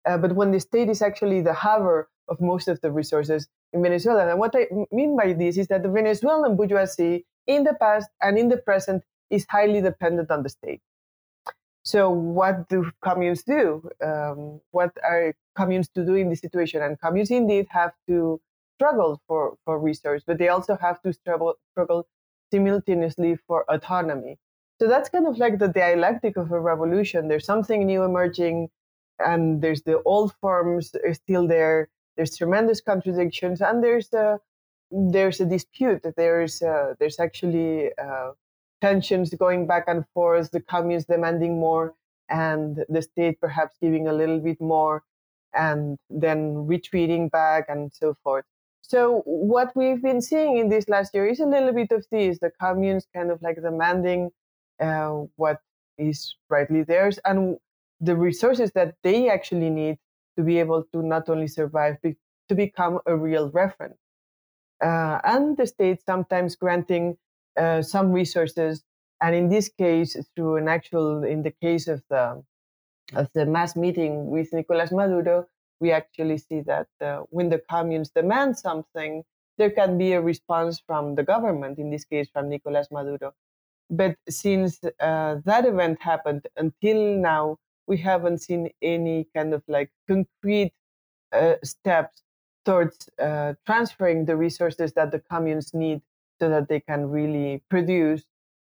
Uh, 0.06 0.16
but 0.16 0.34
when 0.34 0.50
the 0.52 0.60
state 0.60 0.88
is 0.88 1.02
actually 1.02 1.40
the 1.42 1.54
haver 1.54 2.08
of 2.28 2.40
most 2.40 2.68
of 2.68 2.80
the 2.80 2.90
resources 2.90 3.48
in 3.72 3.82
Venezuela. 3.82 4.28
And 4.28 4.38
what 4.38 4.54
I 4.54 4.66
mean 4.92 5.16
by 5.16 5.32
this 5.32 5.56
is 5.56 5.68
that 5.68 5.82
the 5.82 5.90
Venezuelan 5.90 6.56
bourgeoisie 6.56 7.24
in 7.46 7.64
the 7.64 7.74
past 7.74 8.08
and 8.20 8.38
in 8.38 8.48
the 8.48 8.56
present 8.56 9.02
is 9.30 9.46
highly 9.48 9.80
dependent 9.80 10.30
on 10.30 10.42
the 10.42 10.48
state. 10.48 10.80
So, 11.82 12.10
what 12.10 12.68
do 12.68 12.90
communes 13.02 13.42
do? 13.42 13.88
Um, 14.04 14.60
what 14.70 14.92
are 15.02 15.34
communes 15.56 15.88
to 15.90 16.04
do 16.04 16.14
in 16.14 16.28
this 16.28 16.40
situation? 16.40 16.82
And 16.82 17.00
communes 17.00 17.30
indeed 17.30 17.66
have 17.70 17.92
to 18.06 18.40
struggle 18.76 19.20
for, 19.26 19.56
for 19.64 19.78
resource, 19.78 20.22
but 20.26 20.38
they 20.38 20.48
also 20.48 20.76
have 20.80 21.00
to 21.02 21.12
struggle, 21.12 21.54
struggle 21.72 22.06
simultaneously 22.52 23.36
for 23.46 23.64
autonomy. 23.70 24.38
So 24.80 24.88
that's 24.88 25.08
kind 25.08 25.26
of 25.26 25.38
like 25.38 25.58
the 25.58 25.68
dialectic 25.68 26.36
of 26.36 26.50
a 26.52 26.60
revolution. 26.60 27.28
There's 27.28 27.44
something 27.44 27.84
new 27.84 28.02
emerging, 28.02 28.70
and 29.18 29.60
there's 29.62 29.82
the 29.82 30.02
old 30.02 30.34
forms 30.40 30.94
still 31.12 31.46
there. 31.46 31.88
There's 32.20 32.36
tremendous 32.36 32.82
contradictions, 32.82 33.62
and 33.62 33.82
there's 33.82 34.12
a 34.12 34.38
there's 34.90 35.40
a 35.40 35.46
dispute. 35.46 36.02
There's 36.18 36.60
uh, 36.60 36.92
there's 36.98 37.18
actually 37.18 37.92
uh, 37.96 38.32
tensions 38.82 39.32
going 39.32 39.66
back 39.66 39.84
and 39.86 40.04
forth. 40.12 40.50
The 40.50 40.60
communes 40.60 41.06
demanding 41.06 41.58
more, 41.58 41.94
and 42.28 42.84
the 42.90 43.00
state 43.00 43.40
perhaps 43.40 43.74
giving 43.80 44.06
a 44.06 44.12
little 44.12 44.38
bit 44.38 44.60
more, 44.60 45.02
and 45.54 45.96
then 46.10 46.66
retreating 46.66 47.30
back, 47.30 47.64
and 47.70 47.90
so 47.90 48.12
forth. 48.22 48.44
So 48.82 49.22
what 49.24 49.74
we've 49.74 50.02
been 50.02 50.20
seeing 50.20 50.58
in 50.58 50.68
this 50.68 50.90
last 50.90 51.14
year 51.14 51.26
is 51.26 51.40
a 51.40 51.46
little 51.46 51.72
bit 51.72 51.90
of 51.90 52.04
this: 52.10 52.38
the 52.38 52.50
communes 52.60 53.06
kind 53.14 53.30
of 53.30 53.40
like 53.40 53.62
demanding 53.62 54.30
uh, 54.78 55.24
what 55.36 55.62
is 55.96 56.36
rightly 56.50 56.82
theirs 56.82 57.18
and 57.24 57.56
the 57.98 58.14
resources 58.14 58.72
that 58.72 58.96
they 59.02 59.30
actually 59.30 59.70
need 59.70 59.96
to 60.41 60.45
be 60.45 60.59
able 60.59 60.82
to 60.93 61.03
not 61.03 61.28
only 61.28 61.49
survive 61.49 61.97
but 62.03 62.14
to 62.49 62.55
become 62.55 62.99
a 63.07 63.14
real 63.14 63.51
reference. 63.51 63.99
Uh, 64.82 65.20
and 65.24 65.57
the 65.59 65.66
state 65.66 66.01
sometimes 66.03 66.57
granting 66.57 67.16
uh, 67.61 67.82
some 67.82 68.11
resources, 68.12 68.82
and 69.20 69.34
in 69.34 69.49
this 69.51 69.68
case, 69.68 70.16
through 70.34 70.57
an 70.57 70.68
actual, 70.68 71.22
in 71.24 71.43
the 71.43 71.55
case 71.66 71.86
of 71.88 72.03
the 72.09 72.43
of 73.14 73.28
the 73.34 73.45
mass 73.45 73.74
meeting 73.76 74.30
with 74.30 74.53
Nicolas 74.53 74.93
Maduro, 74.93 75.47
we 75.80 75.91
actually 75.91 76.38
see 76.38 76.61
that 76.61 76.86
uh, 77.01 77.18
when 77.30 77.49
the 77.51 77.61
communes 77.68 78.11
demand 78.11 78.57
something, 78.57 79.24
there 79.59 79.70
can 79.70 79.99
be 79.99 80.12
a 80.12 80.20
response 80.20 80.80
from 80.86 81.16
the 81.16 81.24
government, 81.24 81.78
in 81.78 81.91
this 81.91 82.05
case 82.05 82.28
from 82.32 82.49
Nicolas 82.49 82.88
Maduro. 82.91 83.34
But 83.91 84.14
since 84.28 84.78
uh, 84.84 85.32
that 85.45 85.66
event 85.66 86.01
happened 86.01 86.47
until 86.57 87.16
now, 87.16 87.59
we 87.86 87.96
haven't 87.98 88.38
seen 88.38 88.70
any 88.82 89.26
kind 89.34 89.54
of 89.54 89.62
like 89.68 89.90
concrete 90.08 90.72
uh, 91.32 91.54
steps 91.64 92.22
towards 92.64 93.08
uh, 93.18 93.54
transferring 93.66 94.24
the 94.26 94.36
resources 94.36 94.92
that 94.92 95.10
the 95.10 95.18
communes 95.18 95.72
need 95.74 96.00
so 96.40 96.48
that 96.48 96.68
they 96.68 96.80
can 96.80 97.08
really 97.08 97.62
produce 97.68 98.24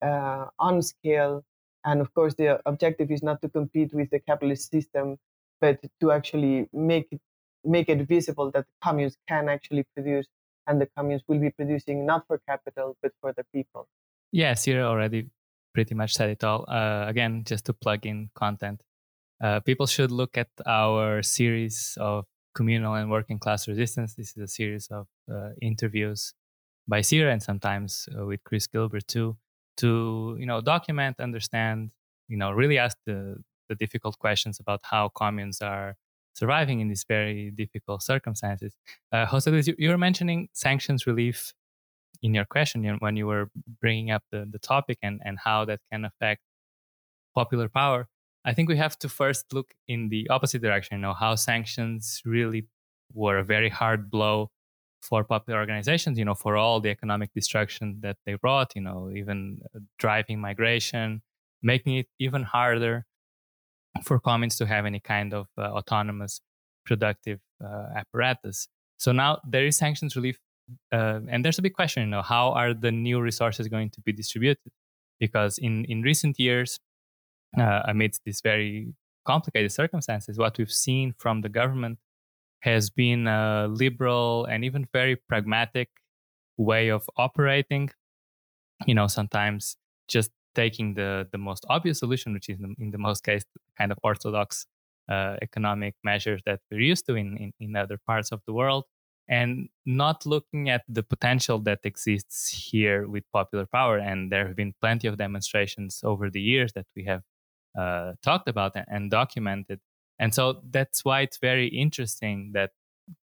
uh, 0.01 0.45
on 0.59 0.81
scale. 0.81 1.43
And 1.85 2.01
of 2.01 2.13
course, 2.13 2.35
the 2.35 2.61
objective 2.67 3.11
is 3.11 3.23
not 3.23 3.41
to 3.41 3.49
compete 3.49 3.93
with 3.93 4.09
the 4.09 4.19
capitalist 4.19 4.69
system, 4.71 5.17
but 5.61 5.79
to 6.01 6.11
actually 6.11 6.67
make 6.73 7.07
it, 7.11 7.21
make 7.63 7.89
it 7.89 8.07
visible 8.07 8.51
that 8.51 8.65
the 8.65 8.87
communes 8.87 9.17
can 9.27 9.49
actually 9.49 9.85
produce 9.95 10.27
and 10.67 10.81
the 10.81 10.87
communes 10.97 11.23
will 11.27 11.39
be 11.39 11.49
producing 11.49 12.05
not 12.05 12.27
for 12.27 12.39
capital 12.47 12.97
but 13.01 13.11
for 13.21 13.33
the 13.33 13.43
people. 13.53 13.87
Yes, 14.31 14.67
you 14.67 14.79
already 14.81 15.29
pretty 15.73 15.95
much 15.95 16.13
said 16.13 16.29
it 16.29 16.43
all. 16.43 16.65
Uh, 16.67 17.05
again, 17.07 17.43
just 17.45 17.65
to 17.65 17.73
plug 17.73 18.05
in 18.05 18.29
content, 18.35 18.83
uh, 19.41 19.59
people 19.61 19.87
should 19.87 20.11
look 20.11 20.37
at 20.37 20.49
our 20.65 21.21
series 21.23 21.97
of 21.99 22.25
communal 22.55 22.95
and 22.95 23.09
working 23.11 23.39
class 23.39 23.67
resistance. 23.67 24.15
This 24.15 24.35
is 24.35 24.43
a 24.43 24.47
series 24.47 24.87
of 24.87 25.07
uh, 25.31 25.49
interviews 25.61 26.33
by 26.87 27.01
Cira 27.01 27.31
and 27.31 27.43
sometimes 27.43 28.09
uh, 28.17 28.25
with 28.25 28.43
Chris 28.43 28.67
Gilbert 28.67 29.07
too, 29.07 29.37
to 29.77 30.35
you 30.39 30.45
know 30.45 30.61
document, 30.61 31.19
understand, 31.19 31.91
you 32.27 32.37
know, 32.37 32.51
really 32.51 32.77
ask 32.77 32.97
the 33.05 33.37
the 33.69 33.75
difficult 33.75 34.17
questions 34.17 34.59
about 34.59 34.79
how 34.83 35.09
communes 35.09 35.61
are 35.61 35.95
surviving 36.33 36.79
in 36.79 36.87
these 36.87 37.03
very 37.07 37.51
difficult 37.51 38.01
circumstances. 38.01 38.73
Uh, 39.11 39.25
Jose 39.25 39.49
Luis, 39.49 39.67
you, 39.67 39.75
you 39.77 39.89
were 39.89 39.97
mentioning 39.97 40.49
sanctions 40.53 41.07
relief 41.07 41.53
in 42.21 42.33
your 42.33 42.45
question 42.45 42.97
when 42.99 43.15
you 43.15 43.27
were 43.27 43.49
bringing 43.81 44.11
up 44.11 44.23
the, 44.31 44.47
the 44.49 44.59
topic 44.59 44.97
and, 45.01 45.19
and 45.25 45.37
how 45.43 45.65
that 45.65 45.79
can 45.91 46.05
affect 46.05 46.41
popular 47.35 47.69
power. 47.69 48.07
I 48.47 48.53
think 48.53 48.69
we 48.69 48.77
have 48.77 48.97
to 48.99 49.09
first 49.09 49.53
look 49.53 49.73
in 49.89 50.07
the 50.07 50.29
opposite 50.29 50.61
direction, 50.61 50.97
you 50.97 51.01
know, 51.01 51.13
how 51.13 51.35
sanctions 51.35 52.21
really 52.23 52.65
were 53.13 53.37
a 53.39 53.43
very 53.43 53.69
hard 53.69 54.09
blow 54.09 54.51
for 55.01 55.25
popular 55.25 55.59
organizations, 55.59 56.17
you 56.17 56.23
know, 56.23 56.33
for 56.33 56.55
all 56.55 56.79
the 56.79 56.89
economic 56.89 57.33
destruction 57.33 57.99
that 58.01 58.15
they 58.25 58.35
brought, 58.35 58.73
you 58.73 58.81
know, 58.81 59.11
even 59.13 59.59
driving 59.99 60.39
migration, 60.39 61.21
making 61.61 61.97
it 61.97 62.07
even 62.19 62.43
harder 62.43 63.05
for 64.03 64.17
communes 64.17 64.55
to 64.57 64.65
have 64.65 64.85
any 64.85 65.01
kind 65.01 65.33
of 65.33 65.47
uh, 65.57 65.63
autonomous 65.63 66.39
productive 66.85 67.39
uh, 67.61 67.87
apparatus. 67.97 68.69
So 68.97 69.11
now 69.11 69.41
there 69.45 69.65
is 69.65 69.77
sanctions 69.77 70.15
relief, 70.15 70.39
uh, 70.93 71.19
and 71.27 71.43
there's 71.43 71.59
a 71.59 71.61
big 71.61 71.73
question. 71.73 72.03
You 72.03 72.09
know, 72.09 72.21
how 72.21 72.51
are 72.53 72.73
the 72.73 72.93
new 72.93 73.19
resources 73.19 73.67
going 73.67 73.89
to 73.89 74.01
be 74.01 74.13
distributed? 74.13 74.71
Because 75.19 75.57
in 75.57 75.83
in 75.85 76.01
recent 76.01 76.39
years, 76.39 76.79
uh, 77.57 77.81
amidst 77.85 78.23
these 78.25 78.41
very 78.41 78.93
complicated 79.25 79.71
circumstances, 79.71 80.37
what 80.37 80.57
we've 80.57 80.71
seen 80.71 81.13
from 81.17 81.41
the 81.41 81.49
government 81.49 81.99
has 82.61 82.89
been 82.89 83.27
a 83.27 83.67
liberal 83.69 84.45
and 84.45 84.63
even 84.65 84.87
very 84.91 85.15
pragmatic 85.15 85.89
way 86.57 86.89
of 86.89 87.09
operating. 87.17 87.89
You 88.85 88.95
know, 88.95 89.07
sometimes 89.07 89.77
just 90.07 90.31
taking 90.55 90.95
the 90.95 91.27
the 91.31 91.37
most 91.37 91.65
obvious 91.69 91.99
solution, 91.99 92.33
which 92.33 92.49
is 92.49 92.59
in 92.59 92.63
the, 92.63 92.83
in 92.83 92.91
the 92.91 92.97
most 92.97 93.23
case 93.23 93.43
kind 93.77 93.91
of 93.91 93.97
orthodox 94.03 94.65
uh, 95.09 95.35
economic 95.41 95.95
measures 96.03 96.41
that 96.45 96.59
we're 96.71 96.81
used 96.81 97.05
to 97.05 97.15
in, 97.15 97.37
in, 97.37 97.53
in 97.59 97.75
other 97.75 97.97
parts 98.05 98.31
of 98.31 98.41
the 98.45 98.53
world, 98.53 98.83
and 99.27 99.69
not 99.85 100.25
looking 100.25 100.69
at 100.69 100.83
the 100.87 101.03
potential 101.03 101.59
that 101.59 101.79
exists 101.83 102.69
here 102.71 103.07
with 103.07 103.23
popular 103.31 103.65
power. 103.65 103.97
And 103.97 104.31
there 104.31 104.47
have 104.47 104.55
been 104.55 104.73
plenty 104.81 105.07
of 105.07 105.17
demonstrations 105.17 106.01
over 106.03 106.29
the 106.29 106.41
years 106.41 106.73
that 106.73 106.87
we 106.95 107.05
have 107.05 107.21
uh, 107.77 108.13
talked 108.23 108.49
about 108.49 108.75
and 108.87 109.11
documented. 109.11 109.79
And 110.19 110.33
so 110.33 110.61
that's 110.69 111.05
why 111.05 111.21
it's 111.21 111.37
very 111.37 111.67
interesting 111.67 112.51
that 112.53 112.71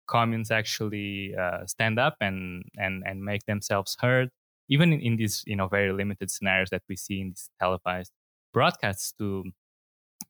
communes 0.07 0.49
actually 0.49 1.35
uh, 1.35 1.65
stand 1.67 1.99
up 1.99 2.15
and, 2.19 2.63
and, 2.77 3.03
and 3.05 3.23
make 3.23 3.45
themselves 3.45 3.95
heard 3.99 4.29
even 4.69 4.93
in, 4.93 5.01
in 5.01 5.15
these 5.17 5.43
you 5.45 5.55
know 5.55 5.67
very 5.67 5.91
limited 5.91 6.31
scenarios 6.31 6.69
that 6.69 6.83
we 6.87 6.95
see 6.95 7.19
in 7.19 7.29
these 7.29 7.49
televised 7.59 8.11
broadcasts 8.53 9.11
to 9.17 9.43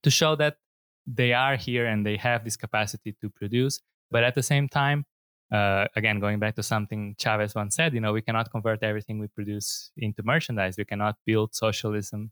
to 0.02 0.10
show 0.10 0.36
that 0.36 0.56
they 1.06 1.34
are 1.34 1.56
here 1.56 1.86
and 1.86 2.06
they 2.06 2.18
have 2.18 2.44
this 2.44 2.58
capacity 2.58 3.16
to 3.22 3.30
produce 3.30 3.82
but 4.10 4.24
at 4.24 4.36
the 4.36 4.44
same 4.44 4.68
time 4.68 5.06
uh, 5.52 5.86
again 5.96 6.20
going 6.20 6.40
back 6.40 6.56
to 6.56 6.64
something 6.64 7.16
chavez 7.20 7.54
once 7.54 7.76
said 7.76 7.94
you 7.94 8.00
know 8.00 8.14
we 8.14 8.22
cannot 8.22 8.50
convert 8.52 8.82
everything 8.84 9.20
we 9.20 9.28
produce 9.28 9.92
into 9.98 10.24
merchandise 10.24 10.78
we 10.78 10.86
cannot 10.86 11.16
build 11.26 11.54
socialism 11.54 12.32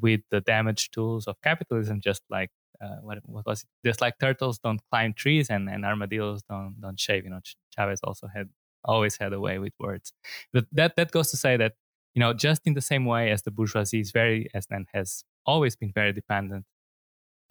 with 0.00 0.20
the 0.30 0.40
damaged 0.40 0.92
tools 0.92 1.26
of 1.26 1.40
capitalism 1.42 2.00
just 2.00 2.22
like 2.30 2.50
uh, 2.82 2.96
what, 3.02 3.18
what 3.26 3.46
was 3.46 3.62
it? 3.62 3.68
Just 3.86 4.00
like 4.00 4.18
turtles 4.18 4.58
don't 4.58 4.80
climb 4.90 5.14
trees 5.14 5.50
and, 5.50 5.68
and 5.68 5.84
armadillos 5.84 6.42
don't 6.48 6.74
don't 6.80 6.98
shave. 6.98 7.24
You 7.24 7.30
know, 7.30 7.40
Chavez 7.76 8.00
also 8.02 8.26
had 8.34 8.48
always 8.84 9.16
had 9.16 9.32
a 9.32 9.40
way 9.40 9.58
with 9.58 9.72
words. 9.78 10.12
But 10.52 10.66
that 10.72 10.96
that 10.96 11.12
goes 11.12 11.30
to 11.30 11.36
say 11.36 11.56
that 11.56 11.74
you 12.14 12.20
know 12.20 12.32
just 12.32 12.62
in 12.66 12.74
the 12.74 12.80
same 12.80 13.04
way 13.04 13.30
as 13.30 13.42
the 13.42 13.50
bourgeoisie 13.50 14.00
is 14.00 14.10
very 14.10 14.48
as 14.54 14.66
and 14.70 14.86
has 14.92 15.24
always 15.46 15.76
been 15.76 15.92
very 15.92 16.12
dependent 16.12 16.64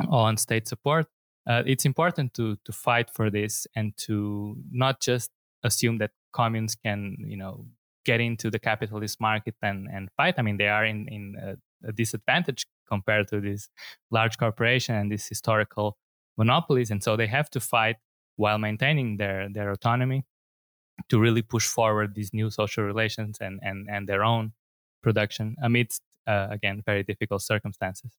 on 0.09 0.35
state 0.37 0.67
support, 0.67 1.07
uh, 1.47 1.63
it's 1.65 1.85
important 1.85 2.33
to 2.33 2.57
to 2.65 2.71
fight 2.71 3.09
for 3.09 3.29
this 3.29 3.67
and 3.75 3.95
to 3.97 4.57
not 4.71 4.99
just 4.99 5.31
assume 5.63 5.97
that 5.99 6.11
communes 6.33 6.75
can 6.75 7.15
you 7.19 7.37
know 7.37 7.65
get 8.03 8.19
into 8.19 8.49
the 8.49 8.59
capitalist 8.59 9.21
market 9.21 9.55
and 9.61 9.87
and 9.91 10.09
fight. 10.17 10.35
I 10.37 10.41
mean, 10.41 10.57
they 10.57 10.67
are 10.67 10.85
in 10.85 11.07
in 11.07 11.35
a, 11.41 11.55
a 11.87 11.91
disadvantage 11.91 12.65
compared 12.87 13.27
to 13.29 13.39
this 13.41 13.69
large 14.09 14.37
corporation 14.37 14.95
and 14.95 15.11
these 15.11 15.27
historical 15.27 15.97
monopolies, 16.37 16.91
and 16.91 17.03
so 17.03 17.15
they 17.15 17.27
have 17.27 17.49
to 17.51 17.59
fight 17.59 17.97
while 18.35 18.57
maintaining 18.57 19.17
their 19.17 19.49
their 19.49 19.71
autonomy 19.71 20.23
to 21.09 21.19
really 21.19 21.41
push 21.41 21.67
forward 21.67 22.15
these 22.15 22.33
new 22.33 22.49
social 22.49 22.83
relations 22.83 23.37
and 23.41 23.59
and 23.63 23.87
and 23.89 24.07
their 24.07 24.23
own 24.23 24.53
production 25.03 25.55
amidst 25.61 26.01
uh, 26.27 26.47
again 26.51 26.81
very 26.85 27.03
difficult 27.03 27.41
circumstances. 27.41 28.11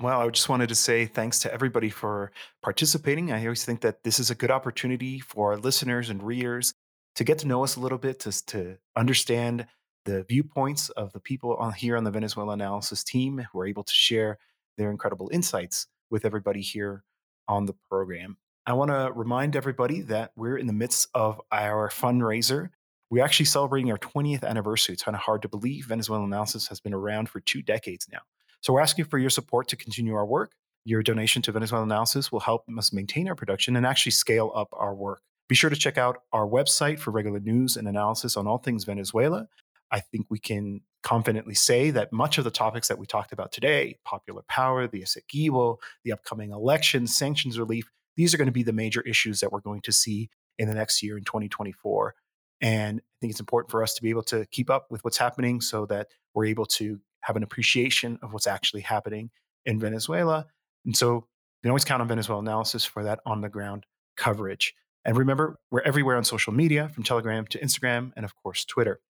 Well, 0.00 0.20
I 0.20 0.28
just 0.30 0.48
wanted 0.48 0.70
to 0.70 0.74
say 0.74 1.04
thanks 1.04 1.40
to 1.40 1.52
everybody 1.52 1.90
for 1.90 2.32
participating. 2.62 3.32
I 3.32 3.42
always 3.42 3.66
think 3.66 3.82
that 3.82 4.02
this 4.02 4.18
is 4.18 4.30
a 4.30 4.34
good 4.34 4.50
opportunity 4.50 5.20
for 5.20 5.52
our 5.52 5.58
listeners 5.58 6.08
and 6.08 6.22
readers 6.22 6.72
to 7.16 7.24
get 7.24 7.38
to 7.40 7.46
know 7.46 7.62
us 7.64 7.76
a 7.76 7.80
little 7.80 7.98
bit, 7.98 8.20
to, 8.20 8.46
to 8.46 8.78
understand 8.96 9.66
the 10.04 10.24
viewpoints 10.24 10.88
of 10.90 11.12
the 11.12 11.20
people 11.20 11.54
on 11.56 11.72
here 11.72 11.96
on 11.96 12.04
the 12.04 12.10
Venezuelanalysis 12.10 13.04
team 13.04 13.46
who 13.52 13.60
are 13.60 13.66
able 13.66 13.84
to 13.84 13.92
share 13.92 14.38
their 14.78 14.90
incredible 14.90 15.28
insights 15.32 15.86
with 16.10 16.24
everybody 16.24 16.60
here 16.60 17.04
on 17.48 17.66
the 17.66 17.74
program. 17.88 18.36
I 18.66 18.72
want 18.74 18.90
to 18.90 19.10
remind 19.14 19.56
everybody 19.56 20.00
that 20.02 20.32
we're 20.36 20.56
in 20.56 20.66
the 20.66 20.72
midst 20.72 21.08
of 21.14 21.40
our 21.50 21.88
fundraiser. 21.88 22.70
We're 23.10 23.24
actually 23.24 23.46
celebrating 23.46 23.90
our 23.90 23.98
20th 23.98 24.44
anniversary. 24.44 24.92
It's 24.92 25.02
kind 25.02 25.16
of 25.16 25.22
hard 25.22 25.42
to 25.42 25.48
believe. 25.48 25.86
Venezuelanalysis 25.86 26.68
has 26.68 26.80
been 26.80 26.94
around 26.94 27.28
for 27.28 27.40
two 27.40 27.62
decades 27.62 28.06
now. 28.10 28.20
So 28.60 28.72
we're 28.72 28.80
asking 28.80 29.06
for 29.06 29.18
your 29.18 29.30
support 29.30 29.68
to 29.68 29.76
continue 29.76 30.14
our 30.14 30.26
work. 30.26 30.52
Your 30.84 31.02
donation 31.02 31.42
to 31.42 31.52
Venezuelanalysis 31.52 32.30
will 32.30 32.40
help 32.40 32.64
us 32.78 32.92
maintain 32.92 33.28
our 33.28 33.34
production 33.34 33.76
and 33.76 33.84
actually 33.84 34.12
scale 34.12 34.52
up 34.54 34.68
our 34.72 34.94
work. 34.94 35.22
Be 35.48 35.54
sure 35.54 35.70
to 35.70 35.76
check 35.76 35.98
out 35.98 36.22
our 36.32 36.46
website 36.46 37.00
for 37.00 37.10
regular 37.10 37.40
news 37.40 37.76
and 37.76 37.88
analysis 37.88 38.36
on 38.36 38.46
all 38.46 38.58
things 38.58 38.84
Venezuela. 38.84 39.48
I 39.90 40.00
think 40.00 40.26
we 40.30 40.38
can 40.38 40.82
confidently 41.02 41.54
say 41.54 41.90
that 41.90 42.12
much 42.12 42.36
of 42.38 42.44
the 42.44 42.50
topics 42.50 42.88
that 42.88 42.98
we 42.98 43.06
talked 43.06 43.32
about 43.32 43.52
today 43.52 43.98
popular 44.04 44.42
power, 44.48 44.86
the 44.86 45.02
Essequibo, 45.02 45.78
the 46.04 46.12
upcoming 46.12 46.50
elections, 46.50 47.16
sanctions 47.16 47.58
relief 47.58 47.90
these 48.16 48.34
are 48.34 48.36
going 48.36 48.46
to 48.46 48.52
be 48.52 48.62
the 48.62 48.72
major 48.72 49.00
issues 49.02 49.40
that 49.40 49.50
we're 49.50 49.60
going 49.60 49.80
to 49.80 49.92
see 49.92 50.28
in 50.58 50.68
the 50.68 50.74
next 50.74 51.02
year 51.02 51.16
in 51.16 51.24
2024. 51.24 52.14
And 52.60 52.98
I 52.98 53.16
think 53.20 53.30
it's 53.30 53.40
important 53.40 53.70
for 53.70 53.82
us 53.82 53.94
to 53.94 54.02
be 54.02 54.10
able 54.10 54.24
to 54.24 54.44
keep 54.50 54.68
up 54.68 54.88
with 54.90 55.02
what's 55.04 55.16
happening 55.16 55.62
so 55.62 55.86
that 55.86 56.08
we're 56.34 56.44
able 56.44 56.66
to 56.66 57.00
have 57.22 57.36
an 57.36 57.42
appreciation 57.42 58.18
of 58.22 58.34
what's 58.34 58.46
actually 58.46 58.82
happening 58.82 59.30
in 59.64 59.80
Venezuela. 59.80 60.46
And 60.84 60.94
so 60.94 61.14
you 61.14 61.62
can 61.62 61.70
always 61.70 61.84
count 61.86 62.02
on 62.02 62.08
Venezuelanalysis 62.08 62.86
for 62.86 63.04
that 63.04 63.20
on 63.24 63.40
the 63.40 63.48
ground 63.48 63.86
coverage. 64.18 64.74
And 65.04 65.16
remember, 65.16 65.58
we're 65.70 65.80
everywhere 65.80 66.16
on 66.16 66.24
social 66.24 66.52
media, 66.52 66.90
from 66.90 67.04
Telegram 67.04 67.46
to 67.46 67.58
Instagram, 67.58 68.12
and 68.16 68.26
of 68.26 68.34
course, 68.36 68.66
Twitter. 68.66 69.00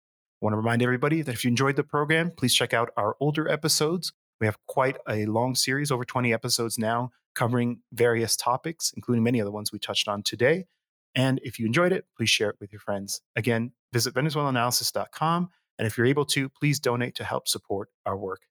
Want 0.41 0.55
to 0.55 0.57
remind 0.57 0.83
everybody 0.83 1.23
that 1.23 1.35
if 1.35 1.45
you 1.45 1.49
enjoyed 1.49 1.77
the 1.77 1.85
program, 1.85 2.31
please 2.31 2.55
check 2.55 2.73
out 2.73 2.91
our 2.97 3.17
older 3.21 3.49
episodes. 3.49 4.13
We 4.41 4.47
have 4.47 4.57
quite 4.67 4.97
a 5.09 5.27
long 5.27 5.55
series, 5.55 5.91
over 5.91 6.05
20 6.05 6.33
episodes 6.33 6.79
now, 6.79 7.11
covering 7.35 7.81
various 7.93 8.37
topics, 8.37 8.93
including 8.97 9.23
many 9.23 9.39
of 9.39 9.45
the 9.45 9.53
ones 9.53 9.71
we 9.71 9.79
touched 9.79 10.09
on 10.09 10.23
today. 10.23 10.65
And 11.15 11.41
if 11.43 11.59
you 11.59 11.67
enjoyed 11.67 11.93
it, 11.93 12.07
please 12.17 12.31
share 12.31 12.51
it 12.51 12.57
with 12.59 12.73
your 12.73 12.81
friends. 12.81 13.21
Again, 13.37 13.73
visit 13.93 14.15
venezuelanalysis.com. 14.15 15.51
And 15.79 15.87
if 15.87 15.99
you're 15.99 16.07
able 16.07 16.25
to, 16.27 16.49
please 16.49 16.81
donate 16.81 17.15
to 17.17 17.25
help 17.25 17.49
support 17.49 17.91
our 18.07 18.17
work. 18.17 18.43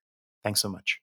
Thanks 0.43 0.61
so 0.61 0.69
much. 0.69 0.99